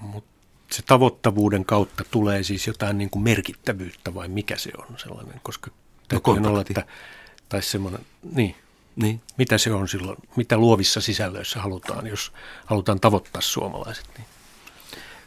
Mut 0.00 0.24
se 0.70 0.82
tavoittavuuden 0.82 1.64
kautta 1.64 2.04
tulee 2.10 2.42
siis 2.42 2.66
jotain 2.66 2.98
niin 2.98 3.10
kuin 3.10 3.22
merkittävyyttä 3.22 4.14
vai 4.14 4.28
mikä 4.28 4.56
se 4.56 4.70
on 4.78 4.98
sellainen? 4.98 5.40
Koska 5.42 5.70
no, 6.12 6.20
olla, 6.48 6.60
että, 6.60 6.86
tai 7.48 7.62
semmoinen, 7.62 8.00
niin, 8.32 8.54
niin. 8.96 9.20
Mitä 9.36 9.58
se 9.58 9.72
on 9.72 9.88
silloin, 9.88 10.16
mitä 10.36 10.56
luovissa 10.56 11.00
sisällöissä 11.00 11.60
halutaan, 11.60 12.06
jos 12.06 12.32
halutaan 12.64 13.00
tavoittaa 13.00 13.42
suomalaiset? 13.42 14.08
Niin 14.18 14.26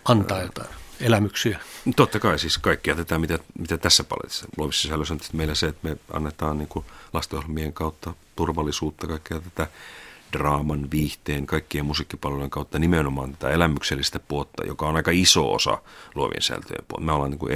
antaa 0.05 0.41
jotain 0.41 0.69
elämyksiä. 1.01 1.59
Totta 1.95 2.19
kai 2.19 2.39
siis 2.39 2.57
kaikkia 2.57 2.95
tätä, 2.95 3.19
mitä, 3.19 3.39
mitä 3.59 3.77
tässä 3.77 4.03
paletissa 4.03 4.47
luovissa 4.57 4.81
sisällöissä 4.81 5.13
on 5.13 5.19
meillä 5.33 5.55
se, 5.55 5.67
että 5.67 5.87
me 5.89 5.97
annetaan 6.13 6.57
niin 6.57 6.85
lastenohjelmien 7.13 7.73
kautta 7.73 8.13
turvallisuutta, 8.35 9.07
kaikkea 9.07 9.39
tätä 9.39 9.67
draaman, 10.33 10.91
viihteen, 10.91 11.45
kaikkien 11.45 11.85
musiikkipalvelujen 11.85 12.49
kautta 12.49 12.79
nimenomaan 12.79 13.31
tätä 13.31 13.53
elämyksellistä 13.53 14.19
puolta, 14.19 14.65
joka 14.65 14.87
on 14.87 14.95
aika 14.95 15.11
iso 15.11 15.53
osa 15.53 15.81
luovien 16.15 16.41
sisältöjen 16.41 16.85
puolta. 16.87 17.05
Me 17.05 17.11
ollaan 17.11 17.31
niin 17.31 17.39
kuin 17.39 17.51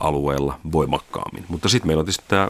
elämysalueella 0.00 0.60
voimakkaammin. 0.72 1.44
Mutta 1.48 1.68
sitten 1.68 1.86
meillä 1.86 2.00
on 2.00 2.06
tietysti 2.06 2.24
tämä 2.28 2.48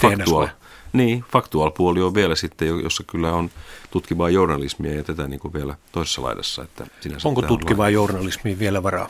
faktuaal, 0.00 0.48
niin, 0.92 1.24
faktuaalpuoli 1.32 2.02
on 2.02 2.14
vielä 2.14 2.34
sitten, 2.34 2.68
jossa 2.68 3.02
kyllä 3.06 3.32
on 3.32 3.50
tutkivaa 3.90 4.30
journalismia 4.30 4.94
ja 4.94 5.04
tätä 5.04 5.28
niin 5.28 5.40
kuin 5.40 5.54
vielä 5.54 5.74
toisessa 5.92 6.22
laidassa. 6.22 6.62
Että 6.62 6.86
Onko 7.24 7.42
tutkivaa 7.42 7.86
on... 7.86 7.92
journalismia 7.92 8.58
vielä 8.58 8.82
varaa? 8.82 9.08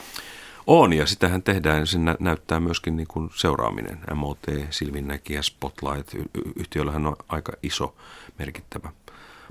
On, 0.67 0.93
ja 0.93 1.07
sitähän 1.07 1.43
tehdään, 1.43 1.87
sen 1.87 2.17
näyttää 2.21 2.61
myöskin 2.61 2.97
niin 2.97 3.07
kuin 3.07 3.31
seuraaminen. 3.35 3.99
MOT, 4.15 4.39
Silminnäkijä, 4.71 5.43
Spotlight, 5.43 6.15
y- 6.15 6.25
yhtiöllähän 6.57 7.07
on 7.07 7.17
aika 7.29 7.53
iso, 7.63 7.95
merkittävä 8.39 8.93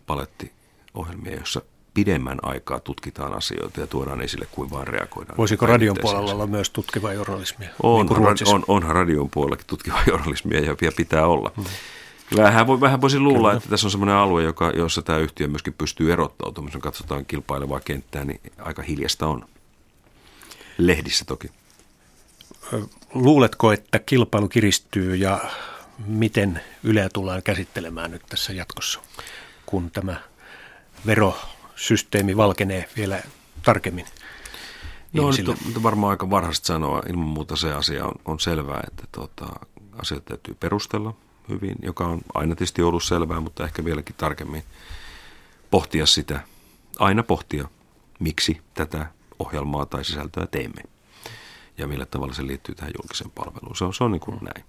paletti 0.07 0.51
ohjelmia, 0.93 1.35
jossa 1.35 1.61
pidemmän 1.99 2.39
aikaa 2.41 2.79
tutkitaan 2.79 3.33
asioita 3.33 3.79
ja 3.79 3.87
tuodaan 3.87 4.21
esille, 4.21 4.47
kuin 4.51 4.71
vaan 4.71 4.87
reagoidaan. 4.87 5.37
Voisiko 5.37 5.65
radion 5.65 5.97
puolella 6.01 6.31
olla 6.31 6.47
myös 6.47 6.69
tutkivaa 6.69 7.13
journalismia? 7.13 7.69
On, 7.83 8.05
niin 8.05 8.47
on, 8.47 8.63
onhan 8.67 8.95
radion 8.95 9.29
puolellakin 9.29 9.67
tutkivaa 9.67 10.03
journalismia 10.11 10.59
ja 10.59 10.75
pitää 10.95 11.27
olla. 11.27 11.51
Hmm. 11.55 11.65
Vähän, 12.37 12.67
voi, 12.67 12.81
vähän 12.81 13.01
voisi 13.01 13.19
luulla, 13.19 13.47
Kyllä. 13.47 13.57
että 13.57 13.69
tässä 13.69 13.87
on 13.87 13.91
sellainen 13.91 14.15
alue, 14.15 14.43
joka, 14.43 14.69
jossa 14.69 15.01
tämä 15.01 15.17
yhtiö 15.17 15.47
myöskin 15.47 15.73
pystyy 15.73 16.13
erottautumaan. 16.13 16.71
Jos 16.73 16.81
katsotaan 16.81 17.25
kilpailevaa 17.25 17.79
kenttää, 17.79 18.25
niin 18.25 18.39
aika 18.57 18.81
hiljasta 18.81 19.27
on. 19.27 19.45
Lehdissä 20.77 21.25
toki. 21.25 21.49
Luuletko, 23.13 23.71
että 23.71 23.99
kilpailu 23.99 24.47
kiristyy 24.47 25.15
ja 25.15 25.39
miten 26.07 26.61
Yleä 26.83 27.09
tullaan 27.09 27.43
käsittelemään 27.43 28.11
nyt 28.11 28.21
tässä 28.29 28.53
jatkossa, 28.53 28.99
kun 29.65 29.91
tämä 29.91 30.15
vero 31.05 31.37
systeemi 31.79 32.37
valkenee 32.37 32.89
vielä 32.95 33.21
tarkemmin 33.63 34.05
No 35.13 35.31
nyt 35.31 35.49
on, 35.49 35.57
nyt 35.67 35.77
on 35.77 35.83
varmaan 35.83 36.11
aika 36.11 36.29
varhaista 36.29 36.67
sanoa. 36.67 37.03
Ilman 37.09 37.27
muuta 37.27 37.55
se 37.55 37.73
asia 37.73 38.05
on, 38.05 38.15
on 38.25 38.39
selvää, 38.39 38.83
että 38.87 39.03
tuota, 39.11 39.45
asiat 39.97 40.25
täytyy 40.25 40.55
perustella 40.59 41.13
hyvin, 41.49 41.75
joka 41.81 42.07
on 42.07 42.21
aina 42.33 42.55
tietysti 42.55 42.81
ollut 42.81 43.03
selvää, 43.03 43.39
mutta 43.39 43.63
ehkä 43.63 43.85
vieläkin 43.85 44.15
tarkemmin 44.15 44.63
pohtia 45.71 46.05
sitä, 46.05 46.39
aina 46.99 47.23
pohtia, 47.23 47.67
miksi 48.19 48.61
tätä 48.73 49.05
ohjelmaa 49.39 49.85
tai 49.85 50.05
sisältöä 50.05 50.47
teemme 50.47 50.83
ja 51.77 51.87
millä 51.87 52.05
tavalla 52.05 52.33
se 52.33 52.47
liittyy 52.47 52.75
tähän 52.75 52.93
julkiseen 53.01 53.31
palveluun. 53.31 53.75
Se 53.75 53.83
on, 53.83 53.93
se 53.93 54.03
on 54.03 54.11
niin 54.11 54.19
kuin 54.21 54.39
näin. 54.41 54.65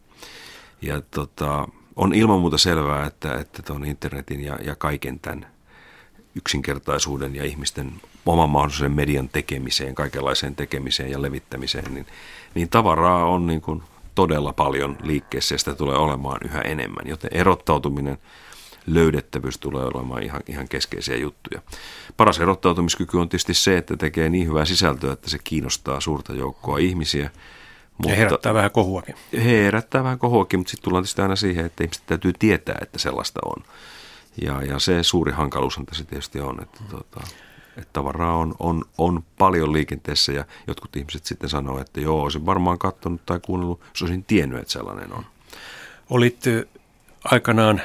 Ja 0.83 1.01
tota, 1.01 1.69
on 1.97 2.15
ilman 2.15 2.41
muuta 2.41 2.59
selvää, 2.59 3.07
että, 3.07 3.35
että 3.35 3.63
tuon 3.63 3.85
internetin 3.85 4.41
ja, 4.41 4.59
ja 4.65 4.77
kaiken 4.77 5.21
tämän 5.21 5.47
yksinkertaisuuden 6.35 7.35
ja 7.35 7.45
ihmisten 7.45 7.93
oman 8.27 8.51
mahdollisuuden 8.51 8.93
median 8.93 9.29
tekemiseen, 9.29 9.95
kaikenlaiseen 9.95 10.57
tekemiseen 10.57 11.11
ja 11.11 11.23
levittämiseen, 11.23 11.95
niin, 11.95 12.07
niin 12.55 12.69
tavaraa 12.69 13.25
on 13.25 13.47
niin 13.47 13.61
kuin 13.61 13.83
todella 14.15 14.53
paljon 14.53 14.99
liikkeessä 15.03 15.55
ja 15.55 15.59
sitä 15.59 15.75
tulee 15.75 15.97
olemaan 15.97 16.41
yhä 16.45 16.61
enemmän. 16.61 17.07
Joten 17.07 17.31
erottautuminen, 17.35 18.19
löydettävyys 18.87 19.59
tulee 19.59 19.85
olemaan 19.85 20.23
ihan, 20.23 20.41
ihan 20.49 20.69
keskeisiä 20.69 21.17
juttuja. 21.17 21.63
Paras 22.17 22.41
erottautumiskyky 22.41 23.19
on 23.19 23.29
tietysti 23.29 23.55
se, 23.55 23.77
että 23.77 23.97
tekee 23.97 24.29
niin 24.29 24.47
hyvää 24.49 24.65
sisältöä, 24.65 25.13
että 25.13 25.31
se 25.31 25.39
kiinnostaa 25.45 26.01
suurta 26.01 26.33
joukkoa 26.33 26.79
ihmisiä. 26.79 27.31
Mutta 27.99 28.11
ja 28.11 28.17
herättää 28.17 28.55
vähän 28.55 28.71
kohuakin. 28.71 29.15
Herättää 29.45 30.05
vähän 30.05 30.19
kohuakin, 30.19 30.61
mutta 30.61 30.71
sitten 30.71 30.85
tullaan 30.85 31.03
tietysti 31.03 31.23
aina 31.23 31.37
siihen, 31.37 31.67
että 31.67 31.85
ihmiset 31.85 32.07
täytyy 32.07 32.33
tietää, 32.39 32.79
että 32.83 32.99
sellaista 32.99 33.41
on. 33.45 33.65
Ja, 34.43 34.63
ja 34.63 34.79
se 34.79 35.03
suuri 35.03 35.33
hankaluus 35.33 35.79
on 35.79 35.87
tässä 35.87 36.05
tietysti 36.05 36.41
on, 36.41 36.63
että, 36.63 36.79
tuota, 36.91 37.21
että 37.77 37.93
tavaraa 37.93 38.37
on, 38.37 38.55
on, 38.59 38.85
on 38.99 39.25
paljon 39.39 39.73
liikenteessä 39.73 40.33
ja 40.33 40.45
jotkut 40.67 40.97
ihmiset 40.97 41.25
sitten 41.25 41.51
sanoo, 41.51 41.81
että 41.81 42.01
joo, 42.01 42.23
olisin 42.23 42.47
varmaan 42.47 42.79
katsonut 42.79 43.27
tai 43.27 43.41
kuunnellut, 43.43 43.81
jos 43.81 44.03
olisin 44.03 44.25
tiennyt, 44.25 44.59
että 44.59 44.73
sellainen 44.73 45.13
on. 45.13 45.27
Olit 46.11 46.45
aikanaan 47.25 47.83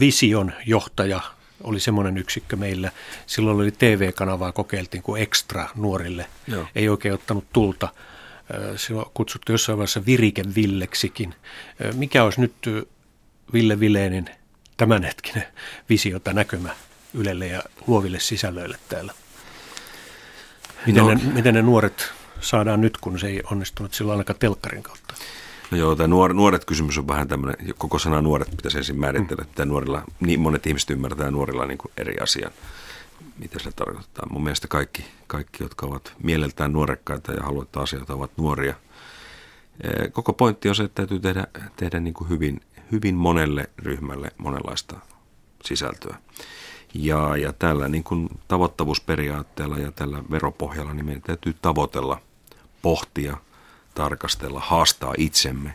Vision 0.00 0.52
johtaja, 0.66 1.20
oli 1.62 1.80
semmoinen 1.80 2.18
yksikkö 2.18 2.56
meillä. 2.56 2.92
Silloin 3.26 3.56
oli 3.56 3.70
TV-kanavaa, 3.70 4.52
kokeiltiin 4.52 5.02
kuin 5.02 5.22
Extra 5.22 5.68
nuorille. 5.76 6.26
Joo. 6.46 6.66
Ei 6.74 6.88
oikein 6.88 7.14
ottanut 7.14 7.44
tulta. 7.52 7.88
Silloin 8.76 9.06
kutsuttu 9.14 9.52
jossain 9.52 9.78
vaiheessa 9.78 10.06
Virike 10.06 10.42
Villeksikin. 10.56 11.34
Mikä 11.94 12.24
olisi 12.24 12.40
nyt 12.40 12.54
Ville 13.52 13.80
Vileinen 13.80 14.30
tämänhetkinen 14.76 15.46
visio 15.88 16.18
tai 16.18 16.34
näkymä 16.34 16.70
Ylelle 17.14 17.46
ja 17.46 17.62
luoville 17.86 18.20
sisällöille 18.20 18.78
täällä? 18.88 19.14
Miten, 20.86 21.02
no. 21.02 21.14
ne, 21.14 21.20
miten 21.32 21.54
ne 21.54 21.62
nuoret 21.62 22.12
saadaan 22.40 22.80
nyt, 22.80 22.96
kun 22.96 23.18
se 23.18 23.26
ei 23.26 23.42
onnistunut 23.50 23.94
silloin 23.94 24.14
ainakaan 24.14 24.38
telkkarin 24.38 24.82
kautta? 24.82 25.14
No 25.70 25.78
joo, 25.78 25.96
tämä 25.96 26.08
nuor, 26.08 26.34
nuoret 26.34 26.64
kysymys 26.64 26.98
on 26.98 27.08
vähän 27.08 27.28
tämmöinen, 27.28 27.74
koko 27.78 27.98
sana 27.98 28.20
nuoret 28.20 28.50
pitäisi 28.50 28.78
ensin 28.78 29.00
määritellä, 29.00 29.42
mm. 29.42 29.48
että 29.48 29.64
nuorilla, 29.64 30.02
niin 30.20 30.40
monet 30.40 30.66
ihmiset 30.66 30.90
ymmärtää 30.90 31.30
nuorilla 31.30 31.66
niin 31.66 31.78
kuin 31.78 31.92
eri 31.96 32.18
asian, 32.18 32.52
mitä 33.38 33.58
se 33.58 33.72
tarkoittaa. 33.72 34.26
Mun 34.30 34.44
mielestä 34.44 34.68
kaikki, 34.68 35.04
kaikki, 35.26 35.62
jotka 35.62 35.86
ovat 35.86 36.12
mieleltään 36.22 36.72
nuorekkaita 36.72 37.32
ja 37.32 37.42
haluavat 37.42 37.76
asioita, 37.76 38.14
ovat 38.14 38.30
nuoria. 38.36 38.74
Koko 40.12 40.32
pointti 40.32 40.68
on 40.68 40.74
se, 40.74 40.82
että 40.82 40.94
täytyy 40.94 41.20
tehdä, 41.20 41.46
tehdä 41.76 42.00
niin 42.00 42.14
kuin 42.14 42.30
hyvin, 42.30 42.60
hyvin 42.92 43.14
monelle 43.14 43.70
ryhmälle 43.78 44.30
monenlaista 44.38 44.96
sisältöä. 45.64 46.16
Ja, 46.94 47.36
ja 47.36 47.52
tällä 47.52 47.88
niin 47.88 48.04
kuin 48.04 48.28
tavoittavuusperiaatteella 48.48 49.78
ja 49.78 49.92
tällä 49.92 50.22
veropohjalla 50.30 50.94
niin 50.94 51.06
meidän 51.06 51.22
täytyy 51.22 51.54
tavoitella, 51.62 52.20
pohtia, 52.82 53.36
tarkastella, 53.94 54.60
haastaa 54.60 55.14
itsemme 55.18 55.74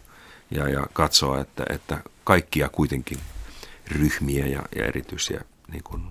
ja, 0.51 0.69
ja 0.69 0.87
katsoa, 0.93 1.39
että, 1.39 1.63
että 1.69 2.03
kaikkia 2.23 2.69
kuitenkin 2.69 3.17
ryhmiä 3.87 4.47
ja, 4.47 4.61
ja 4.75 4.85
erityisiä 4.85 5.41
niin 5.71 5.83
kuin 5.83 6.03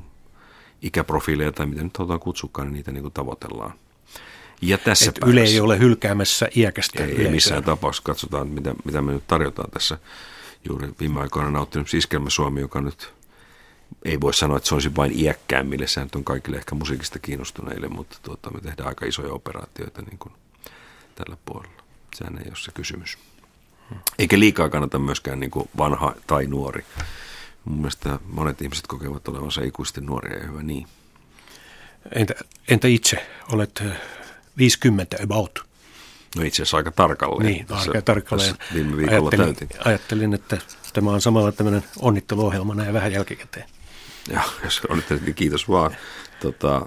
ikäprofiileja 0.82 1.52
tai 1.52 1.66
mitä 1.66 1.82
nyt 1.82 1.98
halutaan 1.98 2.20
kutsukaan, 2.20 2.68
niin 2.68 2.74
niitä 2.74 2.92
niin 2.92 3.02
kuin 3.02 3.14
tavoitellaan. 3.14 3.72
Ja 4.62 4.78
tässä 4.78 5.12
Yle 5.26 5.40
ei 5.40 5.60
ole 5.60 5.78
hylkäämässä 5.78 6.48
iäkästä 6.56 7.04
Ei, 7.04 7.22
ei 7.22 7.30
missään 7.30 7.64
tapauksessa. 7.64 8.02
Katsotaan, 8.06 8.48
mitä, 8.48 8.74
mitä 8.84 9.02
me 9.02 9.12
nyt 9.12 9.26
tarjotaan 9.26 9.70
tässä. 9.70 9.98
Juuri 10.68 10.88
viime 11.00 11.20
aikoina 11.20 11.50
nauttinut 11.50 11.94
Iskelmä 11.94 12.30
Suomi, 12.30 12.60
joka 12.60 12.80
nyt 12.80 13.12
ei 14.04 14.20
voi 14.20 14.34
sanoa, 14.34 14.56
että 14.56 14.68
se 14.68 14.74
olisi 14.74 14.96
vain 14.96 15.20
iäkkäämmille. 15.20 15.86
Sehän 15.86 16.08
on 16.14 16.24
kaikille 16.24 16.56
ehkä 16.56 16.74
musiikista 16.74 17.18
kiinnostuneille, 17.18 17.88
mutta 17.88 18.18
tuota, 18.22 18.50
me 18.50 18.60
tehdään 18.60 18.88
aika 18.88 19.06
isoja 19.06 19.32
operaatioita 19.32 20.02
niin 20.02 20.18
kuin 20.18 20.32
tällä 21.14 21.36
puolella. 21.44 21.82
Sehän 22.14 22.38
ei 22.38 22.48
ole 22.48 22.56
se 22.56 22.72
kysymys. 22.72 23.18
Eikä 24.18 24.38
liikaa 24.38 24.68
kannata 24.68 24.98
myöskään 24.98 25.40
niin 25.40 25.50
kuin 25.50 25.68
vanha 25.76 26.14
tai 26.26 26.46
nuori. 26.46 26.84
Mun 27.64 27.76
mielestä 27.76 28.18
monet 28.26 28.62
ihmiset 28.62 28.86
kokevat 28.86 29.28
olevansa 29.28 29.62
ikuisesti 29.62 30.00
nuoria 30.00 30.38
ja 30.38 30.46
hyvä 30.46 30.62
niin. 30.62 30.86
Entä, 32.14 32.34
entä 32.68 32.88
itse? 32.88 33.26
Olet 33.52 33.82
50 34.58 35.16
about. 35.22 35.67
No 36.36 36.42
itse 36.42 36.62
asiassa 36.62 36.76
aika 36.76 36.90
tarkalleen. 36.90 37.52
Niin, 37.52 37.66
tässä, 37.66 37.90
aika 37.90 38.02
tarkalleen. 38.02 38.54
Viime 38.74 38.96
viikolla 38.96 39.30
ajattelin, 39.30 39.56
täytin. 39.56 39.86
ajattelin, 39.86 40.34
että 40.34 40.58
tämä 40.92 41.10
on 41.10 41.20
samalla 41.20 41.52
tämmöinen 41.52 41.84
onnitteluohjelma 41.98 42.74
näin 42.74 42.94
vähän 42.94 43.12
jälkikäteen. 43.12 43.66
Joo, 44.32 44.42
jos 44.64 44.80
onnittelit, 44.88 45.22
niin 45.22 45.34
kiitos 45.34 45.68
vaan. 45.68 45.96
Tota, 46.40 46.86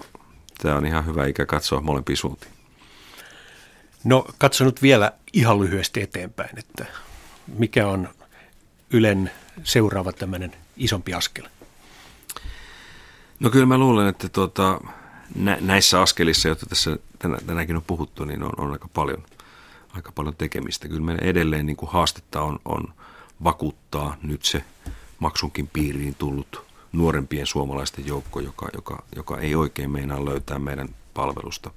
tämä 0.58 0.76
on 0.76 0.86
ihan 0.86 1.06
hyvä 1.06 1.26
ikä 1.26 1.46
katsoa 1.46 1.82
molempiin 1.82 2.18
suuntiin. 2.18 2.52
No 4.04 4.26
katso 4.38 4.66
nyt 4.66 4.82
vielä 4.82 5.12
ihan 5.34 5.60
lyhyesti 5.60 6.02
eteenpäin, 6.02 6.60
että 6.60 6.86
mikä 7.58 7.88
on 7.88 8.10
Ylen 8.94 9.32
seuraava 9.64 10.12
tämmöinen 10.14 10.52
isompi 10.78 11.14
askel? 11.14 11.46
No 13.40 13.50
kyllä 13.50 13.66
mä 13.66 13.78
luulen, 13.78 14.08
että 14.08 14.30
tuota, 14.30 14.82
nä, 15.36 15.58
näissä 15.62 16.02
askelissa, 16.02 16.48
joita 16.48 16.66
tässä 16.66 16.98
tänä, 17.20 17.38
tänäkin 17.46 17.76
on 17.76 17.84
puhuttu, 17.88 18.26
niin 18.26 18.44
on, 18.44 18.52
on 18.58 18.72
aika, 18.72 18.88
paljon, 18.94 19.24
aika 19.94 20.12
paljon 20.12 20.36
tekemistä. 20.36 20.88
Kyllä 20.88 21.02
meidän 21.02 21.26
edelleen 21.26 21.66
niin 21.66 21.78
kuin 21.78 21.92
haastetta 21.92 22.42
on, 22.42 22.60
on 22.66 22.94
vakuuttaa 23.44 24.16
nyt 24.24 24.44
se 24.44 24.64
maksunkin 25.20 25.68
piiriin 25.68 26.16
tullut 26.16 26.66
nuorempien 26.92 27.48
suomalaisten 27.48 28.08
joukko, 28.08 28.40
joka, 28.40 28.68
joka, 28.74 29.04
joka 29.16 29.38
ei 29.38 29.56
oikein 29.56 29.92
meinaa 29.92 30.26
löytää 30.26 30.60
meidän 30.60 30.90
palvelusta, 31.14 31.72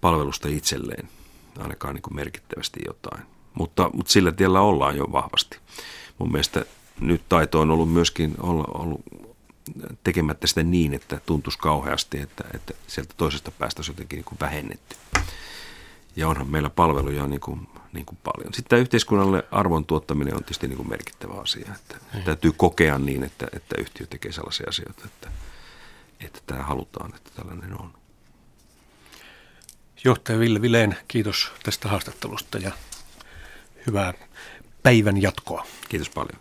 palvelusta 0.00 0.48
itselleen, 0.48 1.08
ainakaan 1.58 1.94
niin 1.94 2.02
kuin 2.02 2.16
merkittävästi 2.16 2.80
jotain. 2.86 3.22
Mutta, 3.54 3.90
mutta 3.92 4.12
sillä 4.12 4.32
tiellä 4.32 4.60
ollaan 4.60 4.96
jo 4.96 5.04
vahvasti. 5.12 5.58
Mun 6.18 6.32
mielestä 6.32 6.64
nyt 7.00 7.22
taito 7.28 7.60
on 7.60 7.70
ollut 7.70 7.92
myöskin 7.92 8.34
olla, 8.40 8.64
ollut 8.74 9.00
tekemättä 10.04 10.46
sitä 10.46 10.62
niin, 10.62 10.94
että 10.94 11.20
tuntuisi 11.26 11.58
kauheasti, 11.58 12.20
että, 12.20 12.44
että 12.54 12.74
sieltä 12.86 13.14
toisesta 13.16 13.50
päästä 13.50 13.78
olisi 13.78 13.90
jotenkin 13.90 14.16
niin 14.16 14.24
kuin 14.24 14.40
vähennetty. 14.40 14.96
Ja 16.16 16.28
onhan 16.28 16.50
meillä 16.50 16.70
palveluja 16.70 17.26
niin 17.26 17.40
kuin, 17.40 17.68
niin 17.92 18.06
kuin 18.06 18.18
paljon. 18.24 18.54
Sitten 18.54 18.68
tämä 18.70 18.80
yhteiskunnalle 18.80 19.44
arvon 19.50 19.84
tuottaminen 19.84 20.34
on 20.34 20.40
tietysti 20.40 20.68
niin 20.68 20.76
kuin 20.76 20.88
merkittävä 20.88 21.40
asia. 21.40 21.72
Että 21.74 21.96
mm. 22.14 22.22
Täytyy 22.22 22.52
kokea 22.52 22.98
niin, 22.98 23.22
että, 23.22 23.46
että 23.52 23.74
yhtiö 23.78 24.06
tekee 24.06 24.32
sellaisia 24.32 24.66
asioita, 24.68 25.02
että, 25.04 25.30
että 26.20 26.40
tämä 26.46 26.62
halutaan, 26.62 27.14
että 27.14 27.30
tällainen 27.36 27.80
on. 27.80 27.92
Johtaja 30.04 30.38
Ville 30.38 30.62
Vileen, 30.62 30.96
kiitos 31.08 31.52
tästä 31.62 31.88
haastattelusta 31.88 32.58
ja 32.58 32.72
hyvää 33.86 34.14
päivän 34.82 35.22
jatkoa. 35.22 35.66
Kiitos 35.88 36.10
paljon. 36.10 36.40